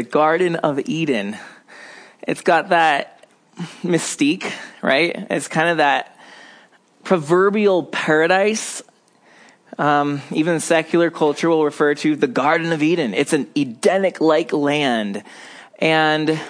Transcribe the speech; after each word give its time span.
the 0.00 0.08
Garden 0.08 0.56
of 0.56 0.80
Eden. 0.88 1.36
It's 2.26 2.40
got 2.40 2.70
that 2.70 3.28
mystique, 3.82 4.50
right? 4.80 5.26
It's 5.28 5.46
kind 5.46 5.68
of 5.68 5.76
that 5.76 6.18
proverbial 7.04 7.82
paradise. 7.82 8.82
Um, 9.76 10.22
even 10.32 10.58
secular 10.60 11.10
culture 11.10 11.50
will 11.50 11.66
refer 11.66 11.94
to 11.96 12.16
the 12.16 12.26
Garden 12.26 12.72
of 12.72 12.82
Eden. 12.82 13.12
It's 13.12 13.34
an 13.34 13.50
Edenic 13.54 14.22
like 14.22 14.54
land. 14.54 15.22
And 15.78 16.30
of 16.30 16.40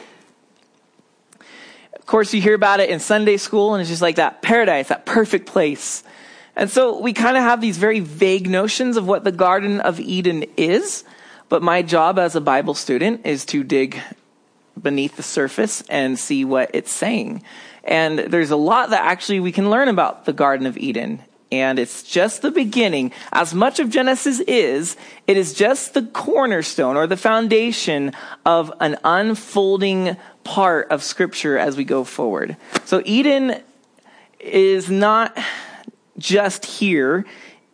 course, 2.06 2.32
you 2.32 2.40
hear 2.40 2.54
about 2.54 2.78
it 2.78 2.88
in 2.88 3.00
Sunday 3.00 3.36
school, 3.36 3.74
and 3.74 3.80
it's 3.80 3.90
just 3.90 4.00
like 4.00 4.14
that 4.14 4.42
paradise, 4.42 4.90
that 4.90 5.06
perfect 5.06 5.46
place. 5.46 6.04
And 6.54 6.70
so 6.70 7.00
we 7.00 7.12
kind 7.12 7.36
of 7.36 7.42
have 7.42 7.60
these 7.60 7.78
very 7.78 7.98
vague 7.98 8.48
notions 8.48 8.96
of 8.96 9.08
what 9.08 9.24
the 9.24 9.32
Garden 9.32 9.80
of 9.80 9.98
Eden 9.98 10.44
is. 10.56 11.02
But 11.50 11.62
my 11.62 11.82
job 11.82 12.18
as 12.18 12.36
a 12.36 12.40
Bible 12.40 12.74
student 12.74 13.26
is 13.26 13.44
to 13.46 13.64
dig 13.64 14.00
beneath 14.80 15.16
the 15.16 15.22
surface 15.22 15.82
and 15.90 16.18
see 16.18 16.44
what 16.44 16.70
it's 16.72 16.92
saying. 16.92 17.42
And 17.82 18.20
there's 18.20 18.52
a 18.52 18.56
lot 18.56 18.90
that 18.90 19.04
actually 19.04 19.40
we 19.40 19.50
can 19.50 19.68
learn 19.68 19.88
about 19.88 20.24
the 20.24 20.32
Garden 20.32 20.66
of 20.66 20.78
Eden. 20.78 21.22
And 21.50 21.80
it's 21.80 22.04
just 22.04 22.42
the 22.42 22.52
beginning. 22.52 23.10
As 23.32 23.52
much 23.52 23.80
of 23.80 23.90
Genesis 23.90 24.38
is, 24.38 24.96
it 25.26 25.36
is 25.36 25.52
just 25.52 25.94
the 25.94 26.02
cornerstone 26.02 26.96
or 26.96 27.08
the 27.08 27.16
foundation 27.16 28.12
of 28.46 28.72
an 28.78 28.96
unfolding 29.02 30.16
part 30.44 30.88
of 30.90 31.02
Scripture 31.02 31.58
as 31.58 31.76
we 31.76 31.82
go 31.82 32.04
forward. 32.04 32.56
So 32.84 33.02
Eden 33.04 33.60
is 34.38 34.88
not 34.88 35.36
just 36.16 36.64
here, 36.64 37.26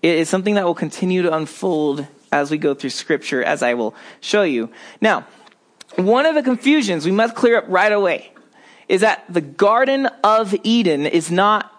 it 0.03 0.17
is 0.17 0.31
something 0.31 0.55
that 0.55 0.65
will 0.65 0.75
continue 0.75 1.21
to 1.21 1.35
unfold 1.35 2.07
as 2.33 2.51
we 2.51 2.59
go 2.59 2.75
through 2.75 2.91
scripture, 2.91 3.43
as 3.43 3.63
I 3.63 3.75
will 3.75 3.95
show 4.21 4.43
you. 4.43 4.71
Now, 5.01 5.27
one 5.97 6.27
of 6.27 6.35
the 6.35 6.43
confusions 6.43 7.05
we 7.05 7.13
must 7.13 7.35
clear 7.35 7.59
up 7.59 7.65
right 7.69 7.93
away 7.93 8.33
is 8.89 9.01
that 9.01 9.25
the 9.29 9.41
Garden 9.41 10.07
of 10.23 10.55
Eden 10.63 11.07
is 11.07 11.31
not 11.31 11.73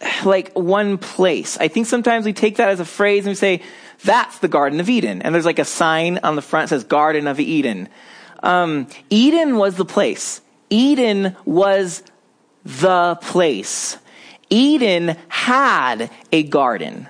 like 0.24 0.52
one 0.54 0.98
place. 0.98 1.58
I 1.58 1.68
think 1.68 1.86
sometimes 1.86 2.24
we 2.24 2.32
take 2.32 2.56
that 2.56 2.68
as 2.68 2.80
a 2.80 2.84
phrase 2.84 3.24
and 3.24 3.30
we 3.32 3.34
say, 3.34 3.62
that's 4.04 4.38
the 4.38 4.48
Garden 4.48 4.80
of 4.80 4.88
Eden. 4.88 5.22
And 5.22 5.34
there's 5.34 5.44
like 5.44 5.58
a 5.58 5.64
sign 5.64 6.18
on 6.22 6.36
the 6.36 6.42
front 6.42 6.70
that 6.70 6.76
says 6.76 6.84
Garden 6.84 7.26
of 7.26 7.40
Eden. 7.40 7.88
Um, 8.42 8.86
Eden 9.10 9.56
was 9.56 9.76
the 9.76 9.84
place. 9.84 10.40
Eden 10.70 11.36
was 11.44 12.02
the 12.64 13.18
place. 13.22 13.98
Eden 14.50 15.16
had 15.28 16.10
a 16.32 16.42
garden. 16.44 17.08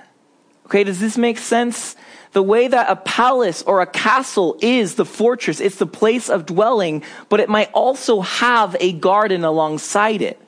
Okay, 0.65 0.83
does 0.83 0.99
this 0.99 1.17
make 1.17 1.37
sense? 1.37 1.95
The 2.31 2.43
way 2.43 2.67
that 2.67 2.89
a 2.89 2.95
palace 2.95 3.63
or 3.63 3.81
a 3.81 3.87
castle 3.87 4.57
is 4.61 4.95
the 4.95 5.05
fortress, 5.05 5.59
it's 5.59 5.77
the 5.77 5.87
place 5.87 6.29
of 6.29 6.45
dwelling, 6.45 7.03
but 7.27 7.39
it 7.39 7.49
might 7.49 7.71
also 7.73 8.21
have 8.21 8.75
a 8.79 8.93
garden 8.93 9.43
alongside 9.43 10.21
it. 10.21 10.39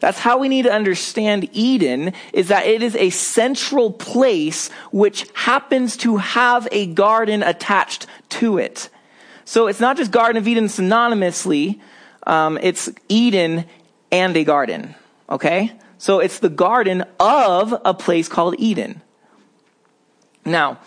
That's 0.00 0.18
how 0.18 0.38
we 0.38 0.48
need 0.48 0.62
to 0.62 0.72
understand 0.72 1.48
Eden 1.52 2.14
is 2.32 2.48
that 2.48 2.66
it 2.66 2.82
is 2.82 2.96
a 2.96 3.10
central 3.10 3.92
place 3.92 4.70
which 4.90 5.26
happens 5.34 5.96
to 5.98 6.16
have 6.16 6.66
a 6.72 6.86
garden 6.86 7.42
attached 7.42 8.06
to 8.30 8.58
it. 8.58 8.88
So 9.44 9.66
it's 9.66 9.80
not 9.80 9.96
just 9.96 10.10
Garden 10.10 10.36
of 10.36 10.48
Eden 10.48 10.64
synonymously, 10.64 11.80
um, 12.26 12.58
it's 12.62 12.88
Eden 13.08 13.66
and 14.10 14.36
a 14.36 14.44
garden. 14.44 14.94
Okay? 15.28 15.72
So 15.98 16.20
it's 16.20 16.38
the 16.38 16.48
garden 16.48 17.04
of 17.18 17.78
a 17.84 17.92
place 17.92 18.26
called 18.26 18.54
Eden. 18.58 19.02
Now, 20.44 20.78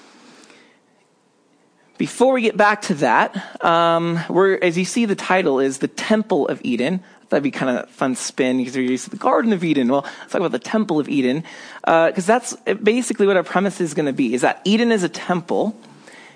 before 1.97 2.33
we 2.33 2.41
get 2.41 2.57
back 2.57 2.81
to 2.83 2.95
that, 2.95 3.63
um, 3.63 4.19
we're, 4.29 4.55
as 4.55 4.77
you 4.77 4.85
see, 4.85 5.05
the 5.05 5.15
title 5.15 5.59
is 5.59 5.77
the 5.77 5.87
Temple 5.87 6.47
of 6.47 6.59
Eden. 6.63 7.03
That'd 7.29 7.43
be 7.43 7.51
kind 7.51 7.77
of 7.77 7.89
fun 7.89 8.15
spin 8.15 8.57
because 8.57 8.75
you're 8.75 8.85
used 8.85 9.05
to 9.05 9.09
the 9.09 9.17
Garden 9.17 9.53
of 9.53 9.63
Eden. 9.63 9.87
Well, 9.87 10.01
let's 10.01 10.31
talk 10.31 10.39
about 10.39 10.51
the 10.51 10.59
Temple 10.59 10.99
of 10.99 11.09
Eden 11.09 11.43
because 11.81 12.29
uh, 12.29 12.39
that's 12.39 12.55
basically 12.83 13.27
what 13.27 13.37
our 13.37 13.43
premise 13.43 13.81
is 13.81 13.93
going 13.93 14.05
to 14.05 14.13
be: 14.13 14.33
is 14.33 14.41
that 14.41 14.61
Eden 14.65 14.91
is 14.91 15.03
a 15.03 15.09
temple. 15.09 15.75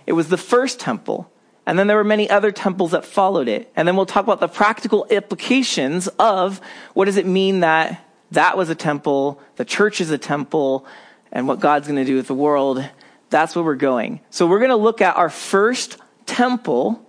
It 0.06 0.14
was 0.14 0.30
the 0.30 0.38
first 0.38 0.80
temple, 0.80 1.30
and 1.66 1.78
then 1.78 1.88
there 1.88 1.98
were 1.98 2.04
many 2.04 2.30
other 2.30 2.52
temples 2.52 2.92
that 2.92 3.06
followed 3.06 3.48
it. 3.48 3.72
And 3.76 3.88
then 3.88 3.96
we'll 3.96 4.06
talk 4.06 4.24
about 4.24 4.40
the 4.40 4.48
practical 4.48 5.06
implications 5.06 6.08
of 6.20 6.62
what 6.94 7.06
does 7.06 7.18
it 7.18 7.26
mean 7.26 7.60
that 7.60 8.04
that 8.32 8.58
was 8.58 8.70
a 8.70 8.76
temple, 8.76 9.42
the 9.58 9.66
church 9.66 10.02
is 10.02 10.10
a 10.10 10.18
temple, 10.18 10.86
and 11.32 11.48
what 11.48 11.60
God's 11.60 11.88
going 11.88 12.00
to 12.00 12.06
do 12.06 12.16
with 12.16 12.28
the 12.28 12.34
world 12.34 12.84
that's 13.30 13.56
where 13.56 13.64
we're 13.64 13.76
going. 13.76 14.22
So 14.30 14.48
we're 14.48 14.60
going 14.60 14.70
to 14.70 14.76
look 14.76 15.02
at 15.02 15.16
our 15.16 15.30
first 15.30 15.98
temple, 16.26 17.06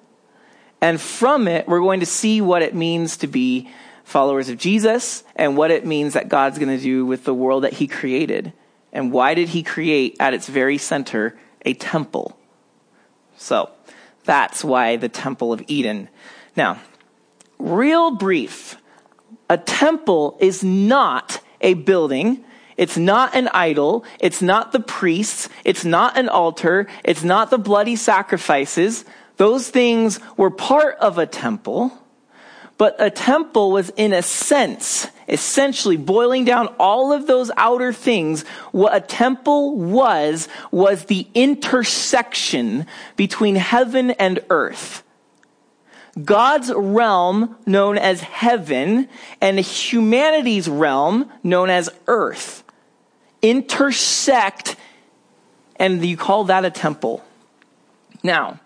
and 0.81 1.01
from 1.01 1.49
it, 1.49 1.69
we're 1.69 1.81
going 1.81 2.01
to 2.01 2.07
see 2.07 2.41
what 2.41 2.63
it 2.63 2.75
means 2.75 3.19
to 3.19 3.27
be 3.27 3.69
followers 4.05 4.49
of 4.49 4.57
Jesus 4.57 5.23
and 5.37 5.57
what 5.57 5.71
it 5.71 5.85
means 5.85 6.15
that 6.15 6.29
God's 6.29 6.59
going 6.59 6.77
to 6.77 6.83
do 6.83 7.05
with 7.05 7.25
the 7.25 7.35
world 7.35 7.65
that 7.65 7.75
He 7.75 7.87
created. 7.87 8.53
And 8.93 9.13
why 9.13 9.35
did 9.35 9.49
He 9.49 9.63
create 9.63 10.17
at 10.19 10.35
its 10.35 10.49
very 10.49 10.79
center 10.79 11.39
a 11.65 11.75
temple? 11.75 12.39
So 13.37 13.71
that's 14.25 14.65
why 14.65 14.97
the 14.97 15.09
Temple 15.09 15.53
of 15.53 15.63
Eden. 15.69 16.09
Now, 16.57 16.81
real 17.59 18.11
brief 18.13 18.77
a 19.51 19.59
temple 19.59 20.37
is 20.41 20.63
not 20.63 21.41
a 21.61 21.75
building 21.75 22.45
it's 22.79 22.97
not 22.97 23.35
an 23.35 23.49
idol. 23.49 24.05
It's 24.21 24.41
not 24.41 24.71
the 24.71 24.79
priests. 24.79 25.49
It's 25.65 25.85
not 25.85 26.17
an 26.17 26.29
altar. 26.29 26.87
It's 27.05 27.25
not 27.25 27.51
the 27.51 27.59
bloody 27.59 27.97
sacrifices. 27.97 29.05
Those 29.37 29.69
things 29.69 30.21
were 30.37 30.51
part 30.51 30.97
of 30.99 31.19
a 31.19 31.27
temple. 31.27 31.93
But 32.79 32.95
a 33.01 33.11
temple 33.11 33.73
was 33.73 33.91
in 33.97 34.13
a 34.13 34.23
sense, 34.23 35.09
essentially 35.29 35.97
boiling 35.97 36.45
down 36.45 36.69
all 36.79 37.13
of 37.13 37.27
those 37.27 37.51
outer 37.57 37.93
things. 37.93 38.47
What 38.71 38.95
a 38.95 39.01
temple 39.01 39.77
was, 39.77 40.49
was 40.71 41.07
the 41.07 41.27
intersection 41.35 42.87
between 43.17 43.57
heaven 43.57 44.13
and 44.13 44.39
earth. 44.51 45.03
God's 46.25 46.73
realm, 46.73 47.57
known 47.67 47.99
as 47.99 48.21
heaven, 48.21 49.09
and 49.41 49.59
humanity's 49.59 50.69
realm, 50.69 51.29
known 51.43 51.71
as 51.71 51.91
earth 52.07 52.63
intersect, 53.43 54.77
and 55.77 56.05
you 56.05 56.17
call 56.17 56.45
that 56.45 56.65
a 56.65 56.71
temple. 56.71 57.25
Now, 58.23 58.61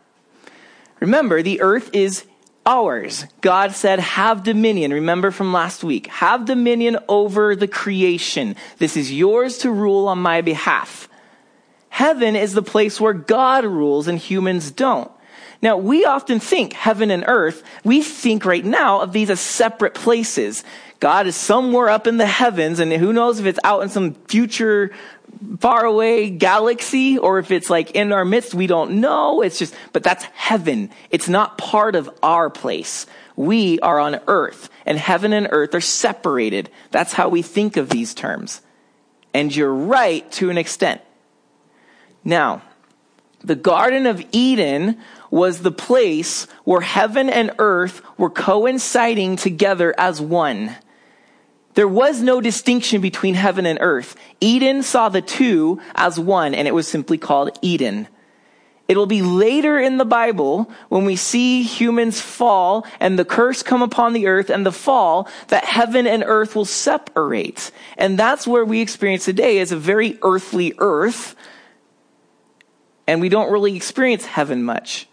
remember, 1.00 1.42
the 1.42 1.60
earth 1.60 1.90
is 1.92 2.24
ours. 2.64 3.26
God 3.40 3.72
said, 3.72 3.98
have 3.98 4.44
dominion. 4.44 4.92
Remember 4.92 5.30
from 5.30 5.52
last 5.52 5.82
week. 5.82 6.06
Have 6.06 6.44
dominion 6.44 6.98
over 7.08 7.56
the 7.56 7.68
creation. 7.68 8.56
This 8.78 8.96
is 8.96 9.12
yours 9.12 9.58
to 9.58 9.70
rule 9.70 10.08
on 10.08 10.18
my 10.18 10.40
behalf. 10.40 11.08
Heaven 11.88 12.36
is 12.36 12.54
the 12.54 12.62
place 12.62 13.00
where 13.00 13.12
God 13.12 13.64
rules 13.64 14.08
and 14.08 14.18
humans 14.18 14.70
don't. 14.70 15.10
Now, 15.62 15.76
we 15.76 16.04
often 16.04 16.40
think 16.40 16.72
heaven 16.72 17.12
and 17.12 17.24
earth, 17.28 17.62
we 17.84 18.02
think 18.02 18.44
right 18.44 18.64
now 18.64 19.00
of 19.00 19.12
these 19.12 19.30
as 19.30 19.38
separate 19.38 19.94
places. 19.94 20.64
God 20.98 21.28
is 21.28 21.36
somewhere 21.36 21.88
up 21.88 22.08
in 22.08 22.16
the 22.16 22.26
heavens, 22.26 22.80
and 22.80 22.92
who 22.92 23.12
knows 23.12 23.38
if 23.38 23.46
it's 23.46 23.60
out 23.62 23.82
in 23.82 23.88
some 23.88 24.14
future 24.26 24.90
faraway 25.60 26.30
galaxy 26.30 27.16
or 27.16 27.38
if 27.38 27.50
it's 27.50 27.70
like 27.70 27.92
in 27.92 28.12
our 28.12 28.24
midst, 28.24 28.54
we 28.54 28.66
don't 28.66 29.00
know. 29.00 29.40
It's 29.40 29.58
just, 29.58 29.74
but 29.92 30.02
that's 30.02 30.24
heaven. 30.34 30.90
It's 31.10 31.28
not 31.28 31.58
part 31.58 31.94
of 31.94 32.10
our 32.22 32.50
place. 32.50 33.06
We 33.36 33.78
are 33.80 33.98
on 33.98 34.20
earth, 34.26 34.68
and 34.84 34.98
heaven 34.98 35.32
and 35.32 35.48
earth 35.50 35.74
are 35.74 35.80
separated. 35.80 36.70
That's 36.90 37.12
how 37.12 37.28
we 37.28 37.42
think 37.42 37.76
of 37.76 37.88
these 37.88 38.14
terms. 38.14 38.60
And 39.32 39.54
you're 39.54 39.72
right 39.72 40.30
to 40.32 40.50
an 40.50 40.58
extent. 40.58 41.00
Now, 42.24 42.62
the 43.42 43.56
Garden 43.56 44.06
of 44.06 44.24
Eden 44.32 44.98
was 45.32 45.62
the 45.62 45.72
place 45.72 46.46
where 46.64 46.82
heaven 46.82 47.30
and 47.30 47.52
earth 47.58 48.02
were 48.18 48.30
coinciding 48.30 49.34
together 49.34 49.94
as 49.96 50.20
one. 50.20 50.76
There 51.72 51.88
was 51.88 52.20
no 52.20 52.42
distinction 52.42 53.00
between 53.00 53.34
heaven 53.34 53.64
and 53.64 53.78
earth. 53.80 54.14
Eden 54.42 54.82
saw 54.82 55.08
the 55.08 55.22
two 55.22 55.80
as 55.94 56.20
one, 56.20 56.54
and 56.54 56.68
it 56.68 56.74
was 56.74 56.86
simply 56.86 57.16
called 57.16 57.58
Eden. 57.62 58.08
It'll 58.88 59.06
be 59.06 59.22
later 59.22 59.80
in 59.80 59.96
the 59.96 60.04
Bible 60.04 60.70
when 60.90 61.06
we 61.06 61.16
see 61.16 61.62
humans 61.62 62.20
fall 62.20 62.86
and 63.00 63.18
the 63.18 63.24
curse 63.24 63.62
come 63.62 63.80
upon 63.80 64.12
the 64.12 64.26
earth 64.26 64.50
and 64.50 64.66
the 64.66 64.72
fall 64.72 65.30
that 65.48 65.64
heaven 65.64 66.06
and 66.06 66.22
earth 66.26 66.54
will 66.54 66.66
separate. 66.66 67.70
And 67.96 68.18
that's 68.18 68.46
where 68.46 68.66
we 68.66 68.82
experience 68.82 69.24
today 69.24 69.58
is 69.58 69.72
a 69.72 69.78
very 69.78 70.18
earthly 70.20 70.74
earth. 70.76 71.36
And 73.06 73.22
we 73.22 73.30
don't 73.30 73.50
really 73.50 73.76
experience 73.76 74.26
heaven 74.26 74.62
much. 74.62 75.08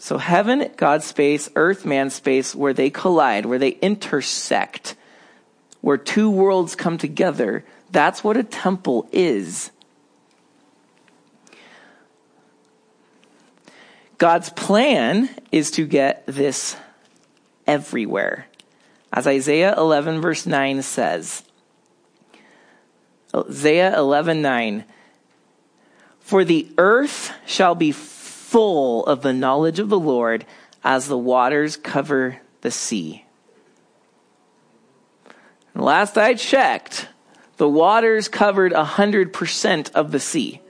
So 0.00 0.18
heaven, 0.18 0.70
God's 0.76 1.04
space, 1.04 1.48
earth, 1.54 1.86
man's 1.86 2.14
space, 2.14 2.54
where 2.54 2.72
they 2.72 2.90
collide, 2.90 3.46
where 3.46 3.58
they 3.58 3.70
intersect 3.70 4.96
where 5.80 5.96
two 5.96 6.30
worlds 6.30 6.74
come 6.74 6.98
together. 6.98 7.64
That's 7.90 8.22
what 8.22 8.36
a 8.36 8.42
temple 8.42 9.08
is. 9.12 9.70
God's 14.18 14.50
plan 14.50 15.30
is 15.50 15.70
to 15.72 15.86
get 15.86 16.24
this 16.26 16.76
everywhere. 17.66 18.46
As 19.12 19.26
Isaiah 19.26 19.74
11 19.76 20.20
verse 20.20 20.46
9 20.46 20.82
says, 20.82 21.42
Isaiah 23.34 23.96
11 23.96 24.42
9, 24.42 24.84
For 26.20 26.44
the 26.44 26.68
earth 26.76 27.32
shall 27.46 27.74
be 27.74 27.92
full 28.50 29.06
of 29.06 29.22
the 29.22 29.32
knowledge 29.32 29.78
of 29.78 29.88
the 29.88 29.98
Lord 29.98 30.44
as 30.82 31.06
the 31.06 31.18
waters 31.18 31.76
cover 31.76 32.40
the 32.62 32.70
sea. 32.70 33.24
And 35.74 35.84
last 35.84 36.18
I 36.18 36.34
checked, 36.34 37.08
the 37.58 37.68
waters 37.68 38.28
covered 38.28 38.72
100% 38.72 39.92
of 39.92 40.10
the 40.10 40.20
sea 40.20 40.60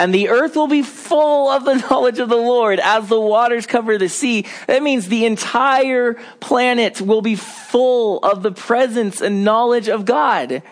and 0.00 0.14
the 0.14 0.30
earth 0.30 0.56
will 0.56 0.66
be 0.66 0.82
full 0.82 1.50
of 1.50 1.66
the 1.66 1.74
knowledge 1.90 2.18
of 2.18 2.30
the 2.30 2.36
Lord 2.36 2.80
as 2.80 3.08
the 3.08 3.20
waters 3.20 3.66
cover 3.66 3.98
the 3.98 4.08
sea. 4.08 4.46
That 4.66 4.82
means 4.82 5.08
the 5.08 5.26
entire 5.26 6.14
planet 6.40 7.02
will 7.02 7.20
be 7.20 7.36
full 7.36 8.18
of 8.20 8.42
the 8.42 8.52
presence 8.52 9.20
and 9.20 9.44
knowledge 9.44 9.88
of 9.88 10.06
God. 10.06 10.62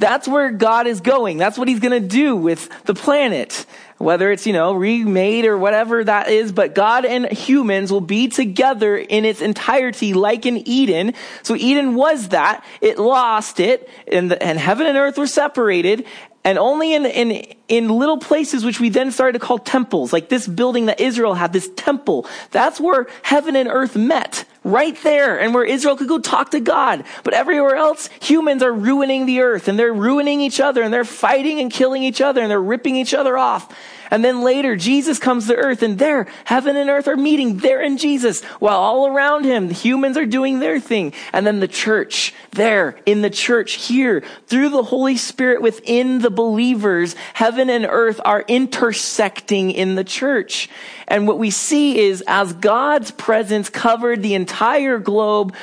That's 0.00 0.26
where 0.26 0.50
God 0.50 0.86
is 0.86 1.02
going. 1.02 1.36
That's 1.36 1.58
what 1.58 1.68
he's 1.68 1.78
going 1.78 2.02
to 2.02 2.08
do 2.08 2.34
with 2.34 2.68
the 2.84 2.94
planet. 2.94 3.66
Whether 3.98 4.32
it's, 4.32 4.46
you 4.46 4.54
know, 4.54 4.72
remade 4.72 5.44
or 5.44 5.58
whatever 5.58 6.02
that 6.02 6.30
is, 6.30 6.52
but 6.52 6.74
God 6.74 7.04
and 7.04 7.30
humans 7.30 7.92
will 7.92 8.00
be 8.00 8.28
together 8.28 8.96
in 8.96 9.26
its 9.26 9.42
entirety 9.42 10.14
like 10.14 10.46
in 10.46 10.66
Eden. 10.66 11.12
So 11.42 11.54
Eden 11.54 11.94
was 11.94 12.28
that. 12.28 12.64
It 12.80 12.98
lost 12.98 13.60
it 13.60 13.90
and, 14.10 14.30
the, 14.30 14.42
and 14.42 14.58
heaven 14.58 14.86
and 14.86 14.96
earth 14.96 15.18
were 15.18 15.26
separated 15.26 16.06
and 16.44 16.58
only 16.58 16.94
in, 16.94 17.04
in, 17.04 17.30
in 17.68 17.88
little 17.90 18.16
places 18.16 18.64
which 18.64 18.80
we 18.80 18.88
then 18.88 19.10
started 19.10 19.38
to 19.38 19.44
call 19.44 19.58
temples, 19.58 20.14
like 20.14 20.30
this 20.30 20.48
building 20.48 20.86
that 20.86 20.98
Israel 20.98 21.34
had, 21.34 21.52
this 21.52 21.68
temple. 21.76 22.26
That's 22.50 22.80
where 22.80 23.06
heaven 23.22 23.54
and 23.54 23.68
earth 23.68 23.96
met. 23.96 24.46
Right 24.62 24.96
there. 25.02 25.40
And 25.40 25.54
where 25.54 25.64
Israel 25.64 25.96
could 25.96 26.08
go 26.08 26.18
talk 26.18 26.50
to 26.50 26.60
God. 26.60 27.04
But 27.24 27.34
everywhere 27.34 27.76
else, 27.76 28.10
humans 28.20 28.62
are 28.62 28.72
ruining 28.72 29.26
the 29.26 29.40
earth 29.40 29.68
and 29.68 29.78
they're 29.78 29.92
ruining 29.92 30.40
each 30.40 30.60
other 30.60 30.82
and 30.82 30.92
they're 30.92 31.04
fighting 31.04 31.60
and 31.60 31.70
killing 31.70 32.02
each 32.02 32.20
other 32.20 32.42
and 32.42 32.50
they're 32.50 32.60
ripping 32.60 32.96
each 32.96 33.14
other 33.14 33.38
off. 33.38 33.74
And 34.10 34.24
then 34.24 34.42
later, 34.42 34.74
Jesus 34.74 35.18
comes 35.18 35.46
to 35.46 35.54
earth 35.54 35.82
and 35.82 35.98
there, 35.98 36.26
heaven 36.44 36.76
and 36.76 36.90
earth 36.90 37.06
are 37.06 37.16
meeting 37.16 37.58
there 37.58 37.80
in 37.80 37.96
Jesus 37.96 38.42
while 38.58 38.78
all 38.78 39.06
around 39.06 39.44
him, 39.44 39.68
the 39.68 39.74
humans 39.74 40.16
are 40.16 40.26
doing 40.26 40.58
their 40.58 40.80
thing. 40.80 41.12
And 41.32 41.46
then 41.46 41.60
the 41.60 41.68
church 41.68 42.34
there 42.50 42.98
in 43.06 43.22
the 43.22 43.30
church 43.30 43.74
here 43.74 44.22
through 44.46 44.70
the 44.70 44.82
Holy 44.82 45.16
Spirit 45.16 45.62
within 45.62 46.18
the 46.18 46.30
believers, 46.30 47.14
heaven 47.34 47.70
and 47.70 47.86
earth 47.88 48.20
are 48.24 48.44
intersecting 48.48 49.70
in 49.70 49.94
the 49.94 50.04
church. 50.04 50.68
And 51.06 51.28
what 51.28 51.38
we 51.38 51.50
see 51.50 51.98
is 51.98 52.22
as 52.26 52.52
God's 52.52 53.12
presence 53.12 53.68
covered 53.68 54.22
the 54.22 54.34
entire 54.34 54.98
globe 54.98 55.54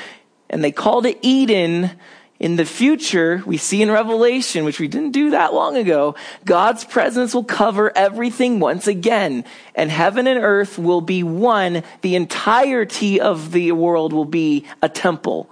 and 0.50 0.64
they 0.64 0.72
called 0.72 1.06
it 1.06 1.20
Eden, 1.22 1.92
in 2.40 2.56
the 2.56 2.66
future, 2.66 3.42
we 3.48 3.58
see 3.58 3.82
in 3.82 3.90
Revelation, 3.90 4.64
which 4.64 4.80
we 4.80 4.88
didn't 4.88 5.12
do 5.12 5.32
that 5.32 5.54
long 5.56 5.76
ago, 5.76 6.16
God's 6.46 6.84
presence 6.84 7.34
will 7.34 7.44
cover 7.44 7.92
everything 7.98 8.60
once 8.60 8.86
again, 8.86 9.44
and 9.74 9.90
heaven 9.90 10.28
and 10.28 10.44
earth 10.44 10.78
will 10.78 11.02
be 11.02 11.24
one. 11.24 11.82
The 12.02 12.16
entirety 12.16 13.20
of 13.20 13.52
the 13.52 13.72
world 13.72 14.14
will 14.14 14.26
be 14.26 14.66
a 14.84 14.90
temple. 14.90 15.50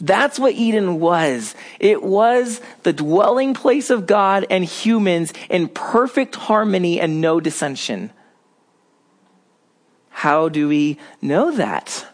That's 0.00 0.38
what 0.38 0.54
Eden 0.54 1.00
was. 1.00 1.54
It 1.80 2.02
was 2.02 2.60
the 2.84 2.92
dwelling 2.92 3.52
place 3.52 3.90
of 3.90 4.06
God 4.06 4.46
and 4.50 4.64
humans 4.64 5.32
in 5.50 5.68
perfect 5.68 6.36
harmony 6.36 7.00
and 7.00 7.20
no 7.20 7.40
dissension. 7.40 8.10
How 10.10 10.48
do 10.48 10.68
we 10.68 10.98
know 11.20 11.50
that? 11.50 12.06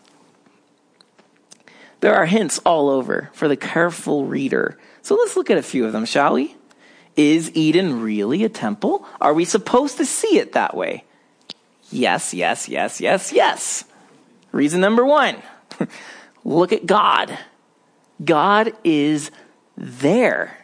There 2.06 2.14
are 2.14 2.26
hints 2.26 2.61
all 2.64 2.88
over 2.88 3.31
for 3.32 3.49
the 3.49 3.56
careful 3.56 4.26
reader. 4.26 4.79
So 5.03 5.17
let's 5.17 5.35
look 5.35 5.50
at 5.50 5.58
a 5.58 5.62
few 5.62 5.87
of 5.87 5.93
them, 5.93 6.05
shall 6.05 6.35
we? 6.35 6.55
Is 7.17 7.50
Eden 7.56 8.00
really 8.00 8.44
a 8.44 8.49
temple? 8.49 9.05
Are 9.20 9.35
we 9.35 9.44
supposed 9.44 9.97
to 9.97 10.05
see 10.05 10.38
it 10.38 10.53
that 10.53 10.76
way? 10.76 11.03
Yes, 11.91 12.32
yes, 12.32 12.69
yes, 12.69 13.00
yes, 13.00 13.32
yes. 13.32 13.85
Reason 14.53 14.81
number 14.81 15.05
one 15.05 15.35
look 16.44 16.73
at 16.73 16.87
God. 16.87 17.37
God 18.25 18.73
is 18.85 19.32
there. 19.76 20.56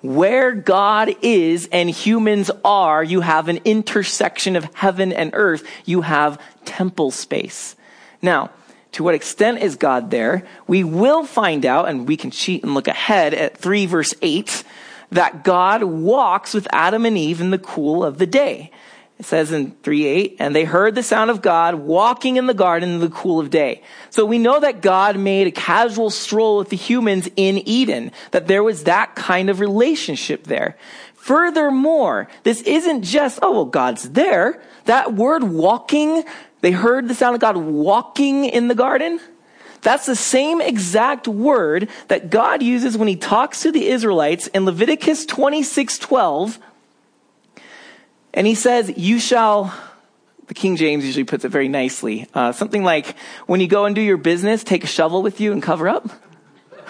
Where 0.00 0.52
God 0.52 1.12
is 1.22 1.68
and 1.72 1.90
humans 1.90 2.52
are, 2.64 3.02
you 3.02 3.22
have 3.22 3.48
an 3.48 3.58
intersection 3.64 4.54
of 4.54 4.72
heaven 4.74 5.12
and 5.12 5.32
earth. 5.34 5.64
You 5.86 6.02
have 6.02 6.40
temple 6.64 7.10
space. 7.10 7.74
Now, 8.22 8.50
to 8.98 9.04
what 9.04 9.14
extent 9.14 9.60
is 9.60 9.76
God 9.76 10.10
there? 10.10 10.44
We 10.66 10.82
will 10.82 11.24
find 11.24 11.64
out, 11.64 11.88
and 11.88 12.08
we 12.08 12.16
can 12.16 12.32
cheat 12.32 12.64
and 12.64 12.74
look 12.74 12.88
ahead 12.88 13.32
at 13.32 13.56
3 13.56 13.86
verse 13.86 14.12
8, 14.20 14.64
that 15.10 15.44
God 15.44 15.84
walks 15.84 16.52
with 16.52 16.66
Adam 16.72 17.06
and 17.06 17.16
Eve 17.16 17.40
in 17.40 17.50
the 17.50 17.58
cool 17.58 18.04
of 18.04 18.18
the 18.18 18.26
day. 18.26 18.72
It 19.20 19.24
says 19.24 19.52
in 19.52 19.70
3 19.84 20.04
8, 20.04 20.36
and 20.40 20.54
they 20.54 20.64
heard 20.64 20.96
the 20.96 21.04
sound 21.04 21.30
of 21.30 21.42
God 21.42 21.76
walking 21.76 22.38
in 22.38 22.46
the 22.46 22.54
garden 22.54 22.90
in 22.90 22.98
the 22.98 23.08
cool 23.08 23.38
of 23.38 23.50
day. 23.50 23.82
So 24.10 24.24
we 24.24 24.38
know 24.38 24.58
that 24.58 24.82
God 24.82 25.16
made 25.16 25.46
a 25.46 25.52
casual 25.52 26.10
stroll 26.10 26.58
with 26.58 26.70
the 26.70 26.76
humans 26.76 27.30
in 27.36 27.58
Eden, 27.68 28.10
that 28.32 28.48
there 28.48 28.64
was 28.64 28.84
that 28.84 29.14
kind 29.14 29.48
of 29.48 29.60
relationship 29.60 30.44
there. 30.44 30.76
Furthermore, 31.14 32.26
this 32.42 32.62
isn't 32.62 33.02
just, 33.02 33.38
oh, 33.42 33.52
well, 33.52 33.64
God's 33.64 34.10
there. 34.10 34.60
That 34.86 35.14
word 35.14 35.44
walking 35.44 36.24
they 36.60 36.72
heard 36.72 37.08
the 37.08 37.14
sound 37.14 37.34
of 37.34 37.40
God 37.40 37.56
walking 37.56 38.44
in 38.44 38.68
the 38.68 38.74
garden. 38.74 39.20
That's 39.80 40.06
the 40.06 40.16
same 40.16 40.60
exact 40.60 41.28
word 41.28 41.88
that 42.08 42.30
God 42.30 42.62
uses 42.62 42.98
when 42.98 43.08
he 43.08 43.16
talks 43.16 43.62
to 43.62 43.70
the 43.70 43.86
Israelites 43.86 44.48
in 44.48 44.64
Leviticus 44.64 45.24
26 45.26 45.98
12. 45.98 46.58
And 48.34 48.46
he 48.46 48.54
says, 48.54 48.92
You 48.96 49.20
shall, 49.20 49.72
the 50.48 50.54
King 50.54 50.76
James 50.76 51.04
usually 51.04 51.24
puts 51.24 51.44
it 51.44 51.50
very 51.50 51.68
nicely, 51.68 52.26
uh, 52.34 52.52
something 52.52 52.82
like, 52.82 53.16
When 53.46 53.60
you 53.60 53.68
go 53.68 53.84
and 53.84 53.94
do 53.94 54.00
your 54.00 54.16
business, 54.16 54.64
take 54.64 54.82
a 54.82 54.88
shovel 54.88 55.22
with 55.22 55.40
you 55.40 55.52
and 55.52 55.62
cover 55.62 55.88
up. 55.88 56.10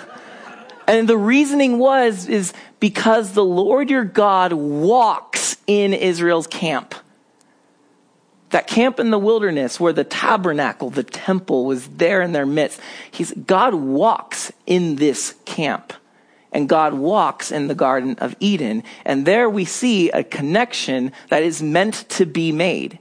and 0.88 1.06
the 1.06 1.19
reasoning 1.19 1.79
was, 1.79 2.26
is 2.26 2.55
because 2.81 3.32
the 3.32 3.44
Lord 3.44 3.91
your 3.91 4.05
God 4.05 4.55
walks 4.55 5.59
in 5.67 5.93
Israel's 5.93 6.47
camp 6.47 6.94
that 8.50 8.67
camp 8.67 8.99
in 8.99 9.11
the 9.11 9.19
wilderness 9.19 9.79
where 9.79 9.93
the 9.93 10.05
tabernacle, 10.05 10.90
the 10.90 11.02
temple 11.02 11.67
was 11.67 11.87
there 11.88 12.23
in 12.23 12.33
their 12.33 12.47
midst. 12.47 12.81
He's, 13.11 13.33
God 13.33 13.75
walks 13.75 14.52
in 14.67 14.97
this 14.97 15.35
camp 15.45 15.93
and 16.52 16.69
God 16.69 16.95
walks 16.95 17.52
in 17.52 17.69
the 17.69 17.75
Garden 17.75 18.17
of 18.19 18.35
Eden. 18.40 18.83
And 19.05 19.26
there 19.26 19.50
we 19.50 19.64
see 19.64 20.11
a 20.11 20.25
connection 20.25 21.12
that 21.28 21.43
is 21.43 21.62
meant 21.62 22.09
to 22.11 22.25
be 22.25 22.52
made. 22.52 22.99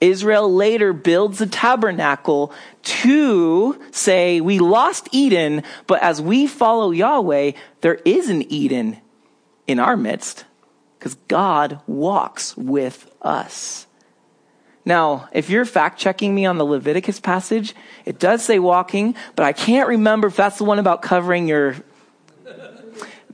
Israel 0.00 0.52
later 0.52 0.92
builds 0.92 1.40
a 1.40 1.46
tabernacle 1.46 2.52
to 2.82 3.78
say, 3.90 4.40
we 4.40 4.58
lost 4.58 5.08
Eden, 5.12 5.62
but 5.86 6.02
as 6.02 6.22
we 6.22 6.46
follow 6.46 6.90
Yahweh, 6.90 7.52
there 7.82 7.96
is 8.06 8.30
an 8.30 8.50
Eden 8.50 8.98
in 9.66 9.78
our 9.78 9.96
midst 9.96 10.46
because 10.98 11.14
God 11.28 11.80
walks 11.86 12.56
with 12.56 13.14
us. 13.20 13.86
Now, 14.90 15.28
if 15.30 15.48
you're 15.50 15.64
fact 15.64 16.00
checking 16.00 16.34
me 16.34 16.46
on 16.46 16.58
the 16.58 16.64
Leviticus 16.66 17.20
passage, 17.20 17.76
it 18.04 18.18
does 18.18 18.42
say 18.42 18.58
walking, 18.58 19.14
but 19.36 19.46
I 19.46 19.52
can't 19.52 19.88
remember 19.88 20.26
if 20.26 20.34
that's 20.34 20.58
the 20.58 20.64
one 20.64 20.80
about 20.80 21.00
covering 21.00 21.46
your. 21.46 21.76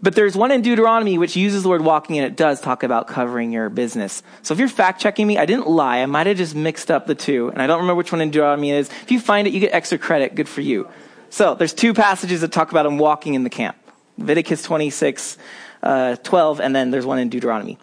But 0.02 0.14
there's 0.14 0.36
one 0.36 0.50
in 0.50 0.60
Deuteronomy 0.60 1.16
which 1.16 1.34
uses 1.34 1.62
the 1.62 1.70
word 1.70 1.80
walking 1.80 2.18
and 2.18 2.26
it 2.26 2.36
does 2.36 2.60
talk 2.60 2.82
about 2.82 3.06
covering 3.08 3.52
your 3.52 3.70
business. 3.70 4.22
So 4.42 4.52
if 4.52 4.60
you're 4.60 4.68
fact 4.68 5.00
checking 5.00 5.26
me, 5.26 5.38
I 5.38 5.46
didn't 5.46 5.66
lie. 5.66 6.00
I 6.00 6.06
might 6.06 6.26
have 6.26 6.36
just 6.36 6.54
mixed 6.54 6.90
up 6.90 7.06
the 7.06 7.14
two. 7.14 7.48
And 7.48 7.62
I 7.62 7.66
don't 7.66 7.80
remember 7.80 7.96
which 7.96 8.12
one 8.12 8.20
in 8.20 8.30
Deuteronomy 8.30 8.72
is. 8.72 8.90
If 8.90 9.10
you 9.10 9.18
find 9.18 9.48
it, 9.48 9.54
you 9.54 9.60
get 9.60 9.72
extra 9.72 9.96
credit. 9.96 10.34
Good 10.34 10.50
for 10.50 10.60
you. 10.60 10.86
So 11.30 11.54
there's 11.54 11.72
two 11.72 11.94
passages 11.94 12.42
that 12.42 12.52
talk 12.52 12.70
about 12.70 12.84
him 12.84 12.98
walking 12.98 13.32
in 13.32 13.44
the 13.44 13.50
camp. 13.50 13.78
Leviticus 14.18 14.62
26, 14.62 15.38
uh, 15.82 16.16
12, 16.16 16.60
and 16.60 16.76
then 16.76 16.90
there's 16.90 17.06
one 17.06 17.18
in 17.18 17.30
Deuteronomy. 17.30 17.78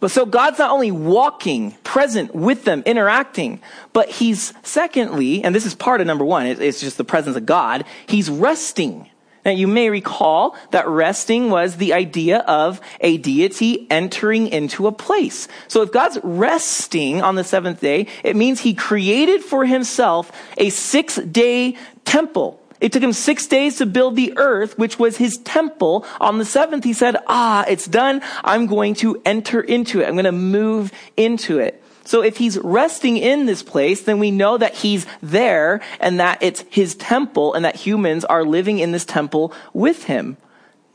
But 0.00 0.10
so 0.10 0.26
God's 0.26 0.58
not 0.58 0.70
only 0.70 0.90
walking, 0.90 1.72
present 1.82 2.34
with 2.34 2.64
them, 2.64 2.82
interacting, 2.84 3.60
but 3.92 4.10
he's 4.10 4.52
secondly, 4.62 5.42
and 5.42 5.54
this 5.54 5.64
is 5.64 5.74
part 5.74 6.00
of 6.00 6.06
number 6.06 6.24
one, 6.24 6.46
it's 6.46 6.80
just 6.80 6.98
the 6.98 7.04
presence 7.04 7.36
of 7.36 7.46
God, 7.46 7.84
he's 8.06 8.28
resting. 8.28 9.08
Now 9.44 9.52
you 9.52 9.66
may 9.66 9.90
recall 9.90 10.56
that 10.70 10.88
resting 10.88 11.50
was 11.50 11.76
the 11.76 11.92
idea 11.92 12.38
of 12.38 12.80
a 13.00 13.18
deity 13.18 13.86
entering 13.90 14.48
into 14.48 14.86
a 14.86 14.92
place. 14.92 15.48
So 15.68 15.82
if 15.82 15.92
God's 15.92 16.18
resting 16.22 17.22
on 17.22 17.34
the 17.34 17.44
seventh 17.44 17.80
day, 17.80 18.06
it 18.22 18.36
means 18.36 18.60
he 18.60 18.74
created 18.74 19.42
for 19.42 19.66
himself 19.66 20.32
a 20.56 20.70
six 20.70 21.16
day 21.16 21.76
temple 22.04 22.60
It 22.84 22.92
took 22.92 23.02
him 23.02 23.14
six 23.14 23.46
days 23.46 23.78
to 23.78 23.86
build 23.86 24.14
the 24.14 24.34
earth, 24.36 24.78
which 24.78 24.98
was 24.98 25.16
his 25.16 25.38
temple. 25.38 26.04
On 26.20 26.36
the 26.36 26.44
seventh, 26.44 26.84
he 26.84 26.92
said, 26.92 27.16
ah, 27.28 27.64
it's 27.66 27.86
done. 27.86 28.20
I'm 28.44 28.66
going 28.66 28.92
to 28.96 29.22
enter 29.24 29.62
into 29.62 30.02
it. 30.02 30.06
I'm 30.06 30.12
going 30.16 30.26
to 30.26 30.32
move 30.32 30.92
into 31.16 31.58
it. 31.58 31.82
So 32.04 32.22
if 32.22 32.36
he's 32.36 32.58
resting 32.58 33.16
in 33.16 33.46
this 33.46 33.62
place, 33.62 34.02
then 34.02 34.18
we 34.18 34.30
know 34.30 34.58
that 34.58 34.74
he's 34.74 35.06
there 35.22 35.80
and 35.98 36.20
that 36.20 36.42
it's 36.42 36.62
his 36.68 36.94
temple 36.94 37.54
and 37.54 37.64
that 37.64 37.74
humans 37.74 38.22
are 38.26 38.44
living 38.44 38.80
in 38.80 38.92
this 38.92 39.06
temple 39.06 39.54
with 39.72 40.04
him. 40.04 40.36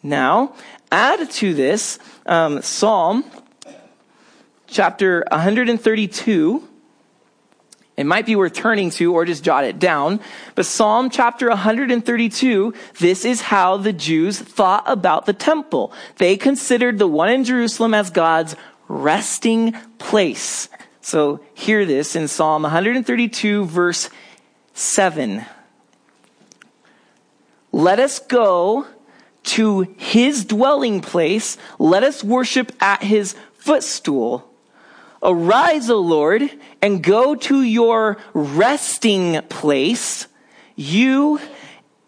Now, 0.03 0.53
add 0.91 1.31
to 1.31 1.55
this 1.55 1.97
um, 2.27 2.61
Psalm 2.61 3.25
chapter 4.67 5.25
132. 5.31 6.68
It 7.99 8.05
might 8.05 8.25
be 8.25 8.37
worth 8.37 8.53
turning 8.53 8.91
to 8.91 9.13
or 9.13 9.25
just 9.25 9.43
jot 9.43 9.65
it 9.65 9.77
down. 9.77 10.21
But 10.55 10.65
Psalm 10.65 11.09
chapter 11.09 11.49
132, 11.49 12.73
this 12.97 13.25
is 13.25 13.41
how 13.41 13.75
the 13.75 13.91
Jews 13.91 14.39
thought 14.39 14.85
about 14.87 15.25
the 15.25 15.33
temple. 15.33 15.91
They 16.15 16.37
considered 16.37 16.97
the 16.97 17.07
one 17.07 17.29
in 17.29 17.43
Jerusalem 17.43 17.93
as 17.93 18.09
God's 18.09 18.55
resting 18.87 19.73
place. 19.97 20.69
So 21.01 21.41
hear 21.53 21.85
this 21.85 22.15
in 22.15 22.29
Psalm 22.29 22.61
132 22.61 23.65
verse 23.65 24.09
7. 24.73 25.43
Let 27.73 27.99
us 27.99 28.19
go 28.19 28.87
to 29.43 29.81
his 29.97 30.45
dwelling 30.45 31.01
place. 31.01 31.57
Let 31.77 32.05
us 32.05 32.23
worship 32.23 32.71
at 32.79 33.03
his 33.03 33.35
footstool. 33.57 34.48
Arise, 35.21 35.89
O 35.89 35.99
Lord, 35.99 36.49
and 36.81 37.03
go 37.03 37.35
to 37.35 37.61
your 37.61 38.17
resting 38.33 39.41
place, 39.43 40.27
you 40.75 41.39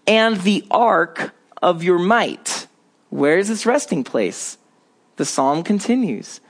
and 0.08 0.42
the 0.42 0.66
ark 0.70 1.34
of 1.62 1.84
your 1.84 2.00
might. 2.00 2.68
Where 3.10 3.38
is 3.38 3.48
this 3.48 3.66
resting 3.66 4.04
place? 4.04 4.58
The 5.18 5.26
psalm 5.26 5.64
continues. 5.64 6.41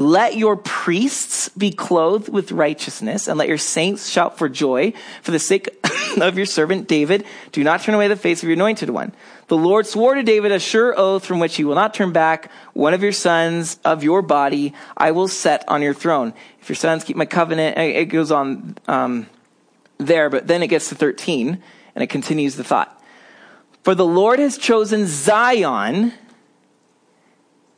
Let 0.00 0.38
your 0.38 0.56
priests 0.56 1.50
be 1.50 1.70
clothed 1.70 2.30
with 2.30 2.52
righteousness, 2.52 3.28
and 3.28 3.36
let 3.36 3.48
your 3.48 3.58
saints 3.58 4.08
shout 4.08 4.38
for 4.38 4.48
joy 4.48 4.94
for 5.20 5.30
the 5.30 5.38
sake 5.38 5.68
of 6.18 6.38
your 6.38 6.46
servant 6.46 6.88
David. 6.88 7.26
Do 7.52 7.62
not 7.62 7.82
turn 7.82 7.94
away 7.94 8.08
the 8.08 8.16
face 8.16 8.42
of 8.42 8.48
your 8.48 8.54
anointed 8.54 8.88
one. 8.88 9.12
The 9.48 9.58
Lord 9.58 9.86
swore 9.86 10.14
to 10.14 10.22
David 10.22 10.52
a 10.52 10.58
sure 10.58 10.98
oath 10.98 11.26
from 11.26 11.38
which 11.38 11.56
he 11.56 11.64
will 11.64 11.74
not 11.74 11.92
turn 11.92 12.12
back. 12.12 12.50
One 12.72 12.94
of 12.94 13.02
your 13.02 13.12
sons 13.12 13.78
of 13.84 14.02
your 14.02 14.22
body 14.22 14.72
I 14.96 15.10
will 15.10 15.28
set 15.28 15.68
on 15.68 15.82
your 15.82 15.92
throne. 15.92 16.32
If 16.62 16.70
your 16.70 16.76
sons 16.76 17.04
keep 17.04 17.16
my 17.16 17.26
covenant, 17.26 17.76
it 17.76 18.06
goes 18.06 18.32
on 18.32 18.78
um, 18.88 19.26
there, 19.98 20.30
but 20.30 20.46
then 20.46 20.62
it 20.62 20.68
gets 20.68 20.88
to 20.88 20.94
13, 20.94 21.62
and 21.94 22.02
it 22.02 22.08
continues 22.08 22.56
the 22.56 22.64
thought. 22.64 23.04
For 23.82 23.94
the 23.94 24.06
Lord 24.06 24.38
has 24.38 24.56
chosen 24.56 25.06
Zion. 25.06 26.14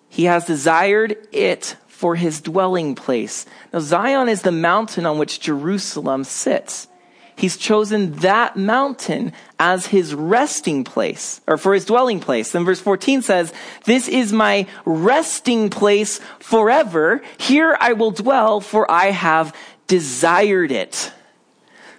He 0.08 0.26
has 0.26 0.44
desired 0.44 1.16
it 1.32 1.74
for 2.02 2.16
his 2.16 2.40
dwelling 2.40 2.96
place. 2.96 3.46
Now, 3.72 3.78
Zion 3.78 4.28
is 4.28 4.42
the 4.42 4.50
mountain 4.50 5.06
on 5.06 5.18
which 5.18 5.38
Jerusalem 5.38 6.24
sits. 6.24 6.88
He's 7.36 7.56
chosen 7.56 8.14
that 8.16 8.56
mountain 8.56 9.32
as 9.60 9.86
his 9.86 10.12
resting 10.12 10.82
place, 10.82 11.40
or 11.46 11.56
for 11.56 11.74
his 11.74 11.84
dwelling 11.84 12.18
place. 12.18 12.50
Then 12.50 12.64
verse 12.64 12.80
14 12.80 13.22
says, 13.22 13.52
This 13.84 14.08
is 14.08 14.32
my 14.32 14.66
resting 14.84 15.70
place 15.70 16.18
forever. 16.40 17.22
Here 17.38 17.76
I 17.78 17.92
will 17.92 18.10
dwell, 18.10 18.60
for 18.60 18.90
I 18.90 19.12
have 19.12 19.54
desired 19.86 20.72
it. 20.72 21.12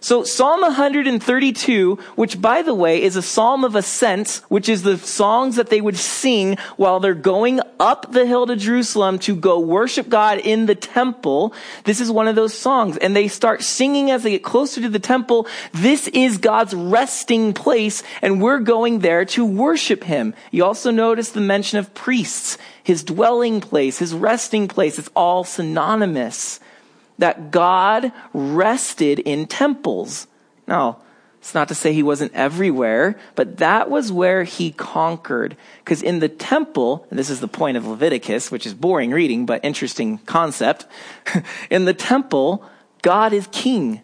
So 0.03 0.25
Psalm 0.25 0.59
132, 0.59 1.95
which 2.15 2.41
by 2.41 2.61
the 2.61 2.73
way 2.73 3.01
is 3.01 3.15
a 3.15 3.21
psalm 3.21 3.63
of 3.63 3.73
ascent, 3.73 4.41
which 4.49 4.67
is 4.67 4.83
the 4.83 4.97
songs 4.97 5.55
that 5.55 5.69
they 5.69 5.79
would 5.79 5.95
sing 5.95 6.57
while 6.75 6.99
they're 6.99 7.13
going 7.13 7.61
up 7.79 8.11
the 8.11 8.25
hill 8.25 8.45
to 8.47 8.57
Jerusalem 8.57 9.17
to 9.19 9.33
go 9.33 9.61
worship 9.61 10.09
God 10.09 10.39
in 10.39 10.65
the 10.65 10.75
temple. 10.75 11.53
This 11.85 12.01
is 12.01 12.11
one 12.11 12.27
of 12.27 12.35
those 12.35 12.53
songs. 12.53 12.97
And 12.97 13.15
they 13.15 13.29
start 13.29 13.63
singing 13.63 14.11
as 14.11 14.23
they 14.23 14.31
get 14.31 14.43
closer 14.43 14.81
to 14.81 14.89
the 14.89 14.99
temple. 14.99 15.47
This 15.71 16.09
is 16.09 16.37
God's 16.37 16.73
resting 16.73 17.53
place 17.53 18.03
and 18.21 18.41
we're 18.41 18.59
going 18.59 18.99
there 18.99 19.23
to 19.23 19.45
worship 19.45 20.03
him. 20.03 20.33
You 20.51 20.65
also 20.65 20.91
notice 20.91 21.29
the 21.29 21.39
mention 21.39 21.79
of 21.79 21.93
priests, 21.93 22.57
his 22.83 23.05
dwelling 23.05 23.61
place, 23.61 23.99
his 23.99 24.13
resting 24.13 24.67
place. 24.67 24.99
It's 24.99 25.09
all 25.15 25.45
synonymous 25.45 26.59
that 27.17 27.51
God 27.51 28.11
rested 28.33 29.19
in 29.19 29.47
temples. 29.47 30.27
Now, 30.67 30.99
it's 31.39 31.53
not 31.53 31.67
to 31.67 31.75
say 31.75 31.91
he 31.91 32.03
wasn't 32.03 32.33
everywhere, 32.33 33.19
but 33.35 33.57
that 33.57 33.89
was 33.89 34.11
where 34.11 34.45
he 34.45 34.71
conquered. 34.71 35.57
Because 35.83 36.01
in 36.01 36.19
the 36.19 36.29
temple, 36.29 37.05
and 37.09 37.19
this 37.19 37.29
is 37.29 37.41
the 37.41 37.49
point 37.49 37.75
of 37.75 37.85
Leviticus, 37.85 38.49
which 38.49 38.65
is 38.65 38.73
boring 38.73 39.11
reading, 39.11 39.45
but 39.45 39.63
interesting 39.63 40.19
concept. 40.19 40.85
in 41.69 41.83
the 41.83 41.93
temple, 41.93 42.63
God 43.01 43.33
is 43.33 43.47
king. 43.51 44.01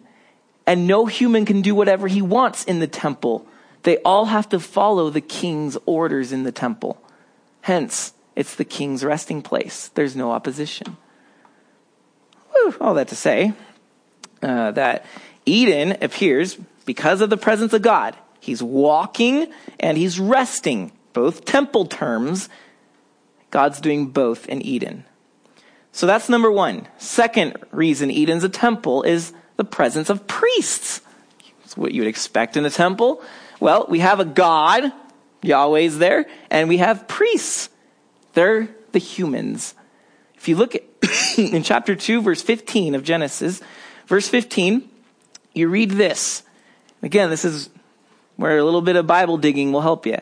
And 0.66 0.86
no 0.86 1.06
human 1.06 1.46
can 1.46 1.62
do 1.62 1.74
whatever 1.74 2.08
he 2.08 2.20
wants 2.20 2.64
in 2.64 2.78
the 2.78 2.86
temple. 2.86 3.46
They 3.84 3.96
all 3.98 4.26
have 4.26 4.50
to 4.50 4.60
follow 4.60 5.08
the 5.08 5.22
king's 5.22 5.78
orders 5.86 6.32
in 6.32 6.42
the 6.42 6.52
temple. 6.52 7.02
Hence, 7.62 8.12
it's 8.36 8.54
the 8.54 8.66
king's 8.66 9.02
resting 9.02 9.40
place. 9.40 9.88
There's 9.94 10.14
no 10.14 10.30
opposition 10.30 10.98
all 12.80 12.94
that 12.94 13.08
to 13.08 13.16
say 13.16 13.52
uh, 14.42 14.70
that 14.72 15.06
Eden 15.46 15.96
appears 16.02 16.56
because 16.84 17.20
of 17.20 17.30
the 17.30 17.36
presence 17.36 17.72
of 17.72 17.82
God. 17.82 18.16
He's 18.40 18.62
walking 18.62 19.52
and 19.78 19.98
he's 19.98 20.18
resting, 20.18 20.92
both 21.12 21.44
temple 21.44 21.86
terms. 21.86 22.48
God's 23.50 23.80
doing 23.80 24.06
both 24.06 24.48
in 24.48 24.62
Eden. 24.62 25.04
So 25.92 26.06
that's 26.06 26.28
number 26.28 26.50
one. 26.50 26.86
Second 26.98 27.56
reason 27.72 28.10
Eden's 28.10 28.44
a 28.44 28.48
temple 28.48 29.02
is 29.02 29.32
the 29.56 29.64
presence 29.64 30.08
of 30.08 30.26
priests. 30.26 31.00
It's 31.64 31.76
what 31.76 31.92
you 31.92 32.00
would 32.02 32.08
expect 32.08 32.56
in 32.56 32.64
a 32.64 32.70
temple. 32.70 33.22
Well, 33.58 33.86
we 33.88 33.98
have 34.00 34.20
a 34.20 34.24
God, 34.24 34.92
Yahweh's 35.42 35.98
there, 35.98 36.26
and 36.50 36.68
we 36.68 36.78
have 36.78 37.06
priests. 37.08 37.68
They're 38.32 38.68
the 38.92 38.98
humans. 38.98 39.74
If 40.40 40.48
you 40.48 40.56
look 40.56 40.74
at 40.74 40.84
in 41.38 41.62
chapter 41.62 41.94
2, 41.94 42.22
verse 42.22 42.40
15 42.40 42.94
of 42.94 43.04
Genesis, 43.04 43.60
verse 44.06 44.26
15, 44.26 44.88
you 45.52 45.68
read 45.68 45.90
this. 45.90 46.44
Again, 47.02 47.28
this 47.28 47.44
is 47.44 47.68
where 48.36 48.56
a 48.56 48.64
little 48.64 48.80
bit 48.80 48.96
of 48.96 49.06
Bible 49.06 49.36
digging 49.36 49.70
will 49.70 49.82
help 49.82 50.06
you. 50.06 50.16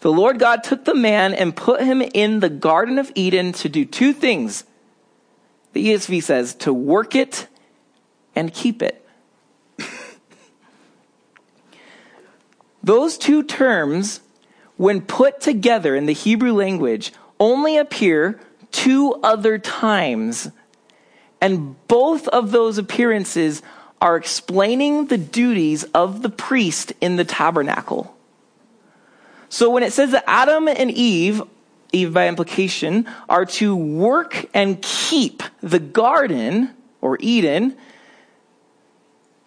The 0.00 0.10
Lord 0.10 0.38
God 0.38 0.64
took 0.64 0.86
the 0.86 0.94
man 0.94 1.34
and 1.34 1.54
put 1.54 1.82
him 1.82 2.00
in 2.00 2.40
the 2.40 2.48
Garden 2.48 2.98
of 2.98 3.12
Eden 3.14 3.52
to 3.52 3.68
do 3.68 3.84
two 3.84 4.14
things. 4.14 4.64
The 5.74 5.88
ESV 5.88 6.22
says, 6.22 6.54
to 6.54 6.72
work 6.72 7.14
it 7.14 7.46
and 8.34 8.54
keep 8.54 8.82
it. 8.82 9.06
Those 12.82 13.18
two 13.18 13.42
terms, 13.42 14.20
when 14.78 15.02
put 15.02 15.42
together 15.42 15.94
in 15.94 16.06
the 16.06 16.14
Hebrew 16.14 16.54
language, 16.54 17.12
only 17.38 17.76
appear 17.76 18.40
two 18.72 19.14
other 19.22 19.58
times. 19.58 20.50
And 21.40 21.76
both 21.88 22.28
of 22.28 22.50
those 22.50 22.78
appearances 22.78 23.62
are 24.00 24.16
explaining 24.16 25.06
the 25.06 25.18
duties 25.18 25.84
of 25.94 26.22
the 26.22 26.28
priest 26.28 26.92
in 27.00 27.16
the 27.16 27.24
tabernacle. 27.24 28.16
So 29.48 29.70
when 29.70 29.82
it 29.82 29.92
says 29.92 30.10
that 30.12 30.24
Adam 30.26 30.66
and 30.66 30.90
Eve, 30.90 31.42
Eve 31.92 32.12
by 32.12 32.26
implication, 32.26 33.06
are 33.28 33.44
to 33.46 33.76
work 33.76 34.46
and 34.54 34.80
keep 34.82 35.42
the 35.60 35.78
garden 35.78 36.70
or 37.00 37.18
Eden, 37.20 37.76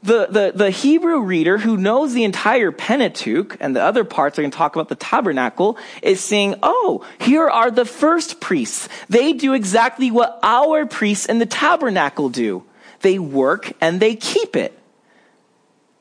the, 0.06 0.28
the, 0.30 0.52
the 0.54 0.70
Hebrew 0.70 1.22
reader 1.22 1.58
who 1.58 1.78
knows 1.78 2.14
the 2.14 2.24
entire 2.24 2.72
Pentateuch 2.72 3.58
and 3.60 3.76
the 3.76 3.82
other 3.82 4.04
parts 4.04 4.38
are 4.38 4.44
going 4.44 4.52
to 4.52 4.58
talk 4.58 4.76
about 4.76 4.88
the 4.88 4.96
tabernacle 4.96 5.80
is 6.04 6.24
saying, 6.24 6.56
oh, 6.62 7.04
here 7.20 7.50
are 7.50 7.72
the 7.72 7.86
first 7.86 8.40
priests. 8.40 8.88
They 9.10 9.34
do 9.34 9.54
exactly 9.54 10.12
what 10.12 10.40
our 10.44 10.86
priests 10.86 11.26
in 11.26 11.40
the 11.40 11.48
tabernacle 11.48 12.30
do. 12.30 12.64
They 13.02 13.18
work 13.18 13.74
and 13.82 14.00
they 14.00 14.16
keep 14.16 14.56
it. 14.56 14.78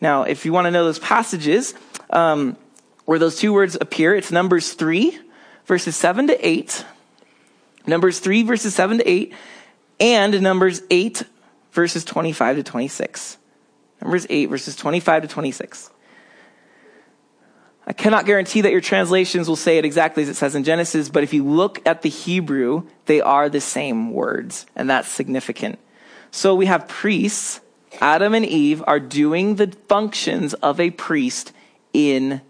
Now, 0.02 0.24
if 0.24 0.44
you 0.44 0.52
want 0.52 0.66
to 0.66 0.70
know 0.70 0.84
those 0.84 0.98
passages 0.98 1.72
um, 2.10 2.58
where 3.06 3.18
those 3.18 3.36
two 3.36 3.54
words 3.54 3.74
appear, 3.80 4.14
it's 4.14 4.30
Numbers 4.30 4.74
3, 4.74 5.18
verses 5.64 5.96
7 5.96 6.26
to 6.26 6.46
8. 6.46 6.84
Numbers 7.86 8.18
3, 8.18 8.42
verses 8.42 8.74
7 8.74 8.98
to 8.98 9.08
8. 9.08 9.34
And 9.98 10.42
Numbers 10.42 10.82
8, 10.90 11.22
verses 11.72 12.04
25 12.04 12.56
to 12.56 12.62
26. 12.62 13.38
Numbers 14.04 14.26
8, 14.28 14.46
verses 14.46 14.76
25 14.76 15.22
to 15.22 15.28
26. 15.28 15.90
I 17.86 17.92
cannot 17.94 18.26
guarantee 18.26 18.60
that 18.60 18.70
your 18.70 18.82
translations 18.82 19.48
will 19.48 19.56
say 19.56 19.78
it 19.78 19.84
exactly 19.86 20.22
as 20.22 20.28
it 20.28 20.36
says 20.36 20.54
in 20.54 20.62
Genesis, 20.62 21.08
but 21.08 21.22
if 21.22 21.32
you 21.32 21.44
look 21.44 21.86
at 21.86 22.02
the 22.02 22.10
Hebrew, 22.10 22.86
they 23.06 23.22
are 23.22 23.48
the 23.48 23.60
same 23.60 24.12
words, 24.12 24.66
and 24.76 24.88
that's 24.88 25.08
significant. 25.08 25.78
So 26.30 26.54
we 26.54 26.66
have 26.66 26.86
priests. 26.86 27.60
Adam 28.00 28.34
and 28.34 28.44
Eve 28.44 28.82
are 28.86 29.00
doing 29.00 29.56
the 29.56 29.68
functions 29.88 30.52
of 30.54 30.80
a 30.80 30.90
priest 30.90 31.52
in 31.92 32.42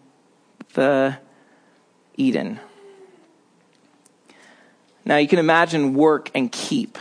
the 0.75 1.19
Eden. 2.17 2.59
Now 5.05 5.19
you 5.19 5.29
can 5.29 5.39
imagine 5.39 5.95
work 5.95 6.31
and 6.35 6.51
keep. 6.51 6.99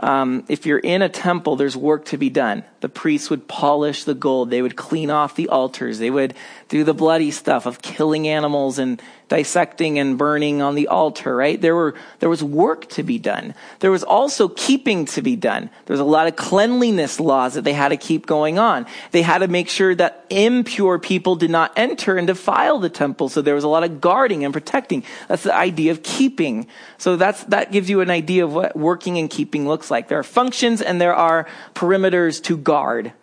Um, 0.00 0.44
if 0.48 0.66
you're 0.66 0.78
in 0.78 1.02
a 1.02 1.08
temple, 1.08 1.56
there's 1.56 1.76
work 1.76 2.06
to 2.06 2.18
be 2.18 2.30
done. 2.30 2.64
The 2.84 2.90
priests 2.90 3.30
would 3.30 3.48
polish 3.48 4.04
the 4.04 4.12
gold. 4.12 4.50
They 4.50 4.60
would 4.60 4.76
clean 4.76 5.08
off 5.08 5.36
the 5.36 5.48
altars. 5.48 5.98
They 5.98 6.10
would 6.10 6.34
do 6.68 6.84
the 6.84 6.92
bloody 6.92 7.30
stuff 7.30 7.64
of 7.64 7.80
killing 7.80 8.28
animals 8.28 8.78
and 8.78 9.00
dissecting 9.28 9.98
and 9.98 10.18
burning 10.18 10.60
on 10.60 10.74
the 10.74 10.88
altar, 10.88 11.34
right? 11.34 11.60
There 11.60 11.74
were, 11.74 11.94
there 12.20 12.28
was 12.28 12.44
work 12.44 12.88
to 12.90 13.02
be 13.02 13.18
done. 13.18 13.54
There 13.80 13.90
was 13.90 14.04
also 14.04 14.48
keeping 14.48 15.06
to 15.06 15.22
be 15.22 15.34
done. 15.34 15.70
There 15.86 15.94
was 15.94 16.00
a 16.00 16.04
lot 16.04 16.26
of 16.26 16.36
cleanliness 16.36 17.18
laws 17.18 17.54
that 17.54 17.64
they 17.64 17.72
had 17.72 17.88
to 17.88 17.96
keep 17.96 18.26
going 18.26 18.58
on. 18.58 18.86
They 19.12 19.22
had 19.22 19.38
to 19.38 19.48
make 19.48 19.70
sure 19.70 19.94
that 19.94 20.26
impure 20.28 20.98
people 20.98 21.36
did 21.36 21.50
not 21.50 21.72
enter 21.76 22.18
and 22.18 22.26
defile 22.26 22.78
the 22.78 22.90
temple. 22.90 23.30
So 23.30 23.40
there 23.40 23.54
was 23.54 23.64
a 23.64 23.68
lot 23.68 23.82
of 23.82 24.00
guarding 24.00 24.44
and 24.44 24.52
protecting. 24.52 25.04
That's 25.26 25.44
the 25.44 25.54
idea 25.54 25.92
of 25.92 26.02
keeping. 26.02 26.66
So 26.98 27.16
that's, 27.16 27.44
that 27.44 27.72
gives 27.72 27.88
you 27.88 28.02
an 28.02 28.10
idea 28.10 28.44
of 28.44 28.52
what 28.52 28.76
working 28.76 29.16
and 29.18 29.30
keeping 29.30 29.66
looks 29.66 29.90
like. 29.90 30.08
There 30.08 30.18
are 30.18 30.22
functions 30.22 30.82
and 30.82 31.00
there 31.00 31.14
are 31.14 31.48
perimeters 31.74 32.42
to 32.44 32.58
guard, 32.58 32.73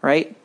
right? 0.02 0.36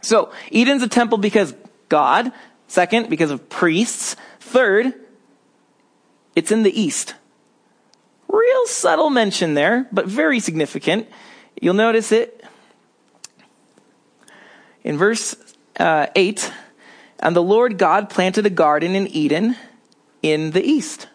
So 0.00 0.32
Eden's 0.52 0.82
a 0.82 0.88
temple 0.88 1.18
because 1.18 1.54
God. 1.88 2.32
Second, 2.66 3.08
because 3.08 3.30
of 3.30 3.48
priests. 3.48 4.16
Third, 4.40 4.94
it's 6.34 6.50
in 6.50 6.62
the 6.62 6.80
east. 6.80 7.14
Real 8.28 8.66
subtle 8.66 9.10
mention 9.10 9.54
there, 9.54 9.86
but 9.92 10.06
very 10.06 10.40
significant. 10.40 11.08
You'll 11.60 11.74
notice 11.74 12.10
it 12.10 12.44
in 14.82 14.98
verse 14.98 15.36
uh, 15.78 16.08
8. 16.14 16.52
And 17.20 17.34
the 17.34 17.42
Lord 17.42 17.78
God 17.78 18.10
planted 18.10 18.44
a 18.44 18.50
garden 18.50 18.94
in 18.94 19.06
Eden 19.06 19.56
in 20.22 20.50
the 20.50 20.62
east. 20.62 21.08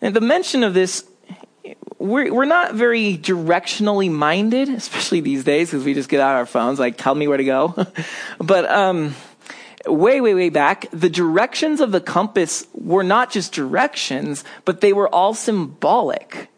And 0.00 0.16
the 0.16 0.20
mention 0.20 0.64
of 0.64 0.74
this 0.74 1.04
we're, 1.98 2.32
we're 2.32 2.44
not 2.44 2.74
very 2.74 3.16
directionally 3.16 4.10
minded, 4.10 4.68
especially 4.68 5.20
these 5.20 5.44
days 5.44 5.70
because 5.70 5.84
we 5.84 5.94
just 5.94 6.08
get 6.08 6.20
out 6.20 6.34
our 6.34 6.46
phones, 6.46 6.78
like, 6.78 6.96
tell 6.96 7.14
me 7.14 7.28
where 7.28 7.38
to 7.38 7.44
go. 7.44 7.86
but, 8.38 8.68
um, 8.70 9.14
way, 9.86 10.20
way, 10.20 10.34
way 10.34 10.48
back, 10.48 10.86
the 10.92 11.10
directions 11.10 11.80
of 11.80 11.92
the 11.92 12.00
compass 12.00 12.66
were 12.74 13.04
not 13.04 13.30
just 13.30 13.52
directions, 13.52 14.44
but 14.64 14.80
they 14.80 14.92
were 14.92 15.08
all 15.08 15.34
symbolic. 15.34 16.48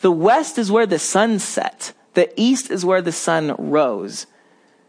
The 0.00 0.10
west 0.10 0.58
is 0.58 0.70
where 0.70 0.86
the 0.86 0.98
sun 0.98 1.38
set. 1.38 1.92
The 2.14 2.32
east 2.40 2.70
is 2.70 2.84
where 2.84 3.02
the 3.02 3.12
sun 3.12 3.54
rose. 3.58 4.26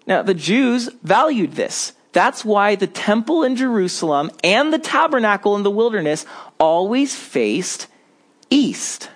Now, 0.08 0.24
the 0.24 0.34
Jews 0.34 0.89
valued 1.03 1.53
this. 1.53 1.94
That's 2.12 2.44
why 2.44 2.75
the 2.75 2.88
temple 2.88 3.44
in 3.44 3.56
Jerusalem 3.56 4.32
and 4.44 4.74
the 4.74 4.80
tabernacle 4.80 5.56
in 5.56 5.63
the 5.63 5.72
wilderness 5.72 6.25
always 6.60 7.15
faced 7.15 7.88
east. 8.50 9.10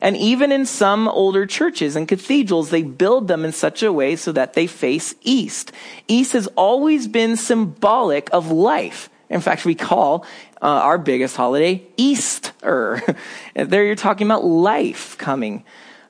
And 0.00 0.16
even 0.16 0.50
in 0.50 0.64
some 0.64 1.08
older 1.08 1.46
churches 1.46 1.94
and 1.94 2.08
cathedrals, 2.08 2.70
they 2.70 2.82
build 2.82 3.28
them 3.28 3.44
in 3.44 3.52
such 3.52 3.82
a 3.82 3.92
way 3.92 4.16
so 4.16 4.32
that 4.32 4.54
they 4.54 4.66
face 4.66 5.14
east. 5.22 5.72
East 6.08 6.32
has 6.32 6.46
always 6.48 7.06
been 7.06 7.36
symbolic 7.36 8.30
of 8.32 8.50
life. 8.50 9.10
In 9.28 9.40
fact, 9.40 9.64
we 9.64 9.74
call 9.74 10.24
uh, 10.62 10.66
our 10.66 10.98
biggest 10.98 11.36
holiday 11.36 11.82
Easter. 11.96 13.02
there 13.54 13.84
you're 13.84 13.94
talking 13.94 14.26
about 14.26 14.44
life 14.44 15.16
coming. 15.18 15.64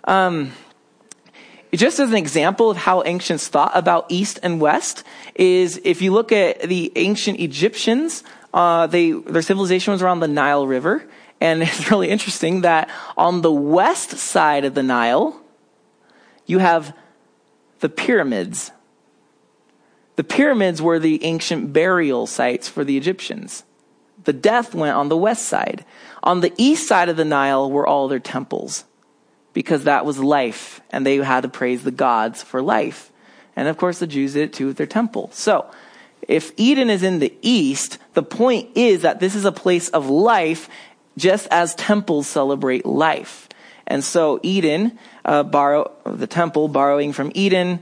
Um, 0.04 0.52
just 1.75 2.00
as 2.00 2.11
an 2.11 2.16
example 2.16 2.70
of 2.70 2.76
how 2.76 3.02
ancients 3.04 3.49
thought 3.49 3.73
about 3.75 4.06
east 4.09 4.40
and 4.42 4.61
west 4.61 5.04
is 5.35 5.80
if 5.85 6.02
you 6.02 6.12
look 6.12 6.32
at 6.32 6.62
the 6.62 6.90
ancient 6.97 7.38
Egyptians, 7.38 8.25
uh, 8.52 8.87
they, 8.88 9.12
their 9.12 9.42
civilization 9.42 9.92
was 9.92 10.02
around 10.02 10.20
the 10.20 10.28
Nile 10.28 10.66
River. 10.66 11.04
And 11.40 11.62
it's 11.62 11.90
really 11.90 12.09
interesting 12.09 12.62
that 12.62 12.90
on 13.16 13.42
the 13.42 13.52
west 13.52 14.11
side 14.18 14.64
of 14.64 14.75
the 14.75 14.82
Nile, 14.82 15.40
you 16.47 16.59
have 16.59 16.97
the 17.80 17.88
pyramids. 17.88 18.73
The 20.16 20.25
pyramids 20.25 20.82
were 20.82 20.99
the 20.99 21.25
ancient 21.25 21.72
burial 21.72 22.26
sites 22.26 22.68
for 22.68 22.85
the 22.85 22.96
Egyptians. 22.96 23.64
The 24.24 24.33
death 24.35 24.74
went 24.74 24.96
on 24.96 25.09
the 25.09 25.16
west 25.16 25.46
side. 25.46 25.85
On 26.22 26.40
the 26.40 26.53
east 26.59 26.87
side 26.87 27.09
of 27.09 27.16
the 27.16 27.24
Nile 27.24 27.70
were 27.70 27.87
all 27.87 28.09
their 28.09 28.18
temples 28.18 28.85
because 29.53 29.85
that 29.85 30.05
was 30.05 30.18
life 30.18 30.81
and 30.90 31.07
they 31.07 31.16
had 31.16 31.42
to 31.42 31.48
praise 31.48 31.83
the 31.83 31.90
gods 31.90 32.42
for 32.42 32.61
life. 32.61 33.11
And 33.57 33.66
of 33.68 33.76
course, 33.76 33.98
the 33.98 34.07
Jews 34.07 34.35
did 34.35 34.42
it 34.42 34.53
too 34.53 34.66
with 34.66 34.76
their 34.76 34.87
temple. 34.87 35.31
So, 35.33 35.70
if 36.29 36.53
Eden 36.57 36.90
is 36.90 37.03
in 37.03 37.18
the 37.18 37.35
east, 37.42 37.98
the 38.14 38.22
point 38.22 38.76
is 38.76 39.03
that 39.03 39.20
this 39.20 39.35
is 39.35 39.44
a 39.44 39.53
place 39.53 39.88
of 39.88 40.09
life 40.09 40.68
just 41.16 41.49
as 41.51 41.75
temples 41.75 42.27
celebrate 42.27 42.87
life. 42.87 43.49
And 43.87 44.05
so 44.05 44.38
Eden, 44.42 44.99
uh, 45.25 45.42
borrow, 45.42 45.90
the 46.05 46.27
temple 46.27 46.68
borrowing 46.68 47.12
from 47.12 47.33
Eden 47.35 47.81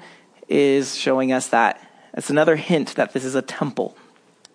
is 0.49 0.97
showing 0.97 1.33
us 1.33 1.49
that. 1.49 1.81
It's 2.15 2.31
another 2.31 2.57
hint 2.57 2.95
that 2.97 3.13
this 3.13 3.25
is 3.25 3.35
a 3.35 3.43
temple. 3.43 3.97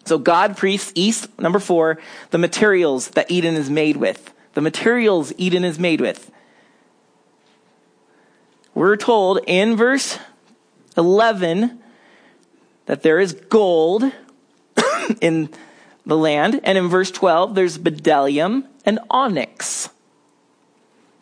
So 0.05 0.17
God, 0.17 0.57
priests, 0.57 0.91
east, 0.95 1.27
number 1.39 1.59
four, 1.59 1.99
the 2.31 2.37
materials 2.37 3.09
that 3.09 3.29
Eden 3.31 3.55
is 3.55 3.69
made 3.69 3.97
with. 3.97 4.33
The 4.53 4.61
materials 4.61 5.31
Eden 5.37 5.63
is 5.63 5.79
made 5.79 6.01
with. 6.01 6.29
We're 8.73 8.97
told 8.97 9.39
in 9.45 9.75
verse 9.75 10.17
11 10.97 11.79
that 12.85 13.03
there 13.03 13.19
is 13.19 13.33
gold 13.33 14.03
in 15.21 15.49
the 16.05 16.17
land. 16.17 16.59
And 16.63 16.77
in 16.77 16.87
verse 16.87 17.11
12, 17.11 17.55
there's 17.55 17.77
bdellium 17.77 18.67
and 18.85 18.99
onyx. 19.09 19.89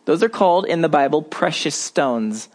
Those 0.06 0.24
are 0.24 0.30
called 0.30 0.65
in 0.65 0.82
the 0.82 0.89
Bible 0.89 1.22
precious 1.22 1.76
stones. 1.76 2.50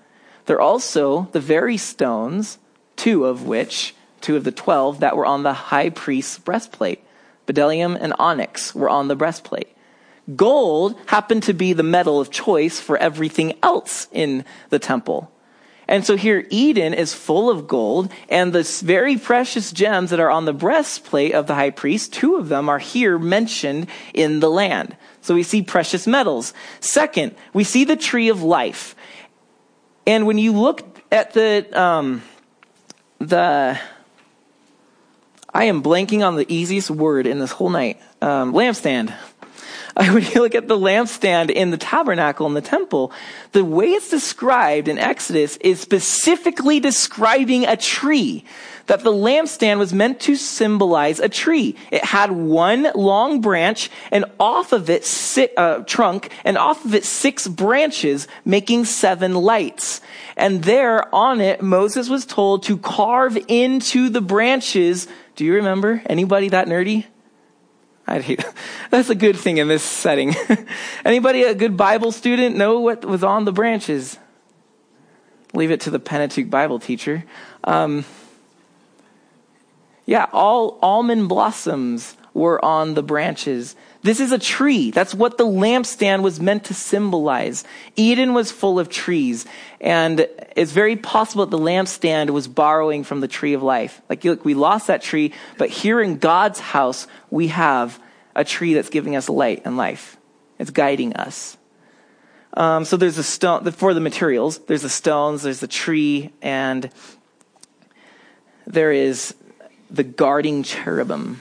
They're 0.46 0.60
also 0.60 1.28
the 1.32 1.40
very 1.40 1.76
stones, 1.76 2.58
two 2.96 3.24
of 3.24 3.46
which, 3.46 3.94
two 4.20 4.36
of 4.36 4.44
the 4.44 4.52
twelve, 4.52 5.00
that 5.00 5.16
were 5.16 5.26
on 5.26 5.42
the 5.42 5.52
high 5.52 5.90
priest's 5.90 6.38
breastplate. 6.38 7.02
Bdellium 7.46 7.96
and 8.00 8.12
onyx 8.18 8.74
were 8.74 8.88
on 8.88 9.08
the 9.08 9.16
breastplate. 9.16 9.68
Gold 10.34 10.96
happened 11.06 11.44
to 11.44 11.52
be 11.52 11.72
the 11.72 11.84
metal 11.84 12.20
of 12.20 12.30
choice 12.30 12.80
for 12.80 12.96
everything 12.96 13.56
else 13.62 14.08
in 14.10 14.44
the 14.70 14.80
temple. 14.80 15.30
And 15.88 16.04
so 16.04 16.16
here 16.16 16.46
Eden 16.50 16.94
is 16.94 17.14
full 17.14 17.48
of 17.48 17.68
gold 17.68 18.10
and 18.28 18.52
the 18.52 18.62
very 18.84 19.16
precious 19.16 19.70
gems 19.70 20.10
that 20.10 20.18
are 20.18 20.30
on 20.30 20.44
the 20.44 20.52
breastplate 20.52 21.32
of 21.32 21.46
the 21.46 21.54
high 21.54 21.70
priest, 21.70 22.12
two 22.12 22.36
of 22.36 22.48
them 22.48 22.68
are 22.68 22.80
here 22.80 23.18
mentioned 23.18 23.86
in 24.12 24.40
the 24.40 24.50
land. 24.50 24.96
So 25.20 25.34
we 25.34 25.42
see 25.44 25.62
precious 25.62 26.06
metals. 26.06 26.54
Second, 26.80 27.36
we 27.52 27.62
see 27.62 27.84
the 27.84 27.96
tree 27.96 28.28
of 28.28 28.42
life. 28.42 28.96
And 30.06 30.26
when 30.26 30.38
you 30.38 30.52
look 30.52 30.82
at 31.12 31.32
the, 31.32 31.68
um, 31.80 32.22
the, 33.18 33.78
I 35.54 35.64
am 35.64 35.82
blanking 35.82 36.26
on 36.26 36.36
the 36.36 36.52
easiest 36.52 36.90
word 36.90 37.26
in 37.26 37.38
this 37.38 37.52
whole 37.52 37.70
night. 37.70 38.00
Um, 38.20 38.52
lampstand. 38.52 39.14
when 40.12 40.22
you 40.24 40.42
look 40.42 40.54
at 40.54 40.68
the 40.68 40.76
lampstand 40.76 41.48
in 41.48 41.70
the 41.70 41.78
tabernacle 41.78 42.46
in 42.46 42.52
the 42.52 42.60
temple, 42.60 43.12
the 43.52 43.64
way 43.64 43.86
it's 43.86 44.10
described 44.10 44.88
in 44.88 44.98
Exodus 44.98 45.56
is 45.56 45.80
specifically 45.80 46.80
describing 46.80 47.64
a 47.64 47.78
tree. 47.78 48.44
That 48.88 49.00
the 49.00 49.12
lampstand 49.12 49.78
was 49.78 49.94
meant 49.94 50.20
to 50.20 50.36
symbolize 50.36 51.18
a 51.18 51.30
tree. 51.30 51.76
It 51.90 52.04
had 52.04 52.30
one 52.30 52.88
long 52.94 53.40
branch 53.40 53.90
and 54.12 54.26
off 54.38 54.72
of 54.72 54.90
it, 54.90 55.06
si- 55.06 55.48
uh, 55.56 55.78
trunk, 55.84 56.30
and 56.44 56.58
off 56.58 56.84
of 56.84 56.94
it 56.94 57.04
six 57.04 57.48
branches, 57.48 58.28
making 58.44 58.84
seven 58.84 59.34
lights. 59.34 60.02
And 60.36 60.62
there 60.62 61.12
on 61.14 61.40
it, 61.40 61.62
Moses 61.62 62.10
was 62.10 62.26
told 62.26 62.64
to 62.64 62.76
carve 62.76 63.38
into 63.48 64.10
the 64.10 64.20
branches. 64.20 65.08
Do 65.36 65.46
you 65.46 65.54
remember? 65.54 66.02
Anybody 66.06 66.50
that 66.50 66.68
nerdy? 66.68 67.06
I'd 68.06 68.22
hate, 68.22 68.44
that's 68.90 69.10
a 69.10 69.14
good 69.14 69.36
thing 69.36 69.58
in 69.58 69.68
this 69.68 69.82
setting. 69.82 70.34
Anybody 71.04 71.42
a 71.42 71.54
good 71.54 71.76
Bible 71.76 72.12
student 72.12 72.56
know 72.56 72.80
what 72.80 73.04
was 73.04 73.24
on 73.24 73.44
the 73.44 73.52
branches? 73.52 74.18
Leave 75.54 75.70
it 75.70 75.80
to 75.82 75.90
the 75.90 75.98
Pentateuch 75.98 76.50
Bible 76.50 76.78
teacher. 76.78 77.24
Um, 77.64 78.04
yeah, 80.04 80.26
all 80.32 80.78
almond 80.82 81.28
blossoms 81.28 82.16
were 82.32 82.64
on 82.64 82.94
the 82.94 83.02
branches. 83.02 83.74
This 84.06 84.20
is 84.20 84.30
a 84.30 84.38
tree. 84.38 84.92
That's 84.92 85.12
what 85.12 85.36
the 85.36 85.44
lampstand 85.44 86.22
was 86.22 86.38
meant 86.38 86.66
to 86.66 86.74
symbolize. 86.74 87.64
Eden 87.96 88.34
was 88.34 88.52
full 88.52 88.78
of 88.78 88.88
trees, 88.88 89.46
and 89.80 90.28
it's 90.54 90.70
very 90.70 90.94
possible 90.94 91.44
that 91.44 91.50
the 91.50 91.60
lampstand 91.62 92.30
was 92.30 92.46
borrowing 92.46 93.02
from 93.02 93.18
the 93.18 93.26
tree 93.26 93.52
of 93.52 93.64
life. 93.64 94.00
Like, 94.08 94.22
look, 94.22 94.44
we 94.44 94.54
lost 94.54 94.86
that 94.86 95.02
tree, 95.02 95.32
but 95.58 95.70
here 95.70 96.00
in 96.00 96.18
God's 96.18 96.60
house, 96.60 97.08
we 97.30 97.48
have 97.48 98.00
a 98.36 98.44
tree 98.44 98.74
that's 98.74 98.90
giving 98.90 99.16
us 99.16 99.28
light 99.28 99.62
and 99.64 99.76
life. 99.76 100.16
It's 100.60 100.70
guiding 100.70 101.14
us. 101.14 101.56
Um, 102.54 102.84
so 102.84 102.96
there's 102.96 103.18
a 103.18 103.24
stone 103.24 103.68
for 103.72 103.92
the 103.92 104.00
materials. 104.00 104.58
There's 104.58 104.82
the 104.82 104.88
stones. 104.88 105.42
There's 105.42 105.58
the 105.58 105.66
tree, 105.66 106.32
and 106.40 106.90
there 108.68 108.92
is 108.92 109.34
the 109.90 110.04
guarding 110.04 110.62
cherubim. 110.62 111.40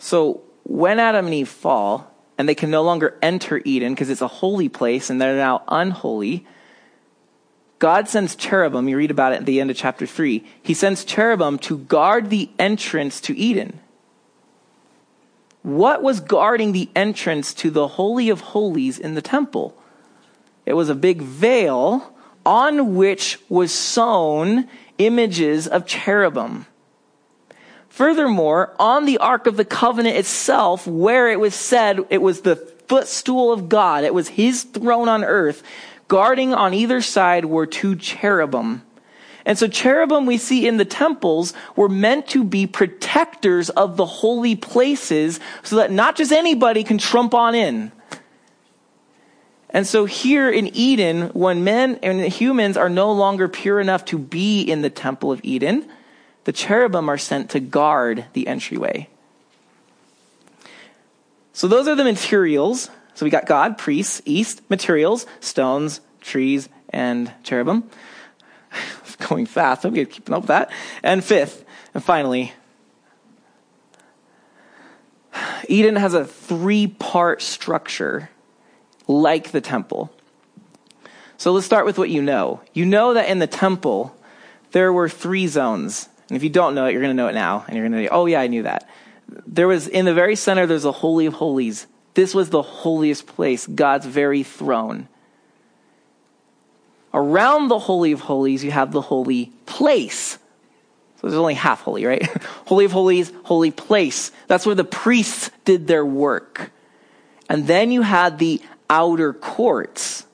So 0.00 0.42
when 0.68 1.00
Adam 1.00 1.24
and 1.24 1.34
Eve 1.34 1.48
fall, 1.48 2.14
and 2.36 2.48
they 2.48 2.54
can 2.54 2.70
no 2.70 2.82
longer 2.82 3.18
enter 3.20 3.60
Eden 3.64 3.94
because 3.94 4.10
it's 4.10 4.20
a 4.20 4.28
holy 4.28 4.68
place 4.68 5.10
and 5.10 5.20
they're 5.20 5.34
now 5.34 5.64
unholy, 5.66 6.46
God 7.80 8.08
sends 8.08 8.36
cherubim. 8.36 8.88
You 8.88 8.96
read 8.96 9.10
about 9.10 9.32
it 9.32 9.40
at 9.40 9.46
the 9.46 9.60
end 9.60 9.70
of 9.70 9.76
chapter 9.76 10.06
3. 10.06 10.44
He 10.62 10.74
sends 10.74 11.04
cherubim 11.04 11.58
to 11.60 11.78
guard 11.78 12.30
the 12.30 12.50
entrance 12.58 13.20
to 13.22 13.36
Eden. 13.36 13.80
What 15.62 16.02
was 16.02 16.20
guarding 16.20 16.72
the 16.72 16.88
entrance 16.94 17.52
to 17.54 17.70
the 17.70 17.88
Holy 17.88 18.28
of 18.28 18.40
Holies 18.40 18.98
in 18.98 19.14
the 19.14 19.22
temple? 19.22 19.76
It 20.66 20.74
was 20.74 20.88
a 20.88 20.94
big 20.94 21.22
veil 21.22 22.14
on 22.46 22.94
which 22.94 23.40
was 23.48 23.72
sewn 23.72 24.68
images 24.98 25.66
of 25.66 25.86
cherubim. 25.86 26.66
Furthermore, 27.98 28.76
on 28.78 29.06
the 29.06 29.18
Ark 29.18 29.48
of 29.48 29.56
the 29.56 29.64
Covenant 29.64 30.14
itself, 30.14 30.86
where 30.86 31.28
it 31.32 31.40
was 31.40 31.52
said 31.52 31.98
it 32.10 32.22
was 32.22 32.42
the 32.42 32.54
footstool 32.54 33.52
of 33.52 33.68
God, 33.68 34.04
it 34.04 34.14
was 34.14 34.28
his 34.28 34.62
throne 34.62 35.08
on 35.08 35.24
earth, 35.24 35.64
guarding 36.06 36.54
on 36.54 36.74
either 36.74 37.00
side 37.00 37.46
were 37.46 37.66
two 37.66 37.96
cherubim. 37.96 38.82
And 39.44 39.58
so 39.58 39.66
cherubim 39.66 40.26
we 40.26 40.38
see 40.38 40.68
in 40.68 40.76
the 40.76 40.84
temples 40.84 41.54
were 41.74 41.88
meant 41.88 42.28
to 42.28 42.44
be 42.44 42.68
protectors 42.68 43.68
of 43.68 43.96
the 43.96 44.06
holy 44.06 44.54
places 44.54 45.40
so 45.64 45.74
that 45.74 45.90
not 45.90 46.14
just 46.14 46.30
anybody 46.30 46.84
can 46.84 46.98
trump 46.98 47.34
on 47.34 47.56
in. 47.56 47.90
And 49.70 49.84
so 49.84 50.04
here 50.04 50.48
in 50.48 50.68
Eden, 50.68 51.30
when 51.30 51.64
men 51.64 51.98
and 52.04 52.20
humans 52.20 52.76
are 52.76 52.88
no 52.88 53.10
longer 53.10 53.48
pure 53.48 53.80
enough 53.80 54.04
to 54.04 54.18
be 54.20 54.62
in 54.62 54.82
the 54.82 54.88
temple 54.88 55.32
of 55.32 55.40
Eden, 55.42 55.90
the 56.48 56.52
cherubim 56.52 57.10
are 57.10 57.18
sent 57.18 57.50
to 57.50 57.60
guard 57.60 58.24
the 58.32 58.46
entryway. 58.48 59.06
So 61.52 61.68
those 61.68 61.86
are 61.86 61.94
the 61.94 62.04
materials. 62.04 62.88
So 63.12 63.26
we 63.26 63.30
got 63.30 63.44
God, 63.44 63.76
priests, 63.76 64.22
east, 64.24 64.62
materials, 64.70 65.26
stones, 65.40 66.00
trees, 66.22 66.70
and 66.88 67.30
cherubim. 67.42 67.90
Going 69.28 69.44
fast, 69.44 69.84
I'm 69.84 69.92
keeping 69.92 70.34
up 70.34 70.40
with 70.40 70.48
that. 70.48 70.72
And 71.02 71.22
fifth, 71.22 71.66
and 71.92 72.02
finally, 72.02 72.54
Eden 75.68 75.96
has 75.96 76.14
a 76.14 76.24
three 76.24 76.86
part 76.86 77.42
structure 77.42 78.30
like 79.06 79.50
the 79.50 79.60
temple. 79.60 80.10
So 81.36 81.52
let's 81.52 81.66
start 81.66 81.84
with 81.84 81.98
what 81.98 82.08
you 82.08 82.22
know. 82.22 82.62
You 82.72 82.86
know 82.86 83.12
that 83.12 83.28
in 83.28 83.38
the 83.38 83.46
temple, 83.46 84.16
there 84.70 84.94
were 84.94 85.10
three 85.10 85.46
zones. 85.46 86.08
And 86.28 86.36
if 86.36 86.42
you 86.42 86.50
don't 86.50 86.74
know 86.74 86.86
it, 86.86 86.92
you're 86.92 87.00
going 87.00 87.16
to 87.16 87.22
know 87.22 87.28
it 87.28 87.34
now. 87.34 87.64
And 87.66 87.76
you're 87.76 87.88
going 87.88 88.00
to 88.00 88.06
say, 88.06 88.08
oh, 88.12 88.26
yeah, 88.26 88.40
I 88.40 88.46
knew 88.46 88.64
that. 88.64 88.88
There 89.46 89.68
was, 89.68 89.88
in 89.88 90.04
the 90.04 90.14
very 90.14 90.36
center, 90.36 90.66
there's 90.66 90.84
a 90.84 90.92
Holy 90.92 91.26
of 91.26 91.34
Holies. 91.34 91.86
This 92.14 92.34
was 92.34 92.50
the 92.50 92.62
holiest 92.62 93.26
place, 93.26 93.66
God's 93.66 94.06
very 94.06 94.42
throne. 94.42 95.08
Around 97.14 97.68
the 97.68 97.78
Holy 97.78 98.12
of 98.12 98.20
Holies, 98.20 98.62
you 98.62 98.70
have 98.70 98.92
the 98.92 99.00
holy 99.00 99.52
place. 99.66 100.38
So 101.16 101.26
there's 101.26 101.34
only 101.34 101.54
half 101.54 101.80
holy, 101.82 102.04
right? 102.04 102.26
holy 102.66 102.84
of 102.84 102.92
Holies, 102.92 103.32
holy 103.44 103.70
place. 103.70 104.30
That's 104.46 104.66
where 104.66 104.74
the 104.74 104.84
priests 104.84 105.50
did 105.64 105.86
their 105.86 106.04
work. 106.04 106.70
And 107.48 107.66
then 107.66 107.90
you 107.90 108.02
had 108.02 108.38
the 108.38 108.60
outer 108.90 109.32
courts 109.32 110.26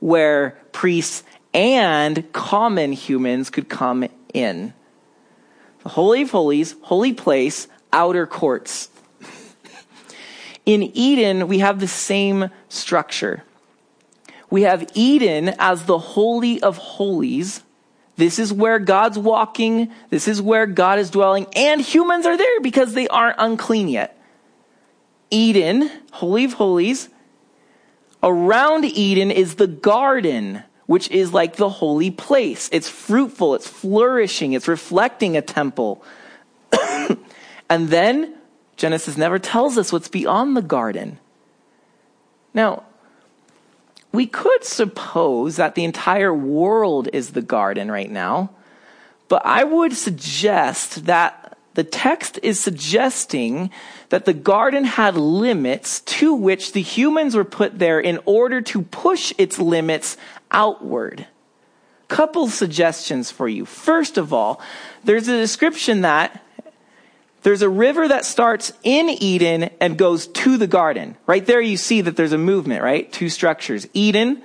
where 0.00 0.58
priests 0.72 1.22
and 1.54 2.30
common 2.32 2.92
humans 2.92 3.50
could 3.50 3.68
come 3.68 4.08
in. 4.32 4.72
The 5.82 5.90
Holy 5.90 6.22
of 6.22 6.30
Holies, 6.30 6.76
holy 6.82 7.12
place, 7.12 7.68
outer 7.92 8.26
courts. 8.26 8.88
In 10.64 10.82
Eden, 10.94 11.48
we 11.48 11.58
have 11.58 11.80
the 11.80 11.88
same 11.88 12.50
structure. 12.68 13.42
We 14.48 14.62
have 14.62 14.90
Eden 14.94 15.54
as 15.58 15.86
the 15.86 15.98
Holy 15.98 16.62
of 16.62 16.76
Holies. 16.76 17.62
This 18.16 18.38
is 18.38 18.52
where 18.52 18.78
God's 18.78 19.18
walking. 19.18 19.90
This 20.10 20.28
is 20.28 20.40
where 20.40 20.66
God 20.66 20.98
is 20.98 21.10
dwelling. 21.10 21.46
And 21.56 21.80
humans 21.80 22.26
are 22.26 22.36
there 22.36 22.60
because 22.60 22.94
they 22.94 23.08
aren't 23.08 23.36
unclean 23.38 23.88
yet. 23.88 24.16
Eden, 25.30 25.90
Holy 26.12 26.44
of 26.44 26.52
Holies. 26.52 27.08
Around 28.22 28.84
Eden 28.84 29.32
is 29.32 29.56
the 29.56 29.66
garden 29.66 30.62
which 30.92 31.10
is 31.10 31.32
like 31.32 31.56
the 31.56 31.70
holy 31.70 32.10
place. 32.10 32.68
It's 32.70 32.86
fruitful, 32.86 33.54
it's 33.54 33.66
flourishing, 33.66 34.52
it's 34.52 34.68
reflecting 34.68 35.38
a 35.38 35.40
temple. 35.40 36.04
and 37.70 37.88
then 37.88 38.34
Genesis 38.76 39.16
never 39.16 39.38
tells 39.38 39.78
us 39.78 39.90
what's 39.90 40.08
beyond 40.08 40.54
the 40.54 40.60
garden. 40.60 41.18
Now, 42.52 42.82
we 44.12 44.26
could 44.26 44.64
suppose 44.64 45.56
that 45.56 45.76
the 45.76 45.84
entire 45.84 46.34
world 46.34 47.08
is 47.14 47.30
the 47.30 47.40
garden 47.40 47.90
right 47.90 48.10
now, 48.10 48.50
but 49.28 49.40
I 49.46 49.64
would 49.64 49.94
suggest 49.94 51.06
that 51.06 51.56
the 51.72 51.84
text 51.84 52.38
is 52.42 52.60
suggesting 52.60 53.70
that 54.10 54.26
the 54.26 54.34
garden 54.34 54.84
had 54.84 55.16
limits 55.16 56.00
to 56.00 56.34
which 56.34 56.72
the 56.72 56.82
humans 56.82 57.34
were 57.34 57.44
put 57.44 57.78
there 57.78 57.98
in 57.98 58.20
order 58.26 58.60
to 58.60 58.82
push 58.82 59.32
its 59.38 59.58
limits 59.58 60.18
outward. 60.52 61.26
Couple 62.08 62.48
suggestions 62.48 63.30
for 63.30 63.48
you. 63.48 63.64
First 63.64 64.18
of 64.18 64.32
all, 64.32 64.60
there's 65.02 65.28
a 65.28 65.36
description 65.36 66.02
that 66.02 66.44
there's 67.42 67.62
a 67.62 67.68
river 67.68 68.06
that 68.06 68.24
starts 68.24 68.72
in 68.84 69.08
Eden 69.08 69.70
and 69.80 69.98
goes 69.98 70.28
to 70.28 70.56
the 70.56 70.66
garden. 70.66 71.16
Right 71.26 71.44
there 71.44 71.60
you 71.60 71.76
see 71.76 72.00
that 72.02 72.16
there's 72.16 72.32
a 72.32 72.38
movement, 72.38 72.82
right? 72.82 73.10
Two 73.12 73.28
structures. 73.28 73.88
Eden, 73.94 74.42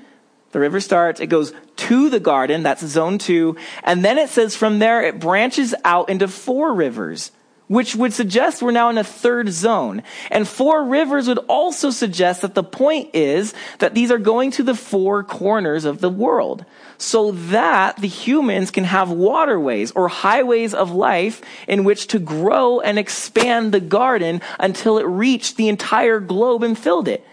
the 0.52 0.60
river 0.60 0.80
starts, 0.80 1.20
it 1.20 1.28
goes 1.28 1.54
to 1.76 2.10
the 2.10 2.20
garden, 2.20 2.64
that's 2.64 2.84
zone 2.86 3.20
two, 3.20 3.56
and 3.84 4.04
then 4.04 4.18
it 4.18 4.30
says 4.30 4.56
from 4.56 4.80
there 4.80 5.04
it 5.04 5.20
branches 5.20 5.76
out 5.86 6.10
into 6.10 6.28
four 6.28 6.74
rivers 6.74 7.32
which 7.68 7.96
would 7.96 8.14
suggest 8.14 8.62
we're 8.62 8.72
now 8.72 8.90
in 8.90 8.98
a 8.98 9.04
third 9.04 9.50
zone. 9.50 10.02
And 10.32 10.48
four 10.48 10.84
rivers 10.84 11.28
would 11.28 11.40
also 11.48 11.90
suggest 11.90 12.42
that 12.42 12.56
the 12.56 12.64
point 12.64 13.10
is 13.14 13.54
that 13.80 13.94
these 13.94 14.12
are 14.12 14.18
going 14.18 14.52
to 14.52 14.64
the 14.64 14.76
four 14.76 15.24
corners 15.24 15.86
of 15.86 16.00
the 16.00 16.10
world 16.10 16.66
so 16.98 17.32
that 17.32 17.98
the 17.98 18.08
humans 18.08 18.72
can 18.72 18.84
have 18.84 19.12
waterways 19.12 19.92
or 19.92 20.08
highways 20.08 20.74
of 20.74 20.92
life 20.92 21.42
in 21.68 21.84
which 21.84 22.08
to 22.08 22.20
grow 22.20 22.80
and 22.80 22.98
expand 22.98 23.72
the 23.72 23.80
garden 23.80 24.42
until 24.60 24.98
it 24.98 25.04
reached 25.04 25.58
the 25.58 25.70
entire 25.70 26.20
globe 26.20 26.64
and 26.64 26.78
filled 26.78 27.08
it. 27.08 27.26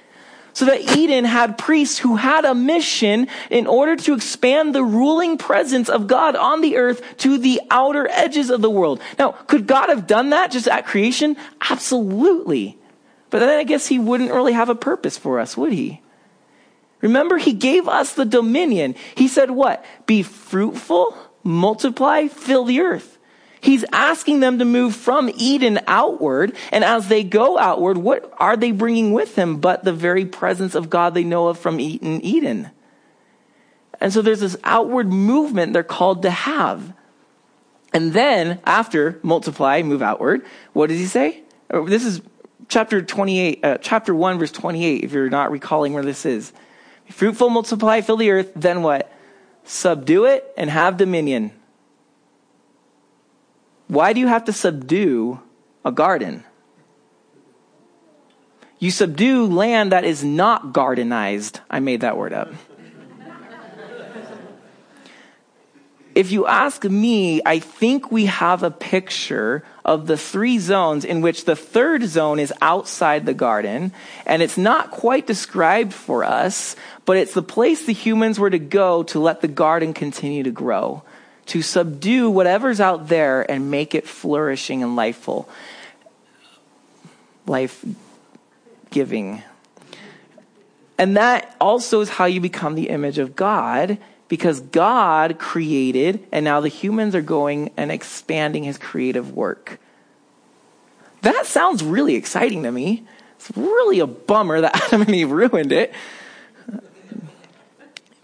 So 0.54 0.66
that 0.66 0.96
Eden 0.96 1.24
had 1.24 1.58
priests 1.58 1.98
who 1.98 2.14
had 2.16 2.44
a 2.44 2.54
mission 2.54 3.26
in 3.50 3.66
order 3.66 3.96
to 3.96 4.14
expand 4.14 4.74
the 4.74 4.84
ruling 4.84 5.36
presence 5.36 5.88
of 5.88 6.06
God 6.06 6.36
on 6.36 6.60
the 6.60 6.76
earth 6.76 7.02
to 7.18 7.38
the 7.38 7.60
outer 7.70 8.08
edges 8.08 8.50
of 8.50 8.62
the 8.62 8.70
world. 8.70 9.00
Now, 9.18 9.32
could 9.32 9.66
God 9.66 9.88
have 9.88 10.06
done 10.06 10.30
that 10.30 10.52
just 10.52 10.68
at 10.68 10.86
creation? 10.86 11.36
Absolutely. 11.60 12.78
But 13.30 13.40
then 13.40 13.48
I 13.48 13.64
guess 13.64 13.88
he 13.88 13.98
wouldn't 13.98 14.32
really 14.32 14.52
have 14.52 14.68
a 14.68 14.76
purpose 14.76 15.18
for 15.18 15.40
us, 15.40 15.56
would 15.56 15.72
he? 15.72 16.00
Remember, 17.00 17.36
he 17.36 17.52
gave 17.52 17.88
us 17.88 18.14
the 18.14 18.24
dominion. 18.24 18.94
He 19.16 19.26
said 19.26 19.50
what? 19.50 19.84
Be 20.06 20.22
fruitful, 20.22 21.18
multiply, 21.42 22.28
fill 22.28 22.64
the 22.64 22.80
earth. 22.80 23.13
He's 23.64 23.82
asking 23.94 24.40
them 24.40 24.58
to 24.58 24.66
move 24.66 24.94
from 24.94 25.30
Eden 25.36 25.80
outward. 25.86 26.54
And 26.70 26.84
as 26.84 27.08
they 27.08 27.24
go 27.24 27.58
outward, 27.58 27.96
what 27.96 28.30
are 28.36 28.58
they 28.58 28.72
bringing 28.72 29.14
with 29.14 29.36
them 29.36 29.56
but 29.56 29.84
the 29.84 29.92
very 29.92 30.26
presence 30.26 30.74
of 30.74 30.90
God 30.90 31.14
they 31.14 31.24
know 31.24 31.48
of 31.48 31.58
from 31.58 31.80
Eden, 31.80 32.22
Eden? 32.22 32.70
And 34.02 34.12
so 34.12 34.20
there's 34.20 34.40
this 34.40 34.58
outward 34.64 35.10
movement 35.10 35.72
they're 35.72 35.82
called 35.82 36.20
to 36.22 36.30
have. 36.30 36.92
And 37.94 38.12
then 38.12 38.60
after 38.66 39.18
multiply, 39.22 39.80
move 39.80 40.02
outward, 40.02 40.44
what 40.74 40.90
does 40.90 40.98
he 40.98 41.06
say? 41.06 41.42
Oh, 41.70 41.88
this 41.88 42.04
is 42.04 42.20
chapter 42.68 43.00
28, 43.00 43.64
uh, 43.64 43.78
chapter 43.78 44.14
1, 44.14 44.38
verse 44.38 44.52
28, 44.52 45.04
if 45.04 45.12
you're 45.12 45.30
not 45.30 45.50
recalling 45.50 45.94
where 45.94 46.04
this 46.04 46.26
is. 46.26 46.52
Fruitful, 47.08 47.48
multiply, 47.48 48.02
fill 48.02 48.18
the 48.18 48.30
earth, 48.30 48.52
then 48.54 48.82
what? 48.82 49.10
Subdue 49.64 50.26
it 50.26 50.52
and 50.58 50.68
have 50.68 50.98
dominion. 50.98 51.52
Why 53.88 54.12
do 54.12 54.20
you 54.20 54.28
have 54.28 54.44
to 54.44 54.52
subdue 54.52 55.40
a 55.84 55.92
garden? 55.92 56.44
You 58.78 58.90
subdue 58.90 59.46
land 59.46 59.92
that 59.92 60.04
is 60.04 60.24
not 60.24 60.72
gardenized. 60.72 61.60
I 61.70 61.80
made 61.80 62.00
that 62.00 62.16
word 62.16 62.32
up. 62.32 62.52
if 66.14 66.30
you 66.30 66.46
ask 66.46 66.84
me, 66.84 67.42
I 67.44 67.58
think 67.58 68.12
we 68.12 68.26
have 68.26 68.62
a 68.62 68.70
picture 68.70 69.64
of 69.84 70.06
the 70.06 70.16
three 70.16 70.58
zones 70.58 71.04
in 71.04 71.20
which 71.20 71.44
the 71.44 71.56
third 71.56 72.04
zone 72.04 72.38
is 72.38 72.52
outside 72.62 73.26
the 73.26 73.34
garden, 73.34 73.92
and 74.24 74.42
it's 74.42 74.56
not 74.56 74.90
quite 74.90 75.26
described 75.26 75.92
for 75.92 76.24
us, 76.24 76.76
but 77.04 77.16
it's 77.16 77.34
the 77.34 77.42
place 77.42 77.84
the 77.84 77.92
humans 77.92 78.38
were 78.38 78.50
to 78.50 78.58
go 78.58 79.02
to 79.04 79.18
let 79.18 79.40
the 79.40 79.48
garden 79.48 79.92
continue 79.92 80.42
to 80.42 80.50
grow 80.50 81.02
to 81.46 81.62
subdue 81.62 82.30
whatever's 82.30 82.80
out 82.80 83.08
there 83.08 83.48
and 83.50 83.70
make 83.70 83.94
it 83.94 84.06
flourishing 84.06 84.82
and 84.82 84.96
lifeful, 84.96 85.48
life 87.46 87.84
giving. 88.90 89.42
And 90.98 91.16
that 91.16 91.54
also 91.60 92.00
is 92.00 92.08
how 92.08 92.24
you 92.24 92.40
become 92.40 92.74
the 92.74 92.88
image 92.88 93.18
of 93.18 93.36
God 93.36 93.98
because 94.28 94.60
God 94.60 95.38
created, 95.38 96.26
and 96.32 96.44
now 96.44 96.60
the 96.60 96.68
humans 96.68 97.14
are 97.14 97.22
going 97.22 97.70
and 97.76 97.92
expanding 97.92 98.64
his 98.64 98.78
creative 98.78 99.34
work. 99.34 99.78
That 101.20 101.46
sounds 101.46 101.82
really 101.82 102.14
exciting 102.14 102.62
to 102.62 102.72
me. 102.72 103.04
It's 103.36 103.50
really 103.56 104.00
a 104.00 104.06
bummer 104.06 104.60
that 104.62 104.76
Adam 104.86 105.02
and 105.02 105.14
Eve 105.14 105.30
ruined 105.30 105.72
it. 105.72 105.92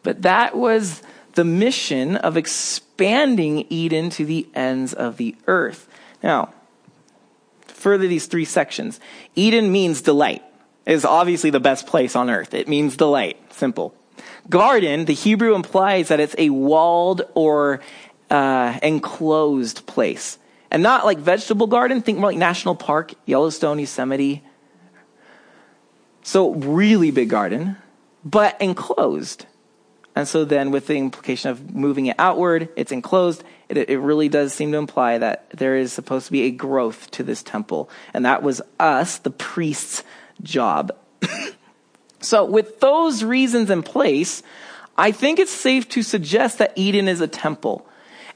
But 0.02 0.22
that 0.22 0.56
was 0.56 1.02
the 1.34 1.44
mission 1.44 2.16
of 2.16 2.36
expanding 2.36 3.66
Eden 3.68 4.10
to 4.10 4.24
the 4.24 4.48
ends 4.54 4.92
of 4.92 5.16
the 5.16 5.36
earth. 5.46 5.88
Now, 6.22 6.52
further 7.66 8.06
these 8.06 8.26
three 8.26 8.44
sections. 8.44 9.00
Eden 9.34 9.72
means 9.72 10.02
delight. 10.02 10.42
It 10.86 10.92
is 10.92 11.04
obviously 11.04 11.50
the 11.50 11.60
best 11.60 11.86
place 11.86 12.16
on 12.16 12.30
earth. 12.30 12.54
It 12.54 12.68
means 12.68 12.96
delight. 12.96 13.38
Simple. 13.52 13.94
Garden, 14.48 15.04
the 15.04 15.14
Hebrew 15.14 15.54
implies 15.54 16.08
that 16.08 16.20
it's 16.20 16.34
a 16.38 16.50
walled 16.50 17.22
or 17.34 17.80
uh, 18.30 18.78
enclosed 18.82 19.86
place. 19.86 20.38
And 20.70 20.82
not 20.82 21.04
like 21.04 21.18
vegetable 21.18 21.66
garden, 21.66 22.00
think 22.00 22.18
more 22.18 22.30
like 22.30 22.38
national 22.38 22.76
park, 22.76 23.14
Yellowstone, 23.26 23.78
Yosemite. 23.78 24.42
So, 26.22 26.52
really 26.52 27.10
big 27.10 27.28
garden, 27.28 27.76
but 28.24 28.60
enclosed. 28.60 29.46
And 30.16 30.26
so 30.26 30.44
then, 30.44 30.70
with 30.70 30.86
the 30.86 30.96
implication 30.96 31.50
of 31.50 31.74
moving 31.74 32.06
it 32.06 32.16
outward, 32.18 32.68
it's 32.76 32.92
enclosed. 32.92 33.44
It, 33.68 33.78
it, 33.88 33.98
really 33.98 34.28
does 34.28 34.52
seem 34.52 34.72
to 34.72 34.78
imply 34.78 35.18
that 35.18 35.48
there 35.50 35.76
is 35.76 35.92
supposed 35.92 36.26
to 36.26 36.32
be 36.32 36.42
a 36.42 36.50
growth 36.50 37.10
to 37.12 37.22
this 37.22 37.42
temple. 37.42 37.88
And 38.12 38.24
that 38.24 38.42
was 38.42 38.60
us, 38.80 39.18
the 39.18 39.30
priest's 39.30 40.02
job. 40.42 40.90
so, 42.20 42.44
with 42.44 42.80
those 42.80 43.22
reasons 43.22 43.70
in 43.70 43.84
place, 43.84 44.42
I 44.96 45.12
think 45.12 45.38
it's 45.38 45.52
safe 45.52 45.88
to 45.90 46.02
suggest 46.02 46.58
that 46.58 46.72
Eden 46.74 47.06
is 47.06 47.20
a 47.20 47.28
temple. 47.28 47.86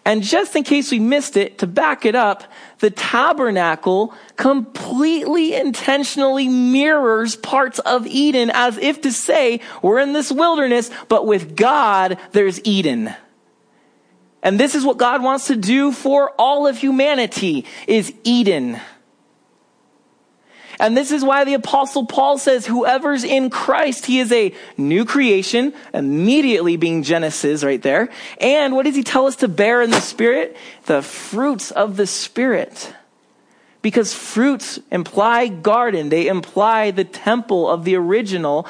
And 0.04 0.22
just 0.22 0.54
in 0.54 0.64
case 0.64 0.90
we 0.90 0.98
missed 0.98 1.36
it, 1.36 1.58
to 1.58 1.66
back 1.66 2.04
it 2.04 2.14
up, 2.14 2.44
the 2.80 2.90
tabernacle 2.90 4.12
completely 4.36 5.54
intentionally 5.54 6.46
mirrors 6.46 7.36
parts 7.36 7.78
of 7.78 8.06
Eden 8.06 8.50
as 8.52 8.76
if 8.76 9.00
to 9.02 9.12
say, 9.12 9.60
we're 9.80 10.00
in 10.00 10.12
this 10.12 10.30
wilderness, 10.30 10.90
but 11.08 11.26
with 11.26 11.56
God, 11.56 12.18
there's 12.32 12.60
Eden. 12.64 13.14
And 14.42 14.60
this 14.60 14.74
is 14.74 14.84
what 14.84 14.98
God 14.98 15.22
wants 15.22 15.46
to 15.46 15.56
do 15.56 15.90
for 15.90 16.32
all 16.38 16.66
of 16.66 16.76
humanity, 16.76 17.64
is 17.86 18.12
Eden. 18.24 18.78
And 20.78 20.96
this 20.96 21.10
is 21.10 21.24
why 21.24 21.44
the 21.44 21.54
apostle 21.54 22.06
Paul 22.06 22.38
says, 22.38 22.66
whoever's 22.66 23.24
in 23.24 23.50
Christ, 23.50 24.06
he 24.06 24.18
is 24.18 24.32
a 24.32 24.54
new 24.76 25.04
creation, 25.04 25.72
immediately 25.92 26.76
being 26.76 27.02
Genesis 27.02 27.62
right 27.62 27.80
there. 27.80 28.10
And 28.40 28.74
what 28.74 28.84
does 28.84 28.96
he 28.96 29.02
tell 29.02 29.26
us 29.26 29.37
to 29.37 29.48
bear 29.48 29.82
in 29.82 29.90
the 29.90 30.00
Spirit? 30.00 30.56
The 30.87 31.02
fruits 31.02 31.70
of 31.70 31.96
the 31.96 32.06
Spirit. 32.06 32.92
Because 33.82 34.14
fruits 34.14 34.78
imply 34.90 35.48
garden. 35.48 36.08
They 36.08 36.26
imply 36.26 36.90
the 36.90 37.04
temple 37.04 37.68
of 37.68 37.84
the 37.84 37.96
original 37.96 38.66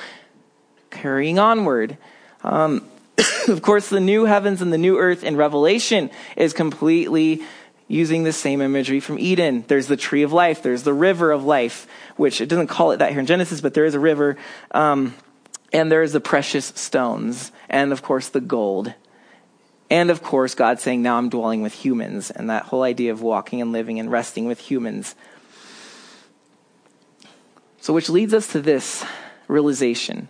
carrying 0.91 1.39
onward. 1.39 1.99
Um, 2.43 2.89
of 3.49 3.63
course, 3.63 3.89
the 3.89 4.01
new 4.01 4.25
heavens 4.25 4.61
and 4.61 4.73
the 4.73 4.79
new 4.79 4.99
earth 4.99 5.25
in 5.25 5.37
Revelation 5.37 6.11
is 6.37 6.53
completely 6.53 7.43
using 7.89 8.25
the 8.25 8.33
same 8.33 8.61
imagery 8.61 9.01
from 9.01 9.19
Eden. 9.19 9.65
There's 9.69 9.87
the 9.87 9.97
tree 9.97 10.23
of 10.23 10.33
life, 10.33 10.63
there's 10.63 10.83
the 10.83 10.95
river 10.95 11.31
of 11.31 11.45
life, 11.45 11.87
which 12.17 12.41
it 12.41 12.49
doesn't 12.49 12.69
call 12.69 12.93
it 12.93 12.99
that 12.99 13.11
here 13.11 13.21
in 13.21 13.27
Genesis, 13.27 13.61
but 13.61 13.75
there 13.75 13.85
is 13.85 13.95
a 13.95 14.01
river. 14.01 14.37
Um, 14.71 15.15
and 15.73 15.91
there 15.91 16.03
is 16.03 16.13
the 16.13 16.21
precious 16.21 16.67
stones, 16.67 17.51
and 17.69 17.93
of 17.93 18.01
course 18.01 18.29
the 18.29 18.41
gold. 18.41 18.95
And 19.91 20.11
of 20.11 20.23
course, 20.23 20.55
God 20.55 20.81
saying, 20.81 21.03
Now 21.03 21.19
I'm 21.19 21.29
dwelling 21.29 21.63
with 21.63 21.75
humans, 21.75 22.31
and 22.31 22.49
that 22.49 22.67
whole 22.67 22.83
idea 22.83 23.13
of 23.13 23.21
walking 23.21 23.61
and 23.61 23.73
living 23.73 23.99
and 24.01 24.11
resting 24.11 24.47
with 24.47 24.61
humans. 24.61 25.15
So, 27.81 27.93
which 27.93 28.09
leads 28.09 28.33
us 28.33 28.49
to 28.53 28.63
this 28.63 29.05
realization 29.47 30.29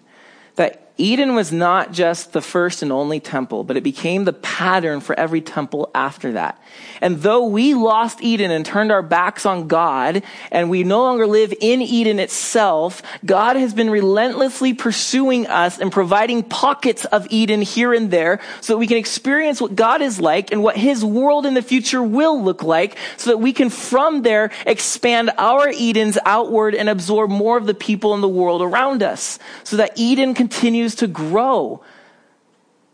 that 0.57 0.84
Eden 0.97 1.35
was 1.35 1.51
not 1.51 1.91
just 1.91 2.33
the 2.33 2.41
first 2.41 2.81
and 2.81 2.93
only 2.93 3.19
temple, 3.19 3.65
but 3.65 3.77
it 3.77 3.83
became 3.83 4.25
the 4.25 4.33
pattern 4.33 5.01
for 5.01 5.19
every 5.19 5.41
temple 5.41 5.91
after 5.93 6.33
that. 6.33 6.63
And 7.01 7.21
though 7.21 7.47
we 7.47 7.75
lost 7.75 8.23
Eden 8.23 8.53
and 8.53 8.65
turned 8.65 8.93
our 8.93 9.03
backs 9.03 9.45
on 9.45 9.67
God, 9.67 10.23
and 10.53 10.71
we 10.71 10.85
no 10.85 11.01
longer 11.01 11.27
live 11.27 11.53
in 11.61 11.83
Eden 11.83 12.21
itself, 12.21 13.03
God 13.25 13.57
has 13.57 13.75
been 13.75 13.91
relentlessly 13.91 14.73
pursuing 14.73 15.49
us 15.49 15.81
and 15.81 15.91
providing 15.91 16.45
pockets 16.45 17.05
of 17.07 17.27
Eden 17.29 17.63
here 17.63 17.93
and 17.93 18.13
there 18.13 18.41
so 18.61 18.75
that 18.75 18.79
we 18.79 18.87
can 18.87 18.97
experience 18.97 19.61
what 19.61 19.75
God 19.75 20.01
is 20.01 20.21
like 20.21 20.53
and 20.53 20.63
what 20.63 20.77
His 20.77 21.05
world 21.05 21.45
in 21.45 21.55
the 21.55 21.63
future 21.63 22.05
will 22.05 22.41
look 22.41 22.63
like 22.63 22.97
so 23.17 23.31
that 23.31 23.39
we 23.39 23.53
can 23.53 23.69
from 23.69 24.23
there 24.23 24.53
expand 24.65 25.33
our 25.39 25.71
Edens 25.71 26.19
outward 26.25 26.77
and 26.77 26.89
absorb 26.89 27.31
more 27.31 27.57
of 27.57 27.67
the 27.67 27.75
people 27.75 28.15
in 28.15 28.21
the 28.21 28.29
world 28.29 28.63
around 28.63 29.03
us 29.03 29.41
so 29.65 29.77
that 29.77 29.93
Eden 29.97 30.35
continues 30.35 30.84
continues 30.85 30.95
to 30.97 31.07
grow. 31.07 31.83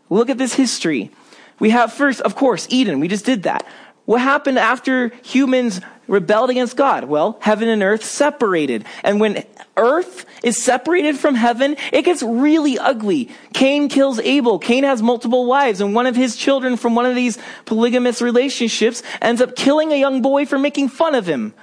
Look 0.09 0.29
at 0.29 0.37
this 0.37 0.53
history. 0.53 1.11
We 1.59 1.71
have 1.71 1.93
first, 1.93 2.21
of 2.21 2.35
course, 2.35 2.67
Eden. 2.69 2.99
We 2.99 3.07
just 3.07 3.25
did 3.25 3.43
that. 3.43 3.65
What 4.05 4.21
happened 4.21 4.57
after 4.57 5.09
humans 5.23 5.79
rebelled 6.07 6.49
against 6.49 6.75
God? 6.75 7.05
Well, 7.05 7.37
heaven 7.39 7.69
and 7.69 7.83
earth 7.83 8.03
separated. 8.03 8.85
And 9.03 9.19
when 9.19 9.43
earth 9.77 10.25
is 10.43 10.61
separated 10.61 11.17
from 11.17 11.35
heaven, 11.35 11.77
it 11.93 12.03
gets 12.03 12.23
really 12.23 12.79
ugly. 12.79 13.29
Cain 13.53 13.89
kills 13.89 14.19
Abel. 14.19 14.57
Cain 14.57 14.83
has 14.83 15.01
multiple 15.01 15.45
wives, 15.45 15.81
and 15.81 15.93
one 15.93 16.07
of 16.07 16.15
his 16.15 16.35
children 16.35 16.77
from 16.77 16.95
one 16.95 17.05
of 17.05 17.15
these 17.15 17.37
polygamous 17.65 18.21
relationships 18.21 19.03
ends 19.21 19.41
up 19.41 19.55
killing 19.55 19.91
a 19.91 19.99
young 19.99 20.21
boy 20.21 20.45
for 20.45 20.57
making 20.57 20.89
fun 20.89 21.13
of 21.13 21.27
him. 21.27 21.53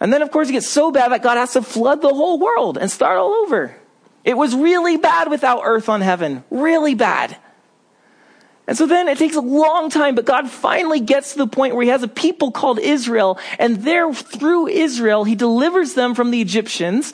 And 0.00 0.12
then, 0.12 0.20
of 0.20 0.30
course, 0.30 0.48
it 0.48 0.52
gets 0.52 0.68
so 0.68 0.90
bad 0.90 1.12
that 1.12 1.22
God 1.22 1.36
has 1.36 1.52
to 1.52 1.62
flood 1.62 2.02
the 2.02 2.12
whole 2.12 2.38
world 2.38 2.76
and 2.76 2.90
start 2.90 3.18
all 3.18 3.32
over. 3.44 3.76
It 4.24 4.36
was 4.36 4.54
really 4.54 4.96
bad 4.96 5.30
without 5.30 5.62
earth 5.64 5.88
on 5.88 6.00
heaven. 6.00 6.44
Really 6.50 6.94
bad. 6.94 7.36
And 8.66 8.78
so 8.78 8.86
then 8.86 9.08
it 9.08 9.18
takes 9.18 9.36
a 9.36 9.42
long 9.42 9.90
time, 9.90 10.14
but 10.14 10.24
God 10.24 10.50
finally 10.50 11.00
gets 11.00 11.32
to 11.32 11.38
the 11.38 11.46
point 11.46 11.74
where 11.74 11.84
he 11.84 11.90
has 11.90 12.02
a 12.02 12.08
people 12.08 12.50
called 12.50 12.78
Israel, 12.78 13.38
and 13.58 13.76
there 13.82 14.12
through 14.14 14.68
Israel, 14.68 15.24
he 15.24 15.34
delivers 15.34 15.92
them 15.92 16.14
from 16.14 16.30
the 16.30 16.40
Egyptians. 16.40 17.12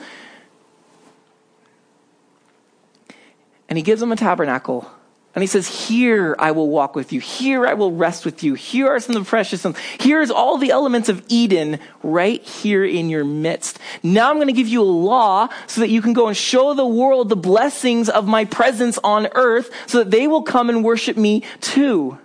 And 3.68 3.76
he 3.76 3.82
gives 3.82 4.00
them 4.00 4.12
a 4.12 4.16
tabernacle 4.16 4.88
and 5.34 5.42
he 5.42 5.46
says, 5.46 5.86
Here 5.86 6.34
I 6.38 6.50
will 6.50 6.68
walk 6.68 6.96
with 6.96 7.12
you. 7.12 7.20
Here 7.20 7.66
I 7.66 7.74
will 7.74 7.92
rest 7.92 8.24
with 8.24 8.42
you. 8.42 8.54
Here 8.54 8.88
are 8.88 8.98
some 8.98 9.14
of 9.14 9.24
the 9.24 9.28
precious 9.28 9.62
things. 9.62 9.76
Here's 10.00 10.30
all 10.30 10.58
the 10.58 10.70
elements 10.70 11.08
of 11.08 11.24
Eden 11.28 11.78
right 12.02 12.42
here 12.42 12.84
in 12.84 13.08
your 13.08 13.24
midst. 13.24 13.78
Now 14.02 14.30
I'm 14.30 14.36
going 14.36 14.48
to 14.48 14.52
give 14.52 14.66
you 14.66 14.82
a 14.82 14.84
law 14.84 15.48
so 15.68 15.82
that 15.82 15.90
you 15.90 16.02
can 16.02 16.14
go 16.14 16.26
and 16.26 16.36
show 16.36 16.74
the 16.74 16.86
world 16.86 17.28
the 17.28 17.36
blessings 17.36 18.08
of 18.08 18.26
my 18.26 18.44
presence 18.44 18.98
on 19.04 19.28
earth 19.34 19.70
so 19.86 19.98
that 19.98 20.10
they 20.10 20.26
will 20.26 20.42
come 20.42 20.68
and 20.68 20.82
worship 20.82 21.16
me 21.16 21.44
too. 21.60 22.18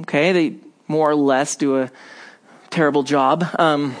Okay, 0.00 0.32
they 0.32 0.56
more 0.88 1.10
or 1.10 1.14
less 1.14 1.54
do 1.54 1.78
a 1.78 1.90
terrible 2.70 3.04
job. 3.04 3.44
Um, 3.58 3.94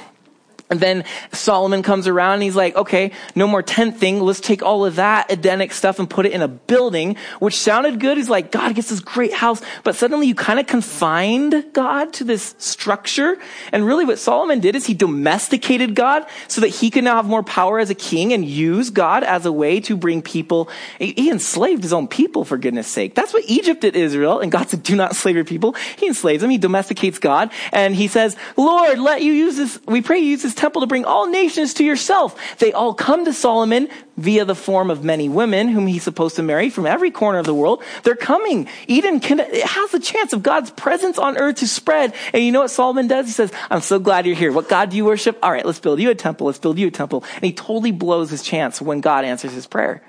and 0.70 0.80
then 0.80 1.04
Solomon 1.32 1.82
comes 1.82 2.06
around 2.06 2.34
and 2.34 2.42
he's 2.44 2.56
like, 2.56 2.74
okay, 2.76 3.12
no 3.34 3.46
more 3.46 3.62
tent 3.62 3.98
thing. 3.98 4.20
Let's 4.20 4.40
take 4.40 4.62
all 4.62 4.86
of 4.86 4.96
that 4.96 5.30
Edenic 5.30 5.72
stuff 5.72 5.98
and 5.98 6.08
put 6.08 6.24
it 6.24 6.32
in 6.32 6.40
a 6.40 6.48
building, 6.48 7.16
which 7.40 7.58
sounded 7.58 8.00
good. 8.00 8.16
He's 8.16 8.30
like, 8.30 8.50
God 8.50 8.74
gets 8.74 8.88
this 8.88 9.00
great 9.00 9.34
house. 9.34 9.60
But 9.84 9.96
suddenly 9.96 10.26
you 10.26 10.34
kind 10.34 10.58
of 10.58 10.66
confined 10.66 11.66
God 11.74 12.14
to 12.14 12.24
this 12.24 12.54
structure. 12.58 13.36
And 13.70 13.84
really 13.84 14.06
what 14.06 14.18
Solomon 14.18 14.60
did 14.60 14.74
is 14.74 14.86
he 14.86 14.94
domesticated 14.94 15.94
God 15.94 16.26
so 16.48 16.62
that 16.62 16.68
he 16.68 16.90
could 16.90 17.04
now 17.04 17.16
have 17.16 17.26
more 17.26 17.42
power 17.42 17.78
as 17.78 17.90
a 17.90 17.94
king 17.94 18.32
and 18.32 18.44
use 18.44 18.88
God 18.88 19.24
as 19.24 19.44
a 19.44 19.52
way 19.52 19.78
to 19.80 19.96
bring 19.96 20.22
people. 20.22 20.70
He 20.98 21.30
enslaved 21.30 21.82
his 21.82 21.92
own 21.92 22.08
people 22.08 22.46
for 22.46 22.56
goodness 22.56 22.88
sake. 22.88 23.14
That's 23.14 23.34
what 23.34 23.44
Egypt 23.46 23.82
did 23.82 23.94
Israel. 23.94 24.40
And 24.40 24.50
God 24.50 24.70
said, 24.70 24.82
do 24.82 24.96
not 24.96 25.16
slave 25.16 25.36
your 25.36 25.44
people. 25.44 25.74
He 25.98 26.06
enslaves 26.06 26.40
them. 26.40 26.50
He 26.50 26.58
domesticates 26.58 27.18
God. 27.18 27.52
And 27.72 27.94
he 27.94 28.08
says, 28.08 28.36
Lord, 28.56 28.98
let 28.98 29.20
you 29.20 29.32
use 29.32 29.56
this. 29.56 29.78
We 29.86 30.00
pray 30.00 30.18
you 30.20 30.28
use 30.28 30.42
this 30.42 30.54
temple 30.62 30.80
to 30.80 30.86
bring 30.86 31.04
all 31.04 31.26
nations 31.26 31.74
to 31.74 31.84
yourself. 31.84 32.38
They 32.58 32.72
all 32.72 32.94
come 32.94 33.24
to 33.24 33.32
Solomon 33.32 33.88
via 34.16 34.44
the 34.44 34.54
form 34.54 34.90
of 34.90 35.02
many 35.02 35.28
women 35.28 35.66
whom 35.68 35.88
he's 35.88 36.04
supposed 36.04 36.36
to 36.36 36.42
marry 36.42 36.70
from 36.70 36.86
every 36.86 37.10
corner 37.10 37.38
of 37.38 37.46
the 37.46 37.54
world. 37.54 37.82
They're 38.04 38.14
coming. 38.14 38.68
Eden 38.86 39.18
can, 39.18 39.40
it 39.40 39.64
has 39.64 39.90
the 39.90 39.98
chance 39.98 40.32
of 40.32 40.42
God's 40.42 40.70
presence 40.70 41.18
on 41.18 41.36
earth 41.36 41.56
to 41.56 41.66
spread. 41.66 42.14
And 42.32 42.44
you 42.44 42.52
know 42.52 42.60
what 42.60 42.70
Solomon 42.70 43.08
does? 43.08 43.26
He 43.26 43.32
says, 43.32 43.52
I'm 43.70 43.80
so 43.80 43.98
glad 43.98 44.24
you're 44.24 44.36
here. 44.36 44.52
What 44.52 44.68
God 44.68 44.90
do 44.90 44.96
you 44.96 45.04
worship? 45.04 45.36
All 45.42 45.50
right, 45.50 45.66
let's 45.66 45.80
build 45.80 45.98
you 45.98 46.10
a 46.10 46.14
temple. 46.14 46.46
Let's 46.46 46.60
build 46.60 46.78
you 46.78 46.86
a 46.86 46.92
temple. 46.92 47.24
And 47.34 47.44
he 47.44 47.52
totally 47.52 47.90
blows 47.90 48.30
his 48.30 48.44
chance 48.44 48.80
when 48.80 49.00
God 49.00 49.24
answers 49.24 49.52
his 49.52 49.66
prayer. 49.66 50.00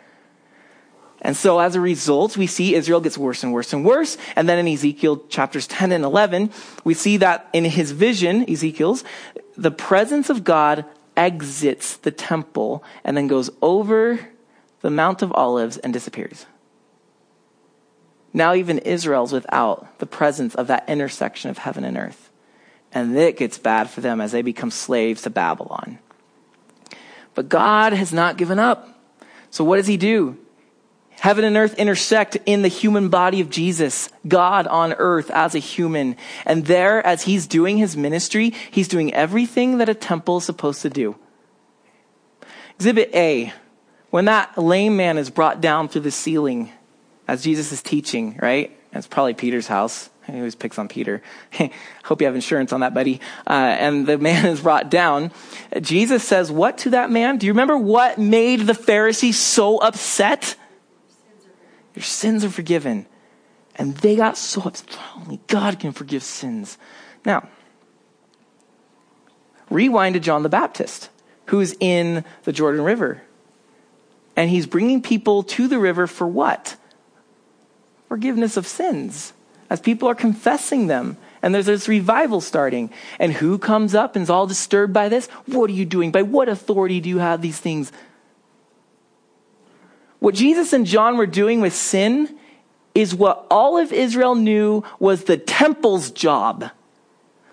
And 1.23 1.37
so 1.37 1.57
as 1.59 1.75
a 1.75 1.79
result, 1.79 2.35
we 2.35 2.47
see 2.47 2.75
Israel 2.75 2.99
gets 2.99 3.17
worse 3.17 3.43
and 3.43 3.53
worse 3.53 3.71
and 3.71 3.85
worse. 3.85 4.17
And 4.35 4.47
then 4.47 4.59
in 4.59 4.67
Ezekiel 4.67 5.23
chapters 5.29 5.65
10 5.67 5.93
and 5.93 6.03
11, 6.03 6.51
we 6.83 6.93
see 6.93 7.17
that 7.17 7.47
in 7.53 7.63
his 7.63 7.91
vision, 7.91 8.47
Ezekiel's, 8.49 9.05
the 9.55 9.71
presence 9.71 10.29
of 10.29 10.43
God 10.43 10.85
exits 11.15 11.97
the 11.97 12.11
temple 12.11 12.83
and 13.03 13.15
then 13.15 13.27
goes 13.27 13.49
over 13.61 14.19
the 14.81 14.89
Mount 14.89 15.21
of 15.21 15.31
Olives 15.33 15.77
and 15.77 15.93
disappears. 15.93 16.45
Now 18.33 18.55
even 18.55 18.79
Israel's 18.79 19.31
without 19.31 19.99
the 19.99 20.05
presence 20.05 20.55
of 20.55 20.67
that 20.67 20.89
intersection 20.89 21.51
of 21.51 21.59
heaven 21.59 21.83
and 21.83 21.97
earth. 21.97 22.31
And 22.91 23.15
it 23.17 23.37
gets 23.37 23.57
bad 23.57 23.89
for 23.89 24.01
them 24.01 24.19
as 24.21 24.31
they 24.31 24.41
become 24.41 24.71
slaves 24.71 25.23
to 25.23 25.29
Babylon. 25.29 25.99
But 27.35 27.49
God 27.49 27.93
has 27.93 28.11
not 28.13 28.37
given 28.37 28.59
up. 28.59 28.89
So 29.49 29.63
what 29.63 29.77
does 29.77 29.87
he 29.87 29.97
do? 29.97 30.37
Heaven 31.19 31.45
and 31.45 31.56
earth 31.56 31.76
intersect 31.76 32.38
in 32.45 32.63
the 32.63 32.67
human 32.67 33.10
body 33.10 33.39
of 33.39 33.49
Jesus, 33.49 34.10
God 34.28 34.67
on 34.67 34.93
earth 34.93 35.32
as 35.32 35.56
a 35.56 35.60
human. 35.60 36.17
And 36.45 36.65
there, 36.65 37.06
as 37.06 37.23
he's 37.23 37.47
doing 37.47 37.78
his 37.78 37.95
ministry, 37.95 38.54
he's 38.71 38.88
doing 38.88 39.13
everything 39.13 39.78
that 39.78 39.88
a 39.88 39.93
temple 39.93 40.38
is 40.38 40.43
supposed 40.43 40.82
to 40.82 40.89
do. 40.89 41.15
Exhibit 42.76 43.10
A, 43.13 43.54
when 44.10 44.26
that 44.26 44.58
lame 44.58 44.97
man 44.97 45.17
is 45.17 45.30
brought 45.30 45.62
down 45.62 45.88
through 45.88 46.02
the 46.02 46.12
ceiling 46.12 46.71
as 47.28 47.43
Jesus 47.43 47.71
is 47.71 47.82
teaching, 47.82 48.38
right? 48.41 48.78
It's 48.91 49.08
probably 49.08 49.34
Peter's 49.34 49.67
house. 49.67 50.10
He 50.28 50.34
always 50.34 50.56
picks 50.56 50.78
on 50.78 50.88
Peter. 50.88 51.21
Hope 52.04 52.21
you 52.21 52.28
have 52.28 52.36
insurance 52.36 52.71
on 52.71 52.82
that, 52.82 52.93
buddy. 52.93 53.19
Uh, 53.47 53.54
and 53.54 54.06
the 54.06 54.17
man 54.17 54.45
is 54.47 54.62
brought 54.62 54.89
down. 54.89 55.32
Jesus 55.82 56.23
says, 56.23 56.52
What 56.52 56.78
to 56.80 56.91
that 56.91 57.12
man? 57.12 57.38
Do 57.38 57.47
you 57.47 57.54
remember 57.54 57.78
what 57.78 58.17
made 58.17 58.62
the 58.62 58.73
Pharisees 58.73 59.39
so 59.39 59.78
upset? 59.78 60.56
Your 61.95 62.03
sins 62.03 62.43
are 62.43 62.49
forgiven. 62.49 63.06
And 63.75 63.95
they 63.97 64.15
got 64.15 64.38
so 64.38 64.62
upset. 64.62 64.97
Only 65.15 65.39
God 65.47 65.79
can 65.79 65.91
forgive 65.91 66.23
sins. 66.23 66.77
Now, 67.25 67.47
rewind 69.69 70.13
to 70.13 70.19
John 70.19 70.43
the 70.43 70.49
Baptist, 70.49 71.10
who's 71.47 71.73
in 71.79 72.23
the 72.43 72.51
Jordan 72.51 72.82
River. 72.82 73.23
And 74.36 74.49
he's 74.49 74.67
bringing 74.67 75.01
people 75.01 75.43
to 75.43 75.67
the 75.67 75.79
river 75.79 76.08
for 76.08 76.27
what? 76.27 76.75
Forgiveness 78.08 78.58
of 78.58 78.67
sins 78.67 79.34
as 79.69 79.79
people 79.79 80.08
are 80.08 80.15
confessing 80.15 80.88
them. 80.88 81.17
And 81.41 81.53
there's 81.53 81.65
this 81.65 81.88
revival 81.88 82.41
starting. 82.41 82.91
And 83.19 83.34
who 83.34 83.58
comes 83.58 83.95
up 83.95 84.15
and 84.15 84.23
is 84.23 84.29
all 84.29 84.45
disturbed 84.45 84.93
by 84.93 85.10
this? 85.10 85.27
What 85.47 85.69
are 85.69 85.73
you 85.73 85.86
doing? 85.86 86.12
By 86.12 86.21
what 86.21 86.47
authority 86.47 87.01
do 87.01 87.10
you 87.10 87.17
have 87.17 87.41
these 87.41 87.60
things? 87.60 87.91
What 90.23 90.36
Jesus 90.36 90.71
and 90.71 90.86
John 90.86 91.17
were 91.17 91.25
doing 91.25 91.59
with 91.59 91.73
sin 91.73 92.33
is 92.95 93.13
what 93.13 93.45
all 93.51 93.77
of 93.77 93.91
Israel 93.91 94.36
knew 94.36 94.86
was 94.97 95.25
the 95.25 95.36
temple's 95.36 96.12
job. 96.12 96.69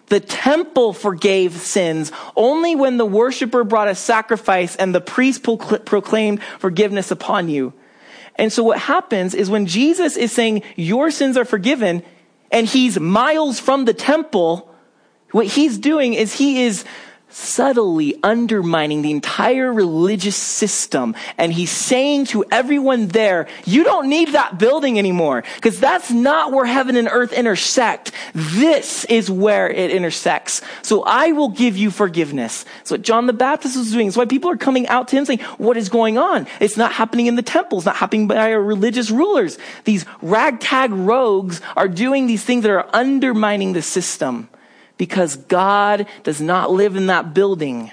The 0.06 0.20
temple 0.20 0.92
forgave 0.92 1.54
sins 1.54 2.12
only 2.36 2.76
when 2.76 2.96
the 2.96 3.04
worshiper 3.04 3.64
brought 3.64 3.88
a 3.88 3.96
sacrifice 3.96 4.76
and 4.76 4.94
the 4.94 5.00
priest 5.00 5.42
proclaimed 5.42 6.44
forgiveness 6.60 7.10
upon 7.10 7.48
you. 7.48 7.72
And 8.36 8.52
so 8.52 8.62
what 8.62 8.78
happens 8.78 9.34
is 9.34 9.50
when 9.50 9.66
Jesus 9.66 10.16
is 10.16 10.30
saying, 10.30 10.62
your 10.76 11.10
sins 11.10 11.36
are 11.36 11.44
forgiven, 11.44 12.04
and 12.52 12.68
he's 12.68 13.00
miles 13.00 13.58
from 13.58 13.84
the 13.84 13.94
temple, 13.94 14.72
what 15.32 15.46
he's 15.46 15.76
doing 15.76 16.14
is 16.14 16.34
he 16.34 16.62
is 16.62 16.84
subtly 17.30 18.14
undermining 18.22 19.02
the 19.02 19.10
entire 19.10 19.72
religious 19.72 20.36
system. 20.36 21.14
And 21.38 21.52
he's 21.52 21.70
saying 21.70 22.26
to 22.26 22.44
everyone 22.50 23.08
there, 23.08 23.48
you 23.64 23.84
don't 23.84 24.08
need 24.08 24.28
that 24.30 24.58
building 24.58 24.98
anymore 24.98 25.44
because 25.56 25.80
that's 25.80 26.10
not 26.10 26.52
where 26.52 26.66
heaven 26.66 26.96
and 26.96 27.08
earth 27.10 27.32
intersect. 27.32 28.12
This 28.34 29.04
is 29.06 29.30
where 29.30 29.70
it 29.70 29.90
intersects. 29.90 30.60
So 30.82 31.02
I 31.04 31.32
will 31.32 31.48
give 31.48 31.76
you 31.76 31.90
forgiveness. 31.90 32.64
So 32.84 32.94
what 32.94 33.02
John 33.02 33.26
the 33.26 33.32
Baptist 33.32 33.76
was 33.76 33.92
doing. 33.92 34.08
It's 34.08 34.16
why 34.16 34.26
people 34.26 34.50
are 34.50 34.56
coming 34.56 34.86
out 34.88 35.08
to 35.08 35.16
him 35.16 35.24
saying, 35.24 35.40
what 35.58 35.76
is 35.76 35.88
going 35.88 36.18
on? 36.18 36.46
It's 36.60 36.76
not 36.76 36.92
happening 36.92 37.26
in 37.26 37.36
the 37.36 37.42
temple. 37.42 37.78
It's 37.78 37.86
not 37.86 37.96
happening 37.96 38.26
by 38.26 38.52
our 38.52 38.60
religious 38.60 39.10
rulers. 39.10 39.58
These 39.84 40.04
ragtag 40.22 40.92
rogues 40.92 41.60
are 41.76 41.88
doing 41.88 42.26
these 42.26 42.44
things 42.44 42.62
that 42.62 42.70
are 42.70 42.88
undermining 42.92 43.72
the 43.72 43.82
system 43.82 44.48
because 45.00 45.36
God 45.36 46.06
does 46.24 46.42
not 46.42 46.70
live 46.70 46.94
in 46.94 47.06
that 47.06 47.32
building. 47.32 47.90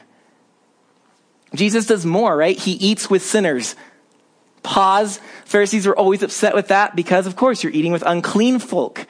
Jesus 1.55 1.85
does 1.85 2.05
more, 2.05 2.35
right? 2.35 2.59
He 2.59 2.73
eats 2.73 3.09
with 3.09 3.23
sinners. 3.23 3.77
Pause. 4.61 5.21
Pharisees 5.45 5.87
were 5.87 5.97
always 5.97 6.21
upset 6.21 6.53
with 6.53 6.67
that 6.67 6.97
because, 6.97 7.25
of 7.25 7.37
course, 7.37 7.63
you're 7.63 7.71
eating 7.71 7.93
with 7.93 8.03
unclean 8.05 8.59
folk. 8.59 9.07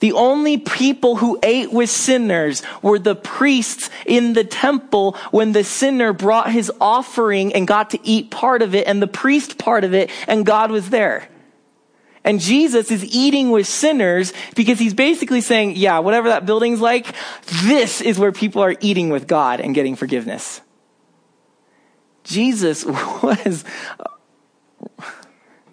The 0.00 0.10
only 0.14 0.58
people 0.58 1.14
who 1.14 1.38
ate 1.44 1.72
with 1.72 1.90
sinners 1.90 2.64
were 2.82 2.98
the 2.98 3.14
priests 3.14 3.88
in 4.04 4.32
the 4.32 4.42
temple 4.42 5.16
when 5.30 5.52
the 5.52 5.62
sinner 5.62 6.12
brought 6.12 6.50
his 6.50 6.72
offering 6.80 7.54
and 7.54 7.68
got 7.68 7.90
to 7.90 8.00
eat 8.02 8.32
part 8.32 8.62
of 8.62 8.74
it 8.74 8.88
and 8.88 9.00
the 9.00 9.06
priest 9.06 9.58
part 9.58 9.84
of 9.84 9.94
it 9.94 10.10
and 10.26 10.44
God 10.44 10.72
was 10.72 10.90
there. 10.90 11.28
And 12.22 12.38
Jesus 12.38 12.90
is 12.90 13.04
eating 13.04 13.50
with 13.50 13.66
sinners 13.66 14.32
because 14.54 14.78
he's 14.78 14.92
basically 14.92 15.40
saying, 15.40 15.76
yeah, 15.76 16.00
whatever 16.00 16.28
that 16.28 16.44
building's 16.44 16.80
like, 16.80 17.14
this 17.64 18.00
is 18.00 18.18
where 18.18 18.32
people 18.32 18.62
are 18.62 18.76
eating 18.80 19.08
with 19.08 19.26
God 19.26 19.60
and 19.60 19.74
getting 19.74 19.96
forgiveness. 19.96 20.60
Jesus 22.24 22.84
was 23.22 23.64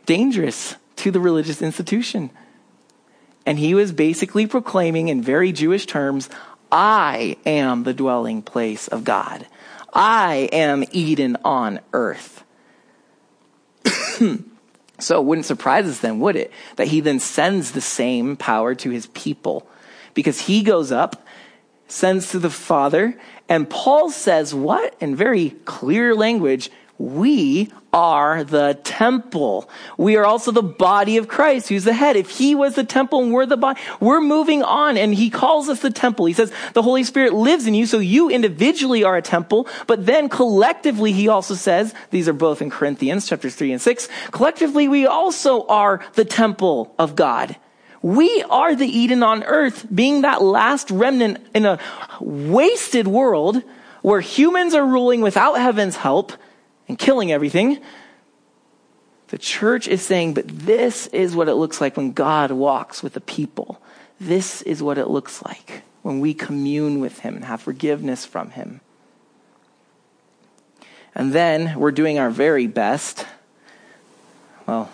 dangerous 0.05 0.75
to 0.97 1.11
the 1.11 1.19
religious 1.19 1.61
institution. 1.61 2.31
And 3.45 3.59
he 3.59 3.73
was 3.73 3.91
basically 3.91 4.47
proclaiming 4.47 5.09
in 5.09 5.21
very 5.21 5.51
Jewish 5.51 5.85
terms, 5.85 6.29
I 6.71 7.37
am 7.45 7.83
the 7.83 7.93
dwelling 7.93 8.41
place 8.41 8.87
of 8.87 9.03
God. 9.03 9.47
I 9.93 10.49
am 10.51 10.83
Eden 10.91 11.37
on 11.43 11.79
earth. 11.93 12.43
So 14.99 15.19
it 15.19 15.25
wouldn't 15.25 15.45
surprise 15.45 15.85
us 15.85 15.99
then, 15.99 16.19
would 16.19 16.35
it? 16.35 16.51
That 16.75 16.87
he 16.87 17.01
then 17.01 17.19
sends 17.19 17.71
the 17.71 17.81
same 17.81 18.35
power 18.35 18.73
to 18.75 18.89
his 18.89 19.07
people. 19.07 19.67
Because 20.13 20.41
he 20.41 20.63
goes 20.63 20.91
up, 20.91 21.25
sends 21.87 22.31
to 22.31 22.39
the 22.39 22.49
Father, 22.49 23.17
and 23.47 23.69
Paul 23.69 24.09
says 24.09 24.53
what? 24.53 24.95
In 24.99 25.15
very 25.15 25.51
clear 25.65 26.15
language, 26.15 26.71
we 26.99 27.71
are 27.93 28.43
the 28.43 28.79
temple. 28.83 29.69
We 29.97 30.17
are 30.17 30.25
also 30.25 30.51
the 30.51 30.63
body 30.63 31.17
of 31.17 31.27
Christ, 31.27 31.69
who's 31.69 31.83
the 31.83 31.93
head. 31.93 32.15
If 32.15 32.29
he 32.29 32.55
was 32.55 32.75
the 32.75 32.83
temple 32.83 33.23
and 33.23 33.31
we're 33.31 33.45
the 33.45 33.57
body, 33.57 33.79
we're 33.99 34.21
moving 34.21 34.63
on 34.63 34.97
and 34.97 35.13
he 35.13 35.29
calls 35.29 35.69
us 35.69 35.81
the 35.81 35.91
temple. 35.91 36.25
He 36.25 36.33
says 36.33 36.51
the 36.73 36.81
Holy 36.81 37.03
Spirit 37.03 37.33
lives 37.33 37.67
in 37.67 37.73
you, 37.73 37.85
so 37.85 37.99
you 37.99 38.29
individually 38.29 39.03
are 39.03 39.15
a 39.15 39.21
temple, 39.21 39.67
but 39.85 40.05
then 40.05 40.27
collectively 40.29 41.11
he 41.11 41.27
also 41.27 41.53
says, 41.53 41.93
these 42.09 42.27
are 42.27 42.33
both 42.33 42.61
in 42.61 42.69
Corinthians 42.69 43.27
chapters 43.27 43.55
3 43.55 43.73
and 43.73 43.81
6, 43.81 44.09
collectively 44.31 44.87
we 44.87 45.05
also 45.05 45.65
are 45.67 46.03
the 46.13 46.25
temple 46.25 46.93
of 46.97 47.15
God. 47.15 47.55
We 48.01 48.43
are 48.49 48.75
the 48.75 48.87
Eden 48.87 49.23
on 49.23 49.43
earth, 49.43 49.87
being 49.93 50.21
that 50.21 50.41
last 50.41 50.91
remnant 50.91 51.45
in 51.53 51.65
a 51.65 51.79
wasted 52.19 53.07
world 53.07 53.61
where 54.01 54.21
humans 54.21 54.73
are 54.73 54.85
ruling 54.85 55.21
without 55.21 55.55
heaven's 55.55 55.97
help 55.97 56.33
and 56.87 56.97
killing 56.97 57.31
everything. 57.31 57.79
The 59.29 59.37
church 59.37 59.87
is 59.87 60.01
saying, 60.01 60.33
but 60.35 60.47
this 60.47 61.07
is 61.07 61.35
what 61.35 61.49
it 61.49 61.55
looks 61.55 61.81
like 61.81 61.97
when 61.97 62.13
God 62.13 62.51
walks 62.51 63.03
with 63.03 63.13
the 63.13 63.21
people. 63.21 63.81
This 64.19 64.61
is 64.61 64.81
what 64.81 64.97
it 64.97 65.09
looks 65.09 65.43
like 65.43 65.83
when 66.01 66.19
we 66.19 66.33
commune 66.33 66.99
with 66.99 67.19
Him 67.19 67.35
and 67.35 67.45
have 67.45 67.61
forgiveness 67.61 68.25
from 68.25 68.51
Him. 68.51 68.79
And 71.13 71.33
then 71.33 71.77
we're 71.77 71.91
doing 71.91 72.19
our 72.19 72.29
very 72.29 72.67
best. 72.67 73.25
Well, 74.65 74.89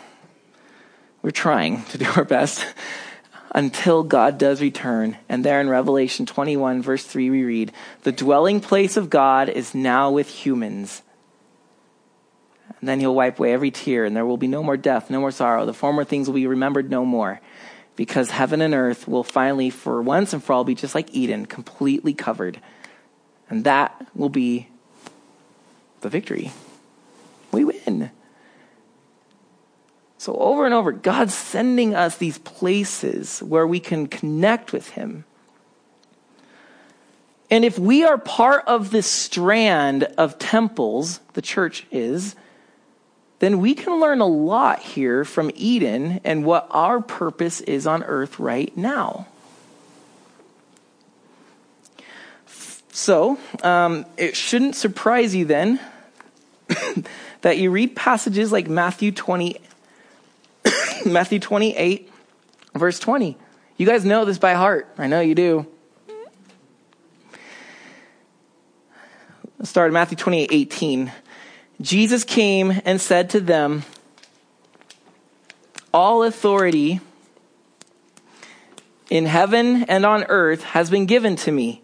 we're 1.22 1.32
trying 1.32 1.84
to 1.86 1.98
do 1.98 2.08
our 2.16 2.26
best 2.26 2.66
until 3.52 4.02
God 4.02 4.40
does 4.40 4.62
return. 4.62 5.18
And 5.30 5.46
there 5.46 5.62
in 5.62 5.70
Revelation 5.70 6.26
21, 6.26 6.82
verse 6.82 7.06
3, 7.06 7.30
we 7.30 7.44
read, 7.44 7.72
The 8.02 8.12
dwelling 8.12 8.62
place 8.62 8.98
of 8.98 9.12
God 9.12 9.48
is 9.48 9.76
now 9.76 10.10
with 10.10 10.28
humans 10.28 11.04
and 12.84 12.88
then 12.90 13.00
he'll 13.00 13.16
wipe 13.16 13.40
away 13.40 13.54
every 13.54 13.72
tear, 13.72 14.04
and 14.04 14.14
there 14.14 14.26
will 14.26 14.36
be 14.36 14.50
no 14.50 14.62
more 14.62 14.76
death, 14.76 15.10
no 15.10 15.22
more 15.22 15.32
sorrow. 15.32 15.66
The 15.66 15.74
former 15.74 16.04
things 16.04 16.28
will 16.28 16.34
be 16.34 16.48
remembered 16.48 16.92
no 16.92 17.06
more. 17.06 17.40
Because 17.96 18.30
heaven 18.30 18.60
and 18.60 18.74
earth 18.74 19.08
will 19.08 19.24
finally, 19.24 19.70
for 19.70 20.02
once 20.02 20.34
and 20.34 20.44
for 20.44 20.52
all, 20.52 20.66
be 20.66 20.76
just 20.76 20.94
like 20.94 21.10
Eden, 21.14 21.46
completely 21.46 22.14
covered. 22.14 22.60
And 23.50 23.64
that 23.64 24.06
will 24.14 24.28
be 24.28 24.68
the 26.02 26.10
victory. 26.10 26.52
We 27.54 27.64
win. 27.64 28.12
So, 30.18 30.36
over 30.36 30.66
and 30.66 30.74
over, 30.74 30.92
God's 30.92 31.34
sending 31.34 31.96
us 31.96 32.18
these 32.18 32.40
places 32.40 33.42
where 33.42 33.66
we 33.66 33.80
can 33.80 34.08
connect 34.08 34.74
with 34.74 34.90
Him. 34.90 35.24
And 37.50 37.64
if 37.64 37.80
we 37.80 38.04
are 38.04 38.18
part 38.18 38.66
of 38.68 38.92
this 38.92 39.08
strand 39.08 40.04
of 40.18 40.38
temples, 40.38 41.22
the 41.32 41.42
church 41.42 41.88
is, 41.90 42.36
then 43.44 43.60
we 43.60 43.76
can 43.76 44.00
learn 44.00 44.22
a 44.22 44.26
lot 44.26 44.80
here 44.80 45.26
from 45.26 45.52
Eden 45.54 46.22
and 46.24 46.46
what 46.46 46.66
our 46.72 47.02
purpose 47.02 47.60
is 47.60 47.86
on 47.86 48.02
earth 48.02 48.40
right 48.40 48.76
now. 48.78 49.28
So, 52.94 53.38
um, 53.62 54.06
it 54.16 54.38
shouldn't 54.38 54.78
surprise 54.78 55.36
you 55.36 55.44
then 55.44 55.82
that 57.42 57.58
you 57.58 57.70
read 57.70 57.98
passages 57.98 58.54
like 58.54 58.70
Matthew 58.70 59.12
20, 59.12 59.60
Matthew 61.06 61.40
28, 61.40 62.10
verse 62.76 62.98
20. 62.98 63.36
You 63.76 63.86
guys 63.86 64.06
know 64.06 64.24
this 64.24 64.38
by 64.38 64.54
heart. 64.54 64.88
I 64.98 65.08
know 65.08 65.20
you 65.20 65.36
do. 65.36 65.68
Start 69.64 69.88
at 69.88 69.94
Matthew 69.94 70.16
28, 70.16 70.50
18. 70.50 71.12
Jesus 71.84 72.24
came 72.24 72.82
and 72.86 73.00
said 73.00 73.32
to 73.32 73.42
them, 73.42 73.84
All 75.94 76.24
authority 76.24 77.02
in 79.10 79.26
heaven 79.26 79.84
and 79.84 80.06
on 80.06 80.24
earth 80.30 80.64
has 80.64 80.90
been 80.90 81.06
given 81.06 81.36
to 81.36 81.52
me. 81.52 81.82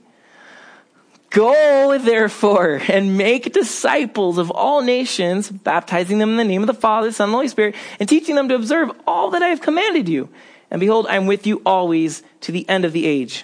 Go, 1.32 1.98
therefore, 1.98 2.82
and 2.88 3.18
make 3.18 3.52
disciples 3.52 4.38
of 4.38 4.50
all 4.50 4.82
nations, 4.82 5.50
baptizing 5.52 6.18
them 6.18 6.30
in 6.30 6.38
the 6.38 6.46
name 6.46 6.62
of 6.62 6.68
the 6.68 6.74
Father, 6.74 7.12
Son, 7.12 7.26
and 7.26 7.34
the 7.34 7.38
Holy 7.38 7.50
Spirit, 7.50 7.76
and 8.00 8.08
teaching 8.08 8.36
them 8.36 8.48
to 8.48 8.56
observe 8.56 8.90
all 9.06 9.32
that 9.32 9.44
I 9.44 9.50
have 9.50 9.62
commanded 9.62 10.08
you. 10.08 10.30
And 10.72 10.80
behold, 10.80 11.08
I 11.08 11.18
am 11.18 11.28
with 11.28 11.46
you 11.46 11.62
always 11.66 12.24
to 12.42 12.54
the 12.54 12.68
end 12.70 12.86
of 12.86 12.94
the 12.94 13.06
age. 13.06 13.44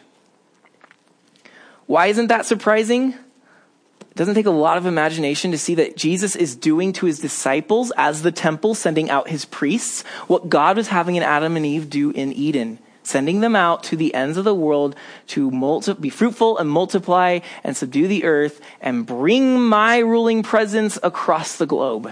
Why 1.86 2.08
isn't 2.08 2.28
that 2.28 2.46
surprising? 2.46 3.14
It 4.02 4.16
doesn't 4.16 4.36
take 4.36 4.46
a 4.46 4.52
lot 4.52 4.78
of 4.78 4.86
imagination 4.86 5.52
to 5.52 5.58
see 5.58 5.76
that 5.76 5.98
Jesus 5.98 6.36
is 6.36 6.56
doing 6.56 6.94
to 6.94 7.06
his 7.06 7.20
disciples 7.20 7.92
as 7.98 8.22
the 8.22 8.32
temple 8.32 8.76
sending 8.76 9.10
out 9.10 9.30
his 9.30 9.46
priests 9.46 10.04
what 10.28 10.50
God 10.50 10.78
was 10.78 10.88
having 10.88 11.20
Adam 11.20 11.58
and 11.58 11.66
Eve 11.66 11.90
do 11.90 12.12
in 12.12 12.32
Eden 12.32 12.80
sending 13.08 13.40
them 13.40 13.56
out 13.56 13.84
to 13.84 13.96
the 13.96 14.14
ends 14.14 14.38
of 14.38 14.44
the 14.44 14.56
world 14.56 14.96
to 15.28 15.52
multi- 15.52 15.94
be 15.94 16.10
fruitful 16.10 16.58
and 16.58 16.70
multiply 16.70 17.40
and 17.64 17.78
subdue 17.78 18.08
the 18.08 18.24
earth 18.24 18.62
and 18.82 19.06
bring 19.06 19.62
my 19.62 20.00
ruling 20.00 20.44
presence 20.44 20.98
across 21.04 21.58
the 21.58 21.66
globe. 21.66 22.12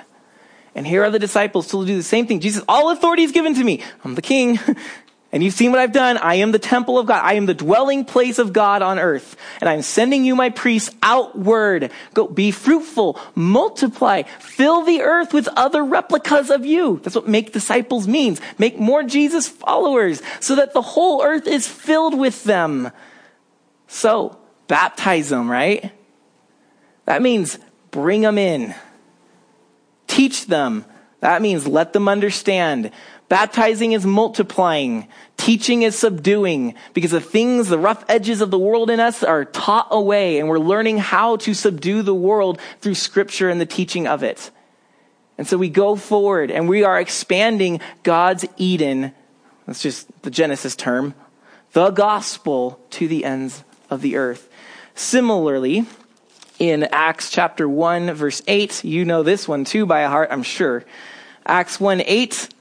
And 0.76 0.88
here 0.88 1.04
are 1.04 1.12
the 1.12 1.20
disciples 1.20 1.68
to 1.68 1.86
do 1.86 1.96
the 1.96 2.04
same 2.04 2.26
thing. 2.26 2.40
Jesus, 2.40 2.64
all 2.68 2.90
authority 2.90 3.24
is 3.24 3.32
given 3.32 3.54
to 3.56 3.64
me. 3.64 3.84
I'm 4.04 4.16
the 4.16 4.22
king. 4.22 4.60
And 5.34 5.44
you've 5.44 5.56
seen 5.56 5.72
what 5.72 5.80
I've 5.80 5.92
done. 5.92 6.20
I 6.20 6.36
am 6.36 6.52
the 6.52 6.60
temple 6.60 7.00
of 7.00 7.08
God. 7.08 7.22
I 7.24 7.34
am 7.34 7.48
the 7.48 7.56
dwelling 7.56 8.06
place 8.06 8.38
of 8.38 8.54
God 8.54 8.84
on 8.84 9.00
earth. 9.00 9.36
And 9.60 9.68
I'm 9.68 9.82
sending 9.82 10.24
you 10.24 10.36
my 10.36 10.52
priests 10.52 10.96
outward. 11.02 11.92
Go 12.14 12.28
be 12.28 12.52
fruitful, 12.52 13.20
multiply, 13.34 14.22
fill 14.40 14.86
the 14.86 15.02
earth 15.02 15.34
with 15.34 15.48
other 15.56 15.84
replicas 15.84 16.52
of 16.52 16.68
you. 16.68 17.00
That's 17.04 17.16
what 17.16 17.28
make 17.28 17.52
disciples 17.52 18.08
means. 18.08 18.42
Make 18.60 18.78
more 18.78 19.02
Jesus 19.02 19.50
followers 19.50 20.22
so 20.40 20.56
that 20.56 20.74
the 20.74 20.84
whole 20.84 21.24
earth 21.24 21.48
is 21.48 21.68
filled 21.68 22.16
with 22.18 22.44
them. 22.44 22.92
So 23.88 24.38
baptize 24.68 25.30
them, 25.30 25.50
right? 25.50 25.92
That 27.06 27.24
means 27.24 27.58
bring 27.90 28.22
them 28.22 28.38
in. 28.38 28.76
Teach 30.06 30.46
them. 30.46 30.86
That 31.22 31.42
means 31.42 31.66
let 31.66 31.92
them 31.92 32.08
understand. 32.08 32.92
Baptizing 33.34 33.94
is 33.94 34.06
multiplying. 34.06 35.08
Teaching 35.38 35.82
is 35.82 35.98
subduing 35.98 36.76
because 36.94 37.10
the 37.10 37.20
things, 37.20 37.68
the 37.68 37.80
rough 37.80 38.06
edges 38.08 38.42
of 38.42 38.52
the 38.52 38.60
world 38.60 38.92
in 38.92 39.00
us 39.00 39.24
are 39.24 39.44
taught 39.44 39.88
away 39.90 40.38
and 40.38 40.48
we're 40.48 40.60
learning 40.60 41.00
how 41.00 41.38
to 41.38 41.56
subdue 41.56 42.04
the 42.04 42.14
world 42.14 42.62
through 42.80 42.94
scripture 42.94 43.50
and 43.50 43.60
the 43.60 43.66
teaching 43.66 44.06
of 44.06 44.22
it. 44.22 44.52
And 45.40 45.48
so 45.48 45.58
we 45.58 45.70
go 45.70 45.96
forward 45.96 46.52
and 46.52 46.70
we 46.70 46.84
are 46.84 47.00
expanding 47.00 47.82
God's 48.04 48.46
Eden. 48.58 49.14
That's 49.66 49.82
just 49.82 50.08
the 50.22 50.30
Genesis 50.30 50.76
term. 50.76 51.16
The 51.72 51.90
gospel 51.90 52.80
to 52.92 53.08
the 53.08 53.26
ends 53.26 53.64
of 53.90 54.04
the 54.04 54.16
earth. 54.16 54.48
Similarly, 54.94 55.88
in 56.60 56.84
Acts 56.92 57.32
chapter 57.32 57.68
1 57.68 58.14
verse 58.14 58.44
8, 58.46 58.84
you 58.84 59.06
know 59.06 59.24
this 59.24 59.48
one 59.48 59.66
too 59.66 59.88
by 59.88 60.04
heart, 60.04 60.30
I'm 60.32 60.44
sure. 60.44 60.86
Acts 61.48 61.80
1 61.80 62.04
8, 62.06 62.53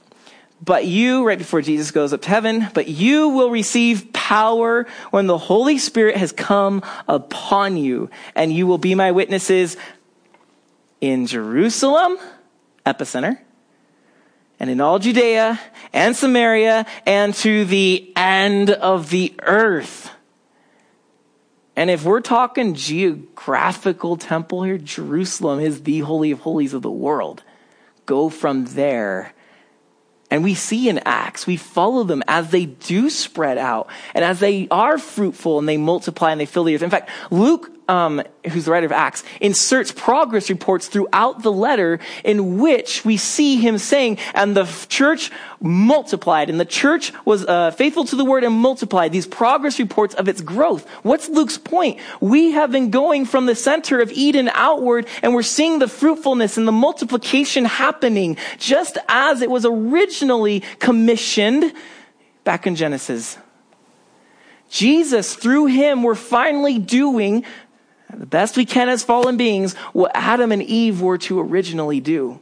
but 0.63 0.85
you, 0.85 1.25
right 1.25 1.37
before 1.37 1.61
Jesus 1.61 1.91
goes 1.91 2.13
up 2.13 2.21
to 2.21 2.29
heaven, 2.29 2.69
but 2.73 2.87
you 2.87 3.29
will 3.29 3.49
receive 3.49 4.13
power 4.13 4.87
when 5.11 5.27
the 5.27 5.37
Holy 5.37 5.77
Spirit 5.77 6.15
has 6.15 6.31
come 6.31 6.81
upon 7.07 7.75
you, 7.75 8.09
and 8.33 8.53
you 8.53 8.65
will 8.65 8.77
be 8.77 8.95
my 8.95 9.11
witnesses 9.11 9.75
in 11.01 11.27
Jerusalem, 11.27 12.17
epicenter, 12.85 13.39
and 14.57 14.69
in 14.69 14.79
all 14.79 14.99
Judea 14.99 15.59
and 15.91 16.15
Samaria 16.15 16.85
and 17.05 17.33
to 17.35 17.65
the 17.65 18.13
end 18.15 18.69
of 18.69 19.09
the 19.09 19.33
earth. 19.41 20.11
And 21.75 21.89
if 21.89 22.05
we're 22.05 22.21
talking 22.21 22.73
geographical 22.73 24.15
temple 24.15 24.63
here, 24.63 24.77
Jerusalem 24.77 25.59
is 25.59 25.83
the 25.83 25.99
holy 25.99 26.31
of 26.31 26.39
holies 26.39 26.73
of 26.73 26.83
the 26.83 26.91
world. 26.91 27.43
Go 28.05 28.29
from 28.29 28.65
there 28.65 29.32
and 30.33 30.43
we 30.43 30.55
see 30.55 30.89
in 30.89 30.99
Acts, 31.05 31.45
we 31.45 31.57
follow 31.57 32.03
them 32.03 32.23
as 32.27 32.49
they 32.49 32.65
do 32.65 33.11
spread 33.11 33.59
out 33.59 33.87
and 34.15 34.25
as 34.25 34.39
they 34.39 34.67
are 34.71 34.97
fruitful 34.97 35.59
and 35.59 35.69
they 35.69 35.77
multiply 35.77 36.31
and 36.31 36.41
they 36.41 36.47
fill 36.47 36.63
the 36.63 36.73
earth. 36.73 36.81
In 36.81 36.89
fact, 36.89 37.11
Luke 37.29 37.71
um, 37.87 38.21
who's 38.49 38.65
the 38.65 38.71
writer 38.71 38.85
of 38.85 38.91
Acts, 38.91 39.23
inserts 39.41 39.91
progress 39.91 40.49
reports 40.49 40.87
throughout 40.87 41.43
the 41.43 41.51
letter 41.51 41.99
in 42.23 42.59
which 42.59 43.03
we 43.03 43.17
see 43.17 43.57
him 43.57 43.77
saying, 43.77 44.17
and 44.33 44.55
the 44.55 44.65
church 44.89 45.31
multiplied, 45.61 46.49
and 46.49 46.59
the 46.59 46.65
church 46.65 47.13
was 47.25 47.45
uh, 47.45 47.71
faithful 47.71 48.05
to 48.05 48.15
the 48.15 48.25
word 48.25 48.43
and 48.43 48.53
multiplied. 48.53 49.11
These 49.11 49.27
progress 49.27 49.79
reports 49.79 50.13
of 50.15 50.27
its 50.27 50.41
growth. 50.41 50.87
What's 51.03 51.29
Luke's 51.29 51.57
point? 51.57 51.99
We 52.19 52.51
have 52.51 52.71
been 52.71 52.89
going 52.89 53.25
from 53.25 53.45
the 53.45 53.55
center 53.55 54.01
of 54.01 54.11
Eden 54.11 54.49
outward, 54.53 55.07
and 55.21 55.33
we're 55.33 55.43
seeing 55.43 55.79
the 55.79 55.87
fruitfulness 55.87 56.57
and 56.57 56.67
the 56.67 56.71
multiplication 56.71 57.65
happening 57.65 58.37
just 58.57 58.97
as 59.07 59.41
it 59.41 59.49
was 59.49 59.65
originally 59.65 60.61
commissioned 60.79 61.73
back 62.43 62.67
in 62.67 62.75
Genesis. 62.75 63.37
Jesus, 64.69 65.35
through 65.35 65.67
him, 65.67 66.01
we're 66.01 66.15
finally 66.15 66.79
doing 66.79 67.45
the 68.17 68.25
best 68.25 68.57
we 68.57 68.65
can 68.65 68.89
as 68.89 69.03
fallen 69.03 69.37
beings, 69.37 69.73
what 69.93 70.11
Adam 70.13 70.51
and 70.51 70.61
Eve 70.61 71.01
were 71.01 71.17
to 71.19 71.39
originally 71.39 71.99
do. 71.99 72.39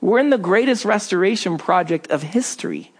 We're 0.00 0.18
in 0.18 0.30
the 0.30 0.38
greatest 0.38 0.84
restoration 0.84 1.58
project 1.58 2.10
of 2.10 2.22
history. 2.22 2.92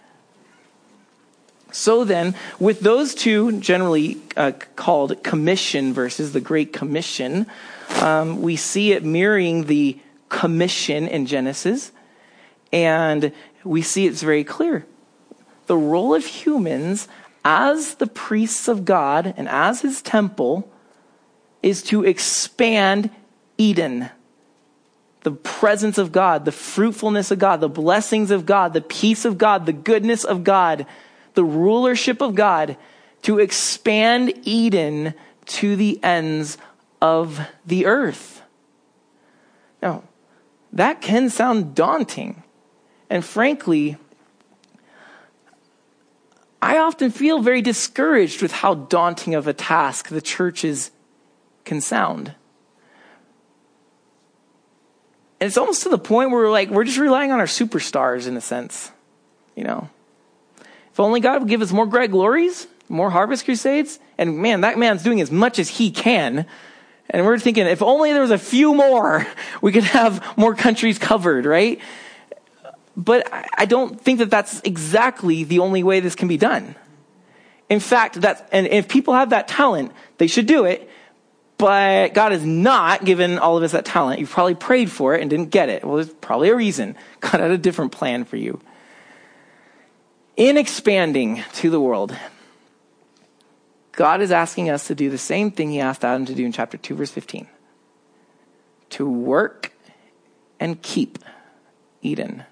So 1.71 2.03
then, 2.05 2.33
with 2.59 2.79
those 2.79 3.13
two 3.13 3.59
generally 3.59 4.17
uh, 4.35 4.53
called 4.75 5.21
commission 5.23 5.93
verses, 5.93 6.33
the 6.33 6.41
Great 6.41 6.73
Commission, 6.73 7.45
um, 8.01 8.41
we 8.41 8.55
see 8.55 8.93
it 8.93 9.03
mirroring 9.03 9.65
the 9.65 9.99
commission 10.29 11.07
in 11.07 11.25
Genesis, 11.25 11.91
and 12.71 13.31
we 13.63 13.81
see 13.81 14.07
it's 14.07 14.23
very 14.23 14.43
clear. 14.43 14.85
The 15.67 15.77
role 15.77 16.15
of 16.15 16.25
humans 16.25 17.07
as 17.43 17.95
the 17.95 18.07
priests 18.07 18.67
of 18.67 18.85
God 18.85 19.33
and 19.37 19.47
as 19.47 19.81
his 19.81 20.01
temple 20.01 20.69
is 21.61 21.83
to 21.83 22.03
expand 22.03 23.09
Eden. 23.57 24.09
The 25.21 25.31
presence 25.31 25.97
of 25.97 26.11
God, 26.11 26.45
the 26.45 26.51
fruitfulness 26.51 27.31
of 27.31 27.39
God, 27.39 27.59
the 27.59 27.69
blessings 27.69 28.31
of 28.31 28.45
God, 28.45 28.73
the 28.73 28.81
peace 28.81 29.25
of 29.25 29.37
God, 29.37 29.65
the 29.65 29.73
goodness 29.73 30.23
of 30.23 30.43
God, 30.43 30.85
the 31.33 31.43
rulership 31.43 32.21
of 32.21 32.35
God, 32.35 32.77
to 33.23 33.39
expand 33.39 34.33
Eden 34.43 35.13
to 35.45 35.75
the 35.75 36.01
ends 36.03 36.57
of 37.01 37.39
the 37.65 37.85
earth. 37.85 38.41
Now, 39.81 40.03
that 40.73 41.01
can 41.01 41.29
sound 41.29 41.75
daunting. 41.75 42.43
And 43.09 43.23
frankly, 43.23 43.97
I 46.61 46.77
often 46.77 47.11
feel 47.11 47.39
very 47.39 47.61
discouraged 47.61 48.41
with 48.41 48.51
how 48.51 48.73
daunting 48.75 49.35
of 49.35 49.47
a 49.47 49.53
task 49.53 50.09
the 50.09 50.21
church 50.21 50.63
is 50.63 50.91
can 51.67 51.81
sound. 51.81 52.33
And 55.39 55.47
it's 55.47 55.57
almost 55.57 55.83
to 55.83 55.89
the 55.89 55.99
point 55.99 56.31
where 56.31 56.41
we're 56.41 56.51
like, 56.51 56.69
we're 56.69 56.83
just 56.83 56.97
relying 56.97 57.31
on 57.31 57.39
our 57.39 57.45
superstars 57.45 58.27
in 58.27 58.35
a 58.35 58.41
sense. 58.41 58.91
You 59.55 59.65
know? 59.65 59.89
If 60.91 60.99
only 60.99 61.19
God 61.19 61.41
would 61.41 61.49
give 61.49 61.61
us 61.61 61.71
more 61.71 61.85
Greg 61.85 62.11
Lauries, 62.11 62.65
more 62.89 63.11
Harvest 63.11 63.45
Crusades, 63.45 63.99
and 64.17 64.39
man, 64.39 64.61
that 64.61 64.79
man's 64.79 65.03
doing 65.03 65.21
as 65.21 65.29
much 65.29 65.59
as 65.59 65.69
he 65.69 65.91
can. 65.91 66.47
And 67.09 67.25
we're 67.25 67.37
thinking, 67.37 67.67
if 67.67 67.83
only 67.83 68.13
there 68.13 68.21
was 68.21 68.31
a 68.31 68.37
few 68.39 68.73
more, 68.73 69.27
we 69.61 69.71
could 69.71 69.83
have 69.83 70.37
more 70.37 70.55
countries 70.55 70.97
covered, 70.97 71.45
right? 71.45 71.79
But 72.95 73.29
I 73.55 73.65
don't 73.65 74.01
think 74.01 74.17
that 74.19 74.31
that's 74.31 74.59
exactly 74.61 75.43
the 75.43 75.59
only 75.59 75.83
way 75.83 75.99
this 75.99 76.15
can 76.15 76.27
be 76.27 76.37
done. 76.37 76.75
In 77.69 77.79
fact, 77.79 78.19
that's, 78.19 78.41
and 78.51 78.65
if 78.65 78.87
people 78.87 79.13
have 79.13 79.29
that 79.29 79.47
talent, 79.47 79.91
they 80.17 80.25
should 80.25 80.47
do 80.47 80.65
it. 80.65 80.89
But 81.57 82.13
God 82.13 82.31
has 82.31 82.45
not 82.45 83.03
given 83.03 83.39
all 83.39 83.57
of 83.57 83.63
us 83.63 83.71
that 83.71 83.85
talent. 83.85 84.19
You've 84.19 84.29
probably 84.29 84.55
prayed 84.55 84.91
for 84.91 85.15
it 85.15 85.21
and 85.21 85.29
didn't 85.29 85.49
get 85.49 85.69
it. 85.69 85.83
Well, 85.83 85.95
there's 85.95 86.09
probably 86.09 86.49
a 86.49 86.55
reason. 86.55 86.95
God 87.19 87.39
had 87.39 87.51
a 87.51 87.57
different 87.57 87.91
plan 87.91 88.25
for 88.25 88.37
you. 88.37 88.59
In 90.35 90.55
expanding 90.57 91.43
to 91.55 91.69
the 91.69 91.79
world, 91.79 92.15
God 93.93 94.21
is 94.21 94.31
asking 94.31 94.69
us 94.69 94.87
to 94.87 94.95
do 94.95 95.09
the 95.09 95.17
same 95.17 95.49
thing 95.49 95.71
he 95.71 95.79
asked 95.79 96.05
Adam 96.05 96.25
to 96.27 96.35
do 96.35 96.45
in 96.45 96.51
chapter 96.51 96.77
2, 96.77 96.95
verse 96.95 97.11
15 97.11 97.47
to 98.89 99.09
work 99.09 99.73
and 100.59 100.81
keep 100.81 101.19
Eden. 102.01 102.43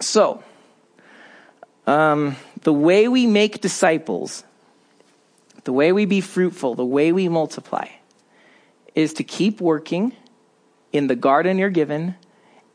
So, 0.00 0.42
um, 1.86 2.36
the 2.62 2.72
way 2.72 3.08
we 3.08 3.26
make 3.26 3.60
disciples, 3.60 4.44
the 5.64 5.72
way 5.72 5.92
we 5.92 6.04
be 6.04 6.20
fruitful, 6.20 6.74
the 6.74 6.84
way 6.84 7.12
we 7.12 7.28
multiply, 7.28 7.88
is 8.94 9.12
to 9.14 9.24
keep 9.24 9.60
working 9.60 10.14
in 10.92 11.06
the 11.06 11.16
garden 11.16 11.58
you're 11.58 11.70
given 11.70 12.16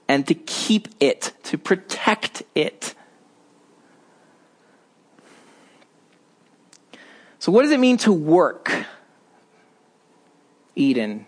and 0.08 0.26
to 0.28 0.34
keep 0.34 0.88
it, 1.00 1.34
to 1.44 1.58
protect 1.58 2.44
it. 2.56 2.96
So, 7.40 7.52
what 7.52 7.64
does 7.64 7.72
it 7.72 7.80
mean 7.80 7.98
to 7.98 8.12
work 8.12 8.72
Eden? 10.76 11.26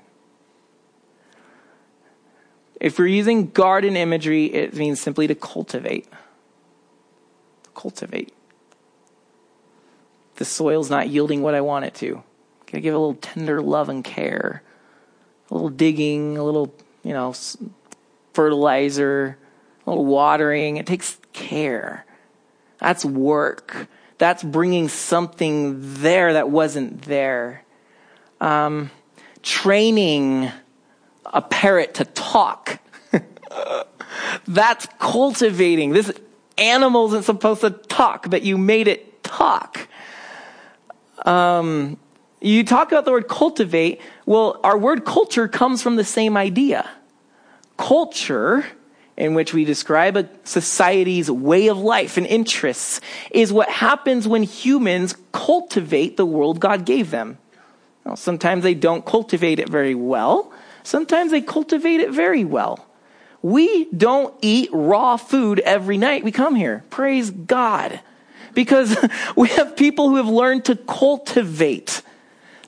If 2.79 2.97
we're 2.97 3.07
using 3.07 3.51
garden 3.51 3.97
imagery, 3.97 4.45
it 4.45 4.73
means 4.73 5.01
simply 5.01 5.27
to 5.27 5.35
cultivate. 5.35 6.07
Cultivate. 7.75 8.33
The 10.39 10.45
soil's 10.45 10.89
not 10.89 11.09
yielding 11.09 11.41
what 11.41 11.53
I 11.53 11.59
want 11.59 11.83
it 11.83 11.95
to. 11.95 12.23
Gotta 12.65 12.79
give 12.79 12.95
a 12.95 12.97
little 12.97 13.15
tender 13.15 13.61
love 13.61 13.89
and 13.89 14.05
care. 14.05 14.63
A 15.51 15.53
little 15.53 15.69
digging, 15.69 16.37
a 16.37 16.43
little, 16.45 16.73
you 17.03 17.11
know, 17.11 17.35
fertilizer, 18.31 19.37
a 19.85 19.89
little 19.89 20.05
watering. 20.05 20.77
It 20.77 20.85
takes 20.85 21.17
care. 21.33 22.05
That's 22.77 23.03
work. 23.03 23.89
That's 24.17 24.41
bringing 24.41 24.87
something 24.87 25.75
there 25.95 26.31
that 26.31 26.49
wasn't 26.49 27.01
there. 27.01 27.65
Um, 28.39 28.91
training 29.43 30.53
a 31.25 31.41
parrot 31.41 31.95
to 31.95 32.05
talk. 32.05 32.79
That's 34.47 34.87
cultivating. 34.99 35.89
This 35.89 36.13
animal 36.57 37.07
isn't 37.07 37.23
supposed 37.23 37.59
to 37.59 37.71
talk, 37.71 38.29
but 38.29 38.43
you 38.43 38.57
made 38.57 38.87
it 38.87 39.21
talk. 39.21 39.89
Um, 41.25 41.97
you 42.41 42.63
talk 42.63 42.91
about 42.91 43.05
the 43.05 43.11
word 43.11 43.27
cultivate. 43.27 44.01
Well, 44.25 44.59
our 44.63 44.77
word 44.77 45.05
culture 45.05 45.47
comes 45.47 45.81
from 45.81 45.95
the 45.95 46.03
same 46.03 46.37
idea. 46.37 46.89
Culture, 47.77 48.65
in 49.17 49.33
which 49.33 49.53
we 49.53 49.65
describe 49.65 50.15
a 50.15 50.29
society's 50.43 51.29
way 51.29 51.67
of 51.67 51.77
life 51.77 52.17
and 52.17 52.25
interests, 52.25 53.01
is 53.31 53.51
what 53.51 53.69
happens 53.69 54.27
when 54.27 54.43
humans 54.43 55.15
cultivate 55.31 56.17
the 56.17 56.25
world 56.25 56.59
God 56.59 56.85
gave 56.85 57.11
them. 57.11 57.37
Well, 58.05 58.15
sometimes 58.15 58.63
they 58.63 58.73
don't 58.73 59.05
cultivate 59.05 59.59
it 59.59 59.69
very 59.69 59.95
well. 59.95 60.51
Sometimes 60.83 61.31
they 61.31 61.41
cultivate 61.41 61.99
it 61.99 62.11
very 62.11 62.45
well. 62.45 62.85
We 63.41 63.85
don't 63.91 64.33
eat 64.41 64.69
raw 64.71 65.17
food 65.17 65.59
every 65.59 65.97
night 65.97 66.23
we 66.23 66.31
come 66.31 66.55
here. 66.55 66.83
Praise 66.89 67.29
God. 67.31 67.99
Because 68.53 68.97
we 69.35 69.49
have 69.49 69.75
people 69.75 70.09
who 70.09 70.15
have 70.17 70.27
learned 70.27 70.65
to 70.65 70.75
cultivate. 70.75 72.01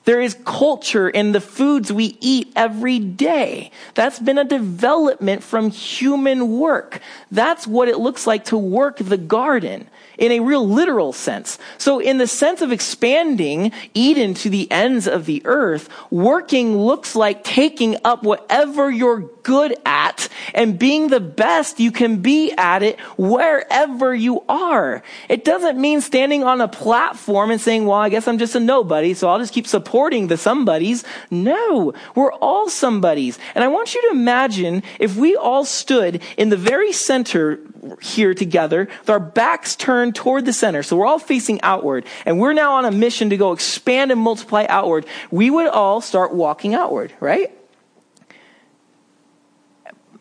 There 0.04 0.20
is 0.20 0.36
culture 0.44 1.08
in 1.08 1.32
the 1.32 1.40
foods 1.40 1.92
we 1.92 2.16
eat 2.20 2.52
every 2.56 2.98
day. 2.98 3.70
That's 3.94 4.18
been 4.18 4.38
a 4.38 4.44
development 4.44 5.44
from 5.44 5.70
human 5.70 6.58
work. 6.58 7.00
That's 7.30 7.66
what 7.66 7.88
it 7.88 7.98
looks 7.98 8.26
like 8.26 8.46
to 8.46 8.58
work 8.58 8.96
the 8.98 9.16
garden 9.16 9.88
in 10.18 10.32
a 10.32 10.40
real 10.40 10.68
literal 10.68 11.12
sense. 11.12 11.58
So 11.78 11.98
in 11.98 12.18
the 12.18 12.26
sense 12.26 12.62
of 12.62 12.72
expanding 12.72 13.72
Eden 13.94 14.34
to 14.34 14.50
the 14.50 14.70
ends 14.70 15.06
of 15.06 15.26
the 15.26 15.40
earth, 15.44 15.88
working 16.10 16.76
looks 16.76 17.14
like 17.16 17.44
taking 17.44 17.96
up 18.04 18.22
whatever 18.22 18.90
you're 18.90 19.30
good 19.42 19.74
at 19.86 20.28
and 20.54 20.78
being 20.78 21.08
the 21.08 21.20
best 21.20 21.80
you 21.80 21.90
can 21.90 22.22
be 22.22 22.52
at 22.52 22.82
it 22.82 23.00
wherever 23.16 24.14
you 24.14 24.44
are. 24.48 25.02
It 25.28 25.44
doesn't 25.44 25.80
mean 25.80 26.00
standing 26.00 26.44
on 26.44 26.60
a 26.60 26.68
platform 26.68 27.50
and 27.50 27.60
saying, 27.60 27.86
well, 27.86 27.98
I 27.98 28.08
guess 28.08 28.28
I'm 28.28 28.38
just 28.38 28.54
a 28.54 28.60
nobody, 28.60 29.14
so 29.14 29.28
I'll 29.28 29.38
just 29.38 29.54
keep 29.54 29.66
supporting 29.66 29.91
the 29.92 30.36
somebodies. 30.38 31.04
No, 31.30 31.92
we're 32.14 32.32
all 32.32 32.70
somebodies. 32.70 33.38
And 33.54 33.62
I 33.62 33.68
want 33.68 33.94
you 33.94 34.00
to 34.02 34.08
imagine 34.10 34.82
if 34.98 35.16
we 35.16 35.36
all 35.36 35.64
stood 35.64 36.22
in 36.38 36.48
the 36.48 36.56
very 36.56 36.92
center 36.92 37.60
here 38.00 38.32
together 38.32 38.88
with 39.00 39.10
our 39.10 39.20
backs 39.20 39.76
turned 39.76 40.14
toward 40.14 40.46
the 40.46 40.52
center. 40.52 40.82
So 40.82 40.96
we're 40.96 41.06
all 41.06 41.18
facing 41.18 41.60
outward 41.62 42.06
and 42.24 42.38
we're 42.38 42.54
now 42.54 42.74
on 42.74 42.86
a 42.86 42.90
mission 42.90 43.30
to 43.30 43.36
go 43.36 43.52
expand 43.52 44.10
and 44.10 44.20
multiply 44.20 44.64
outward. 44.68 45.04
We 45.30 45.50
would 45.50 45.66
all 45.66 46.00
start 46.00 46.32
walking 46.32 46.74
outward, 46.74 47.12
right? 47.20 47.52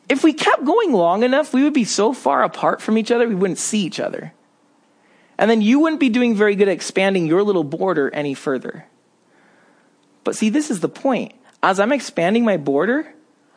If 0.10 0.24
we 0.24 0.34
kept 0.34 0.66
going 0.66 0.92
long 0.92 1.24
enough, 1.24 1.54
we 1.54 1.64
would 1.64 1.74
be 1.74 1.86
so 1.86 2.12
far 2.12 2.44
apart 2.44 2.82
from 2.82 2.98
each 2.98 3.12
other, 3.12 3.26
we 3.26 3.36
wouldn't 3.36 3.60
see 3.60 3.80
each 3.86 4.00
other. 4.00 4.34
And 5.38 5.50
then 5.50 5.62
you 5.62 5.80
wouldn't 5.80 6.02
be 6.02 6.10
doing 6.10 6.36
very 6.36 6.56
good 6.56 6.68
at 6.68 6.74
expanding 6.74 7.26
your 7.26 7.44
little 7.44 7.64
border 7.64 8.14
any 8.14 8.34
further. 8.34 8.86
But 10.24 10.36
see, 10.36 10.50
this 10.50 10.70
is 10.70 10.80
the 10.80 10.90
point. 10.90 11.34
As 11.64 11.80
I'm 11.80 11.92
expanding 11.92 12.44
my 12.44 12.58
border, 12.58 13.14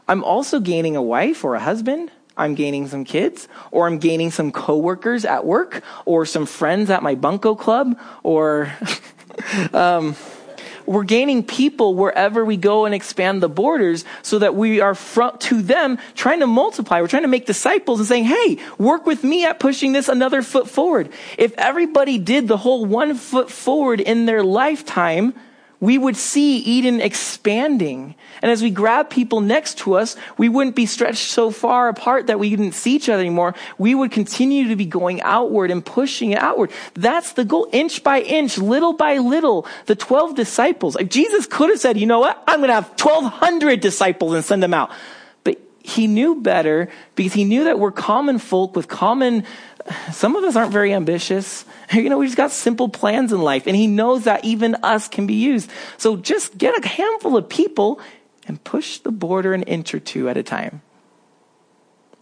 I'm 0.09 0.23
also 0.25 0.61
gaining 0.61 0.97
a 0.97 1.03
wife 1.03 1.45
or 1.45 1.55
a 1.55 1.61
husband. 1.61 2.11
I'm 2.37 2.55
gaining 2.55 2.89
some 2.89 3.05
kids, 3.05 3.49
or 3.71 3.87
I'm 3.87 3.99
gaining 3.99 4.31
some 4.33 4.51
coworkers 4.51 5.25
at 5.25 5.47
work, 5.47 5.83
or 6.05 6.27
some 6.27 6.47
friends 6.47 6.91
at 6.91 7.03
my 7.03 7.15
bunco 7.15 7.55
club, 7.55 7.99
or 8.25 8.73
um, 9.73 10.17
we're 10.87 11.05
gaining 11.05 11.43
people 11.43 11.95
wherever 11.95 12.45
we 12.45 12.57
go 12.57 12.85
and 12.85 12.95
expand 12.95 13.43
the 13.43 13.49
borders 13.49 14.05
so 14.23 14.39
that 14.41 14.55
we 14.55 14.81
are 14.81 14.95
front 14.95 15.41
to 15.43 15.62
them 15.62 15.99
trying 16.15 16.41
to 16.41 16.47
multiply. 16.47 17.01
We're 17.01 17.09
trying 17.09 17.23
to 17.23 17.29
make 17.29 17.47
disciples 17.47 18.01
and 18.01 18.09
saying, 18.09 18.25
hey, 18.25 18.59
work 18.79 19.07
with 19.07 19.25
me 19.25 19.45
at 19.45 19.61
pushing 19.61 19.93
this 19.93 20.09
another 20.09 20.43
foot 20.43 20.69
forward. 20.69 21.11
If 21.39 21.55
everybody 21.57 22.19
did 22.19 22.49
the 22.49 22.57
whole 22.57 22.85
one 22.85 23.15
foot 23.15 23.51
forward 23.51 24.01
in 24.01 24.27
their 24.27 24.43
lifetime, 24.43 25.35
we 25.81 25.99
would 25.99 26.16
see 26.16 26.59
Eden 26.59 27.01
expanding. 27.01 28.14
And 28.43 28.51
as 28.51 28.62
we 28.62 28.70
grab 28.70 29.11
people 29.11 29.41
next 29.41 29.79
to 29.79 29.95
us, 29.95 30.16
we 30.39 30.49
wouldn't 30.49 30.77
be 30.77 30.87
stretched 30.87 31.31
so 31.31 31.51
far 31.51 31.89
apart 31.89 32.27
that 32.29 32.39
we 32.39 32.51
didn't 32.51 32.72
see 32.72 32.97
each 32.97 33.09
other 33.09 33.20
anymore. 33.20 33.55
We 33.79 33.95
would 33.95 34.11
continue 34.11 34.68
to 34.68 34.77
be 34.77 34.87
going 34.87 35.20
outward 35.22 35.70
and 35.70 35.85
pushing 35.85 36.31
it 36.31 36.39
outward. 36.39 36.70
That's 36.95 37.33
the 37.33 37.45
goal. 37.45 37.68
Inch 37.72 38.03
by 38.03 38.20
inch, 38.20 38.59
little 38.59 38.93
by 38.93 39.18
little, 39.18 39.66
the 39.87 39.97
12 39.97 40.35
disciples. 40.35 40.95
Like 40.95 41.11
Jesus 41.11 41.47
could 41.47 41.70
have 41.70 41.81
said, 41.81 41.99
you 41.99 42.07
know 42.07 42.20
what? 42.20 42.43
I'm 42.47 42.61
going 42.61 42.68
to 42.68 42.75
have 42.75 42.89
1200 42.91 43.81
disciples 43.81 44.35
and 44.35 44.45
send 44.45 44.62
them 44.62 44.75
out. 44.75 44.91
But 45.43 45.61
he 45.83 46.07
knew 46.07 46.41
better 46.41 46.89
because 47.14 47.33
he 47.33 47.45
knew 47.45 47.64
that 47.64 47.79
we're 47.79 47.93
common 47.93 48.39
folk 48.39 48.77
with 48.77 48.89
common 48.89 49.45
some 50.12 50.37
of 50.37 50.45
us 50.45 50.57
aren't 50.57 50.72
very 50.72 50.93
ambitious. 50.93 51.64
You 51.93 52.09
know, 52.09 52.18
we 52.18 52.26
just 52.26 52.37
got 52.37 52.51
simple 52.51 52.89
plans 52.89 53.30
in 53.30 53.41
life, 53.41 53.66
and 53.66 53.76
He 53.76 53.87
knows 53.87 54.24
that 54.24 54.45
even 54.45 54.74
us 54.82 55.07
can 55.07 55.26
be 55.26 55.35
used. 55.35 55.70
So 55.97 56.16
just 56.16 56.59
get 56.59 56.76
a 56.82 56.89
handful 56.89 57.37
of 57.37 57.49
people 57.49 58.01
and 58.49 58.62
push 58.64 58.99
the 58.99 59.12
border 59.12 59.55
an 59.55 59.62
inch 59.64 59.95
or 59.95 60.01
two 60.01 60.28
at 60.28 60.37
a 60.37 60.43
time. 60.43 60.82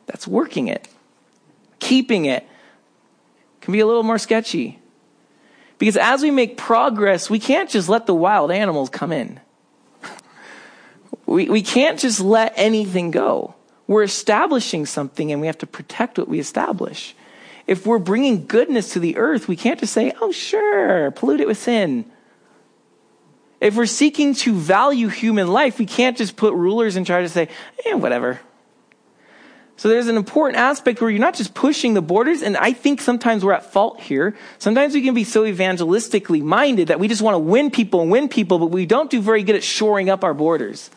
That's 0.06 0.26
working 0.26 0.68
it. 0.68 0.88
Keeping 1.78 2.26
it 2.26 2.46
can 3.60 3.72
be 3.72 3.80
a 3.80 3.86
little 3.86 4.02
more 4.02 4.18
sketchy. 4.18 4.78
Because 5.78 5.96
as 5.96 6.22
we 6.22 6.30
make 6.30 6.56
progress, 6.56 7.30
we 7.30 7.38
can't 7.38 7.70
just 7.70 7.88
let 7.88 8.06
the 8.06 8.14
wild 8.14 8.50
animals 8.50 8.90
come 8.90 9.10
in. 9.10 9.40
we, 11.26 11.48
we 11.48 11.62
can't 11.62 11.98
just 11.98 12.20
let 12.20 12.52
anything 12.56 13.10
go. 13.10 13.54
We're 13.86 14.02
establishing 14.02 14.86
something 14.86 15.32
and 15.32 15.40
we 15.40 15.46
have 15.46 15.58
to 15.58 15.66
protect 15.66 16.18
what 16.18 16.28
we 16.28 16.38
establish 16.38 17.14
if 17.66 17.86
we're 17.86 17.98
bringing 17.98 18.46
goodness 18.46 18.92
to 18.94 19.00
the 19.00 19.16
earth, 19.16 19.48
we 19.48 19.56
can't 19.56 19.78
just 19.78 19.92
say, 19.92 20.12
oh, 20.20 20.32
sure, 20.32 21.10
pollute 21.12 21.40
it 21.40 21.46
with 21.46 21.58
sin. 21.58 22.04
If 23.60 23.76
we're 23.76 23.86
seeking 23.86 24.34
to 24.36 24.54
value 24.54 25.08
human 25.08 25.46
life, 25.46 25.78
we 25.78 25.86
can't 25.86 26.16
just 26.16 26.36
put 26.36 26.52
rulers 26.54 26.96
in 26.96 27.04
charge 27.04 27.22
and 27.22 27.30
say, 27.30 27.48
eh, 27.86 27.94
whatever. 27.94 28.40
So 29.76 29.88
there's 29.88 30.08
an 30.08 30.16
important 30.16 30.58
aspect 30.58 31.00
where 31.00 31.10
you're 31.10 31.20
not 31.20 31.34
just 31.34 31.54
pushing 31.54 31.94
the 31.94 32.02
borders, 32.02 32.42
and 32.42 32.56
I 32.56 32.72
think 32.72 33.00
sometimes 33.00 33.44
we're 33.44 33.52
at 33.52 33.72
fault 33.72 34.00
here. 34.00 34.36
Sometimes 34.58 34.94
we 34.94 35.02
can 35.02 35.14
be 35.14 35.24
so 35.24 35.42
evangelistically 35.42 36.42
minded 36.42 36.88
that 36.88 37.00
we 37.00 37.08
just 37.08 37.22
want 37.22 37.34
to 37.34 37.38
win 37.38 37.70
people 37.70 38.00
and 38.00 38.10
win 38.10 38.28
people, 38.28 38.58
but 38.58 38.66
we 38.66 38.86
don't 38.86 39.10
do 39.10 39.20
very 39.20 39.42
good 39.42 39.56
at 39.56 39.64
shoring 39.64 40.10
up 40.10 40.24
our 40.24 40.34
borders. 40.34 40.90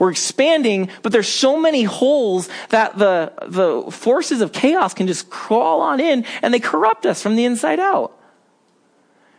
We're 0.00 0.10
expanding, 0.10 0.88
but 1.02 1.12
there's 1.12 1.28
so 1.28 1.60
many 1.60 1.82
holes 1.82 2.48
that 2.70 2.96
the, 2.96 3.34
the 3.46 3.92
forces 3.92 4.40
of 4.40 4.50
chaos 4.50 4.94
can 4.94 5.06
just 5.06 5.28
crawl 5.28 5.82
on 5.82 6.00
in 6.00 6.24
and 6.40 6.54
they 6.54 6.58
corrupt 6.58 7.04
us 7.04 7.22
from 7.22 7.36
the 7.36 7.44
inside 7.44 7.78
out. 7.78 8.16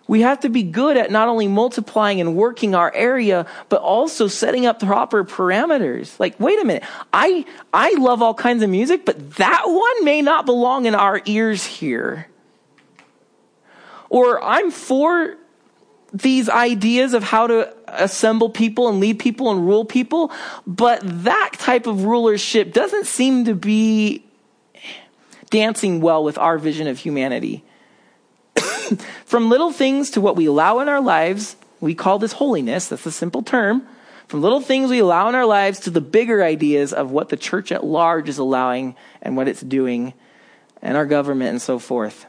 We 0.07 0.21
have 0.21 0.41
to 0.41 0.49
be 0.49 0.61
good 0.61 0.97
at 0.97 1.09
not 1.09 1.29
only 1.29 1.47
multiplying 1.47 2.21
and 2.21 2.35
working 2.35 2.75
our 2.75 2.93
area, 2.93 3.47
but 3.69 3.81
also 3.81 4.27
setting 4.27 4.67
up 4.67 4.79
proper 4.79 5.23
parameters. 5.23 6.19
Like, 6.19 6.39
wait 6.39 6.61
a 6.61 6.63
minute. 6.63 6.83
I, 7.11 7.43
I 7.73 7.95
love 7.97 8.21
all 8.21 8.35
kinds 8.35 8.61
of 8.61 8.69
music, 8.69 9.03
but 9.03 9.37
that 9.37 9.63
one 9.65 10.05
may 10.05 10.21
not 10.21 10.45
belong 10.45 10.85
in 10.85 10.93
our 10.93 11.23
ears 11.25 11.65
here. 11.65 12.27
Or 14.09 14.43
I'm 14.43 14.69
for 14.69 15.37
these 16.13 16.49
ideas 16.49 17.13
of 17.13 17.23
how 17.23 17.47
to 17.47 17.73
assemble 17.87 18.49
people 18.49 18.89
and 18.89 18.99
lead 18.99 19.19
people 19.19 19.49
and 19.51 19.65
rule 19.65 19.85
people, 19.85 20.31
but 20.67 20.99
that 21.03 21.51
type 21.53 21.87
of 21.87 22.03
rulership 22.03 22.73
doesn't 22.73 23.05
seem 23.05 23.45
to 23.45 23.55
be 23.55 24.23
dancing 25.49 26.01
well 26.01 26.23
with 26.23 26.37
our 26.37 26.57
vision 26.57 26.87
of 26.87 26.97
humanity. 26.97 27.63
From 29.25 29.49
little 29.49 29.71
things 29.71 30.09
to 30.11 30.21
what 30.21 30.35
we 30.35 30.45
allow 30.45 30.79
in 30.79 30.89
our 30.89 31.01
lives, 31.01 31.55
we 31.79 31.95
call 31.95 32.19
this 32.19 32.33
holiness. 32.33 32.87
That's 32.87 33.05
a 33.05 33.11
simple 33.11 33.41
term. 33.41 33.87
From 34.27 34.41
little 34.41 34.61
things 34.61 34.89
we 34.89 34.99
allow 34.99 35.27
in 35.29 35.35
our 35.35 35.45
lives 35.45 35.81
to 35.81 35.89
the 35.89 36.01
bigger 36.01 36.43
ideas 36.43 36.93
of 36.93 37.11
what 37.11 37.29
the 37.29 37.37
church 37.37 37.71
at 37.71 37.83
large 37.83 38.29
is 38.29 38.37
allowing 38.37 38.95
and 39.21 39.35
what 39.35 39.49
it's 39.49 39.61
doing, 39.61 40.13
and 40.81 40.97
our 40.97 41.05
government 41.05 41.49
and 41.49 41.61
so 41.61 41.79
forth. 41.79 42.25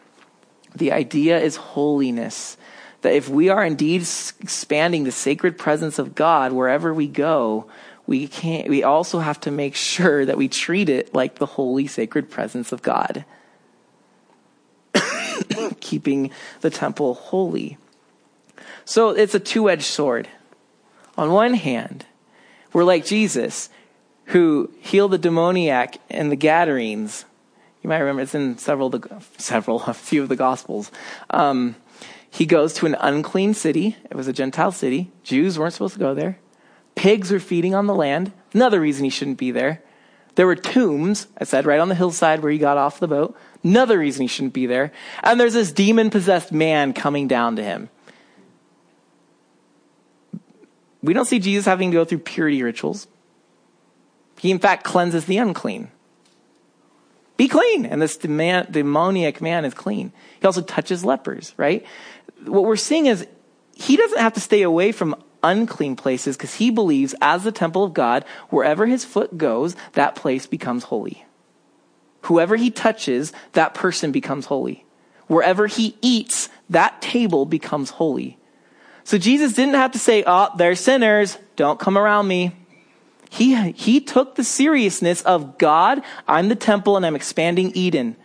The 0.74 0.92
idea 0.92 1.38
is 1.38 1.56
holiness. 1.56 2.56
That 3.02 3.14
if 3.14 3.28
we 3.28 3.48
are 3.48 3.64
indeed 3.64 4.02
expanding 4.02 5.04
the 5.04 5.12
sacred 5.12 5.58
presence 5.58 5.98
of 5.98 6.14
God 6.14 6.52
wherever 6.52 6.94
we 6.94 7.06
go, 7.06 7.66
we 8.06 8.26
can't, 8.26 8.68
we 8.68 8.82
also 8.82 9.18
have 9.20 9.40
to 9.40 9.50
make 9.50 9.74
sure 9.94 10.24
that 10.24 10.36
we 10.36 10.48
treat 10.48 10.88
it 10.88 11.14
like 11.14 11.36
the 11.36 11.46
holy 11.46 11.86
sacred 11.86 12.30
presence 12.30 12.72
of 12.72 12.82
God. 12.82 13.24
Keeping 15.80 16.30
the 16.60 16.70
temple 16.70 17.14
holy. 17.14 17.78
So 18.84 19.10
it's 19.10 19.34
a 19.34 19.40
two 19.40 19.70
edged 19.70 19.84
sword. 19.84 20.28
On 21.16 21.32
one 21.32 21.54
hand, 21.54 22.06
we're 22.72 22.84
like 22.84 23.04
Jesus, 23.04 23.68
who 24.26 24.70
healed 24.80 25.12
the 25.12 25.18
demoniac 25.18 25.98
and 26.08 26.32
the 26.32 26.36
Gadarenes. 26.36 27.24
You 27.82 27.88
might 27.88 27.98
remember 27.98 28.22
it's 28.22 28.34
in 28.34 28.58
several, 28.58 28.90
the, 28.90 29.22
several, 29.38 29.82
a 29.86 29.94
few 29.94 30.22
of 30.22 30.28
the 30.28 30.36
Gospels. 30.36 30.90
Um, 31.30 31.76
he 32.32 32.46
goes 32.46 32.72
to 32.72 32.86
an 32.86 32.96
unclean 32.98 33.52
city. 33.52 33.94
It 34.10 34.16
was 34.16 34.26
a 34.26 34.32
Gentile 34.32 34.72
city. 34.72 35.12
Jews 35.22 35.58
weren't 35.58 35.74
supposed 35.74 35.92
to 35.92 36.00
go 36.00 36.14
there. 36.14 36.38
Pigs 36.94 37.30
were 37.30 37.38
feeding 37.38 37.74
on 37.74 37.86
the 37.86 37.94
land. 37.94 38.32
Another 38.54 38.80
reason 38.80 39.04
he 39.04 39.10
shouldn't 39.10 39.36
be 39.36 39.50
there. 39.50 39.82
There 40.34 40.46
were 40.46 40.56
tombs, 40.56 41.26
I 41.36 41.44
said, 41.44 41.66
right 41.66 41.78
on 41.78 41.90
the 41.90 41.94
hillside 41.94 42.40
where 42.40 42.50
he 42.50 42.56
got 42.56 42.78
off 42.78 43.00
the 43.00 43.06
boat. 43.06 43.36
Another 43.62 43.98
reason 43.98 44.22
he 44.22 44.28
shouldn't 44.28 44.54
be 44.54 44.64
there. 44.64 44.92
And 45.22 45.38
there's 45.38 45.52
this 45.52 45.72
demon 45.72 46.08
possessed 46.08 46.52
man 46.52 46.94
coming 46.94 47.28
down 47.28 47.56
to 47.56 47.62
him. 47.62 47.90
We 51.02 51.12
don't 51.12 51.26
see 51.26 51.38
Jesus 51.38 51.66
having 51.66 51.90
to 51.90 51.94
go 51.94 52.06
through 52.06 52.20
purity 52.20 52.62
rituals. 52.62 53.08
He, 54.38 54.50
in 54.50 54.58
fact, 54.58 54.84
cleanses 54.84 55.26
the 55.26 55.36
unclean. 55.36 55.90
Be 57.42 57.48
clean. 57.48 57.86
And 57.86 58.00
this 58.00 58.16
demoniac 58.16 59.40
man 59.40 59.64
is 59.64 59.74
clean. 59.74 60.12
He 60.38 60.46
also 60.46 60.62
touches 60.62 61.04
lepers, 61.04 61.54
right? 61.56 61.84
What 62.44 62.62
we're 62.62 62.76
seeing 62.76 63.06
is 63.06 63.26
he 63.74 63.96
doesn't 63.96 64.20
have 64.20 64.34
to 64.34 64.40
stay 64.40 64.62
away 64.62 64.92
from 64.92 65.20
unclean 65.42 65.96
places 65.96 66.36
because 66.36 66.54
he 66.54 66.70
believes, 66.70 67.16
as 67.20 67.42
the 67.42 67.50
temple 67.50 67.82
of 67.82 67.94
God, 67.94 68.24
wherever 68.50 68.86
his 68.86 69.04
foot 69.04 69.36
goes, 69.38 69.74
that 69.94 70.14
place 70.14 70.46
becomes 70.46 70.84
holy. 70.84 71.24
Whoever 72.20 72.54
he 72.54 72.70
touches, 72.70 73.32
that 73.54 73.74
person 73.74 74.12
becomes 74.12 74.46
holy. 74.46 74.86
Wherever 75.26 75.66
he 75.66 75.96
eats, 76.00 76.48
that 76.70 77.02
table 77.02 77.44
becomes 77.44 77.90
holy. 77.90 78.38
So 79.02 79.18
Jesus 79.18 79.52
didn't 79.52 79.74
have 79.74 79.90
to 79.90 79.98
say, 79.98 80.22
oh, 80.24 80.50
they're 80.56 80.76
sinners. 80.76 81.38
Don't 81.56 81.80
come 81.80 81.98
around 81.98 82.28
me. 82.28 82.54
He, 83.32 83.70
he 83.72 83.98
took 83.98 84.34
the 84.34 84.44
seriousness 84.44 85.22
of 85.22 85.56
God, 85.56 86.02
I'm 86.28 86.50
the 86.50 86.54
temple 86.54 86.98
and 86.98 87.06
I'm 87.06 87.16
expanding 87.16 87.72
Eden. 87.74 88.16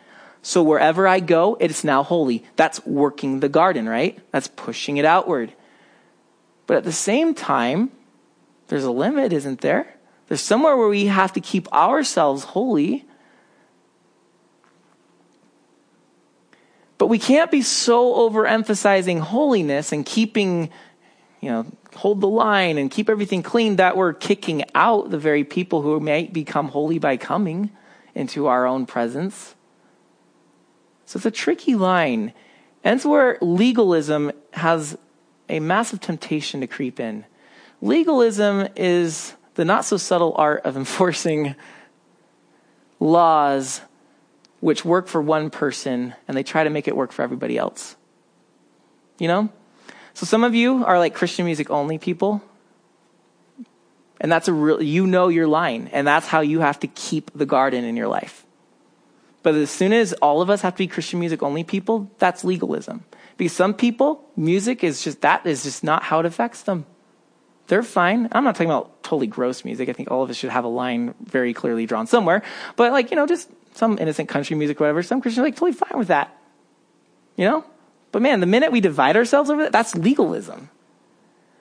So 0.41 0.61
wherever 0.61 1.07
I 1.07 1.21
go, 1.21 1.55
it 1.61 1.71
is 1.71 1.85
now 1.85 2.03
holy. 2.03 2.43
That's 2.57 2.85
working 2.85 3.39
the 3.39 3.47
garden, 3.47 3.87
right? 3.87 4.19
That's 4.31 4.49
pushing 4.49 4.97
it 4.97 5.05
outward. 5.05 5.53
But 6.65 6.75
at 6.75 6.83
the 6.83 6.91
same 6.91 7.33
time, 7.33 7.89
there's 8.67 8.83
a 8.83 8.91
limit, 8.91 9.31
isn't 9.31 9.61
there? 9.61 9.95
There's 10.27 10.41
somewhere 10.41 10.75
where 10.75 10.89
we 10.89 11.05
have 11.05 11.31
to 11.33 11.39
keep 11.39 11.71
ourselves 11.71 12.43
holy. 12.43 13.05
But 16.97 17.07
we 17.07 17.17
can't 17.17 17.49
be 17.49 17.61
so 17.61 18.29
overemphasizing 18.29 19.21
holiness 19.21 19.93
and 19.93 20.05
keeping, 20.05 20.69
you 21.39 21.49
know, 21.49 21.65
hold 21.95 22.21
the 22.21 22.27
line 22.27 22.77
and 22.77 22.91
keep 22.91 23.09
everything 23.09 23.43
clean 23.43 23.77
that 23.77 23.97
we're 23.97 24.13
kicking 24.13 24.63
out 24.75 25.09
the 25.09 25.17
very 25.17 25.43
people 25.43 25.81
who 25.81 25.99
might 25.99 26.33
become 26.33 26.69
holy 26.69 26.99
by 26.99 27.17
coming 27.17 27.71
into 28.13 28.47
our 28.47 28.65
own 28.65 28.85
presence. 28.85 29.55
So 31.05 31.17
it's 31.17 31.25
a 31.25 31.31
tricky 31.31 31.75
line. 31.75 32.33
And 32.83 32.97
it's 32.97 33.05
where 33.05 33.37
legalism 33.41 34.31
has 34.53 34.97
a 35.49 35.59
massive 35.59 36.01
temptation 36.01 36.61
to 36.61 36.67
creep 36.67 36.99
in. 36.99 37.25
Legalism 37.81 38.67
is 38.75 39.33
the 39.55 39.65
not 39.65 39.85
so 39.85 39.97
subtle 39.97 40.33
art 40.35 40.65
of 40.65 40.75
enforcing 40.77 41.55
laws 42.99 43.81
which 44.59 44.83
work 44.83 45.07
for 45.07 45.21
one 45.21 45.49
person 45.49 46.15
and 46.27 46.35
they 46.35 46.43
try 46.43 46.63
to 46.63 46.69
make 46.69 46.87
it 46.87 46.95
work 46.95 47.11
for 47.11 47.21
everybody 47.21 47.57
else. 47.57 47.95
You 49.19 49.27
know? 49.27 49.49
So 50.17 50.25
some 50.25 50.43
of 50.43 50.55
you 50.55 50.83
are 50.83 50.97
like 50.97 51.13
Christian 51.13 51.45
music 51.45 51.69
only 51.69 51.99
people. 51.99 52.41
And 54.19 54.31
that's 54.31 54.47
a 54.47 54.53
real, 54.53 54.81
you 54.81 55.05
know 55.05 55.27
your 55.27 55.45
line. 55.45 55.91
And 55.93 56.07
that's 56.07 56.25
how 56.25 56.39
you 56.41 56.59
have 56.59 56.79
to 56.79 56.87
keep 56.87 57.29
the 57.35 57.45
garden 57.45 57.83
in 57.83 57.95
your 57.95 58.07
life. 58.07 58.43
But 59.43 59.53
as 59.53 59.69
soon 59.69 59.93
as 59.93 60.13
all 60.13 60.41
of 60.41 60.49
us 60.49 60.61
have 60.61 60.73
to 60.73 60.77
be 60.79 60.87
Christian 60.87 61.19
music 61.19 61.43
only 61.43 61.63
people, 61.63 62.09
that's 62.17 62.43
legalism. 62.43 63.05
Because 63.37 63.53
some 63.53 63.75
people, 63.75 64.27
music 64.35 64.83
is 64.83 65.03
just, 65.03 65.21
that 65.21 65.45
is 65.45 65.61
just 65.61 65.83
not 65.83 66.01
how 66.01 66.19
it 66.19 66.25
affects 66.25 66.63
them. 66.63 66.87
They're 67.67 67.83
fine. 67.83 68.27
I'm 68.31 68.43
not 68.43 68.55
talking 68.55 68.71
about 68.71 69.03
totally 69.03 69.27
gross 69.27 69.63
music. 69.63 69.87
I 69.87 69.93
think 69.93 70.09
all 70.09 70.23
of 70.23 70.31
us 70.31 70.35
should 70.35 70.49
have 70.49 70.65
a 70.65 70.67
line 70.67 71.13
very 71.23 71.53
clearly 71.53 71.85
drawn 71.85 72.07
somewhere. 72.07 72.41
But 72.75 72.91
like, 72.91 73.11
you 73.11 73.17
know, 73.17 73.27
just 73.27 73.51
some 73.75 73.99
innocent 73.99 74.29
country 74.29 74.55
music, 74.55 74.79
whatever. 74.79 75.03
Some 75.03 75.21
Christians 75.21 75.43
are 75.43 75.45
like 75.45 75.53
totally 75.53 75.73
fine 75.73 75.99
with 75.99 76.07
that. 76.07 76.35
You 77.35 77.45
know? 77.45 77.65
But 78.11 78.21
man, 78.21 78.39
the 78.39 78.45
minute 78.45 78.71
we 78.71 78.81
divide 78.81 79.15
ourselves 79.15 79.49
over 79.49 79.63
that, 79.63 79.71
that's 79.71 79.95
legalism. 79.95 80.69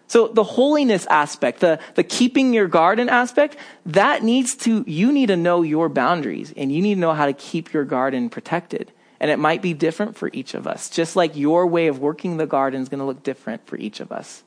So 0.08 0.28
the 0.28 0.44
holiness 0.44 1.06
aspect, 1.06 1.60
the, 1.60 1.80
the 1.94 2.04
keeping 2.04 2.54
your 2.54 2.68
garden 2.68 3.08
aspect, 3.08 3.56
that 3.86 4.22
needs 4.22 4.54
to, 4.58 4.84
you 4.86 5.10
need 5.12 5.26
to 5.26 5.36
know 5.36 5.62
your 5.62 5.88
boundaries 5.88 6.54
and 6.56 6.70
you 6.70 6.80
need 6.80 6.94
to 6.94 7.00
know 7.00 7.12
how 7.12 7.26
to 7.26 7.32
keep 7.32 7.72
your 7.72 7.84
garden 7.84 8.30
protected. 8.30 8.92
And 9.18 9.30
it 9.30 9.38
might 9.38 9.62
be 9.62 9.74
different 9.74 10.16
for 10.16 10.30
each 10.32 10.54
of 10.54 10.66
us, 10.66 10.90
just 10.90 11.16
like 11.16 11.36
your 11.36 11.66
way 11.66 11.88
of 11.88 11.98
working 11.98 12.36
the 12.36 12.46
garden 12.46 12.82
is 12.82 12.88
going 12.88 13.00
to 13.00 13.04
look 13.06 13.22
different 13.22 13.66
for 13.66 13.76
each 13.76 13.98
of 13.98 14.12
us. 14.12 14.44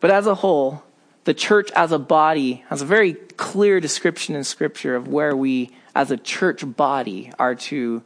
But 0.00 0.10
as 0.10 0.26
a 0.26 0.34
whole, 0.34 0.82
the 1.24 1.34
church 1.34 1.70
as 1.76 1.92
a 1.92 1.98
body 1.98 2.64
has 2.68 2.82
a 2.82 2.86
very 2.86 3.14
clear 3.14 3.78
description 3.78 4.34
in 4.34 4.42
Scripture 4.42 4.96
of 4.96 5.06
where 5.06 5.36
we, 5.36 5.70
as 5.94 6.10
a 6.10 6.16
church 6.16 6.64
body, 6.76 7.30
are 7.38 7.54
to 7.54 8.02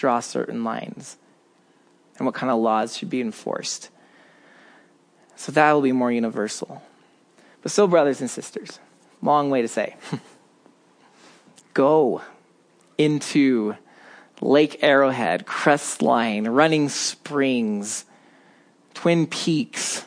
draw 0.00 0.18
certain 0.18 0.64
lines 0.64 1.18
and 2.16 2.24
what 2.24 2.34
kind 2.34 2.50
of 2.50 2.58
laws 2.58 2.96
should 2.96 3.10
be 3.10 3.20
enforced. 3.20 3.90
So 5.36 5.52
that 5.52 5.72
will 5.72 5.82
be 5.82 5.92
more 5.92 6.10
universal. 6.10 6.82
But 7.62 7.70
so, 7.70 7.86
brothers 7.86 8.22
and 8.22 8.30
sisters, 8.30 8.78
long 9.20 9.50
way 9.50 9.60
to 9.60 9.68
say 9.68 9.96
go 11.74 12.22
into 12.96 13.76
Lake 14.40 14.78
Arrowhead, 14.82 15.44
Crestline, 15.44 16.46
Running 16.50 16.88
Springs, 16.88 18.06
Twin 18.94 19.26
Peaks, 19.26 20.06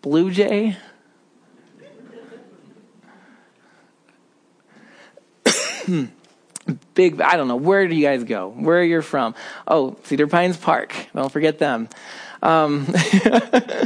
Blue 0.00 0.30
Jay. 0.30 0.78
Big, 6.94 7.20
I 7.20 7.36
don't 7.36 7.48
know, 7.48 7.56
where 7.56 7.88
do 7.88 7.94
you 7.94 8.06
guys 8.06 8.24
go? 8.24 8.48
Where 8.48 8.78
are 8.78 8.84
you 8.84 9.02
from? 9.02 9.34
Oh, 9.66 9.96
Cedar 10.04 10.26
Pines 10.26 10.56
Park. 10.56 10.94
Don't 11.14 11.32
forget 11.32 11.58
them. 11.58 11.88
Um, 12.42 12.86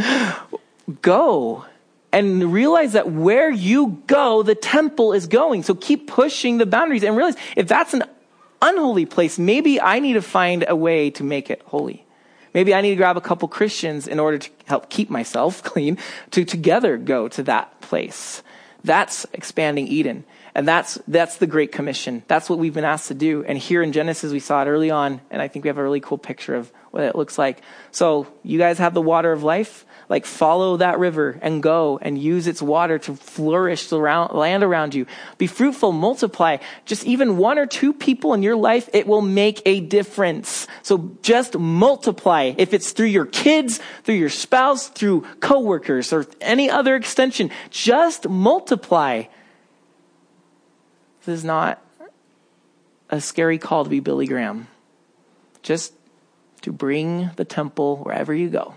go 1.02 1.64
and 2.12 2.52
realize 2.52 2.92
that 2.92 3.10
where 3.10 3.50
you 3.50 4.02
go, 4.06 4.42
the 4.42 4.54
temple 4.54 5.12
is 5.12 5.26
going. 5.26 5.62
So 5.62 5.74
keep 5.74 6.06
pushing 6.06 6.58
the 6.58 6.66
boundaries 6.66 7.02
and 7.02 7.16
realize 7.16 7.36
if 7.56 7.68
that's 7.68 7.94
an 7.94 8.04
unholy 8.62 9.06
place, 9.06 9.38
maybe 9.38 9.80
I 9.80 9.98
need 9.98 10.14
to 10.14 10.22
find 10.22 10.64
a 10.66 10.76
way 10.76 11.10
to 11.10 11.24
make 11.24 11.50
it 11.50 11.62
holy. 11.66 12.06
Maybe 12.54 12.74
I 12.74 12.80
need 12.80 12.90
to 12.90 12.96
grab 12.96 13.18
a 13.18 13.20
couple 13.20 13.48
Christians 13.48 14.08
in 14.08 14.18
order 14.18 14.38
to 14.38 14.50
help 14.64 14.88
keep 14.88 15.10
myself 15.10 15.62
clean 15.62 15.98
to 16.30 16.44
together 16.44 16.96
go 16.96 17.28
to 17.28 17.42
that 17.42 17.80
place. 17.80 18.42
That's 18.82 19.26
expanding 19.32 19.88
Eden. 19.88 20.24
And 20.56 20.66
that's, 20.66 20.98
that's 21.06 21.36
the 21.36 21.46
Great 21.46 21.70
Commission. 21.70 22.22
That's 22.28 22.48
what 22.48 22.58
we've 22.58 22.72
been 22.72 22.82
asked 22.82 23.08
to 23.08 23.14
do. 23.14 23.44
And 23.44 23.58
here 23.58 23.82
in 23.82 23.92
Genesis, 23.92 24.32
we 24.32 24.40
saw 24.40 24.62
it 24.62 24.68
early 24.68 24.90
on, 24.90 25.20
and 25.30 25.42
I 25.42 25.48
think 25.48 25.66
we 25.66 25.68
have 25.68 25.76
a 25.76 25.82
really 25.82 26.00
cool 26.00 26.16
picture 26.16 26.54
of 26.54 26.72
what 26.92 27.04
it 27.04 27.14
looks 27.14 27.36
like. 27.36 27.60
So 27.90 28.26
you 28.42 28.58
guys 28.58 28.78
have 28.78 28.94
the 28.94 29.02
water 29.02 29.32
of 29.32 29.42
life 29.42 29.84
like 30.08 30.24
follow 30.24 30.78
that 30.78 30.98
river 30.98 31.38
and 31.42 31.62
go 31.62 31.98
and 32.00 32.16
use 32.16 32.46
its 32.46 32.62
water 32.62 32.98
to 33.00 33.16
flourish 33.16 33.88
the 33.88 33.98
land 33.98 34.62
around 34.62 34.94
you. 34.94 35.04
Be 35.36 35.46
fruitful, 35.46 35.92
multiply. 35.92 36.56
Just 36.86 37.04
even 37.04 37.36
one 37.36 37.58
or 37.58 37.66
two 37.66 37.92
people 37.92 38.32
in 38.32 38.42
your 38.42 38.56
life, 38.56 38.88
it 38.94 39.06
will 39.06 39.20
make 39.20 39.60
a 39.66 39.80
difference. 39.80 40.66
So 40.82 41.18
just 41.20 41.58
multiply. 41.58 42.54
If 42.56 42.72
it's 42.72 42.92
through 42.92 43.06
your 43.06 43.26
kids, 43.26 43.78
through 44.04 44.14
your 44.14 44.30
spouse, 44.30 44.88
through 44.88 45.22
coworkers, 45.40 46.14
or 46.14 46.24
any 46.40 46.70
other 46.70 46.96
extension, 46.96 47.50
just 47.68 48.26
multiply. 48.26 49.24
This 51.26 51.40
is 51.40 51.44
not 51.44 51.82
a 53.10 53.20
scary 53.20 53.58
call 53.58 53.82
to 53.82 53.90
be 53.90 53.98
Billy 53.98 54.28
Graham. 54.28 54.68
Just 55.60 55.92
to 56.62 56.72
bring 56.72 57.30
the 57.34 57.44
temple 57.44 57.96
wherever 57.96 58.32
you 58.32 58.48
go. 58.48 58.76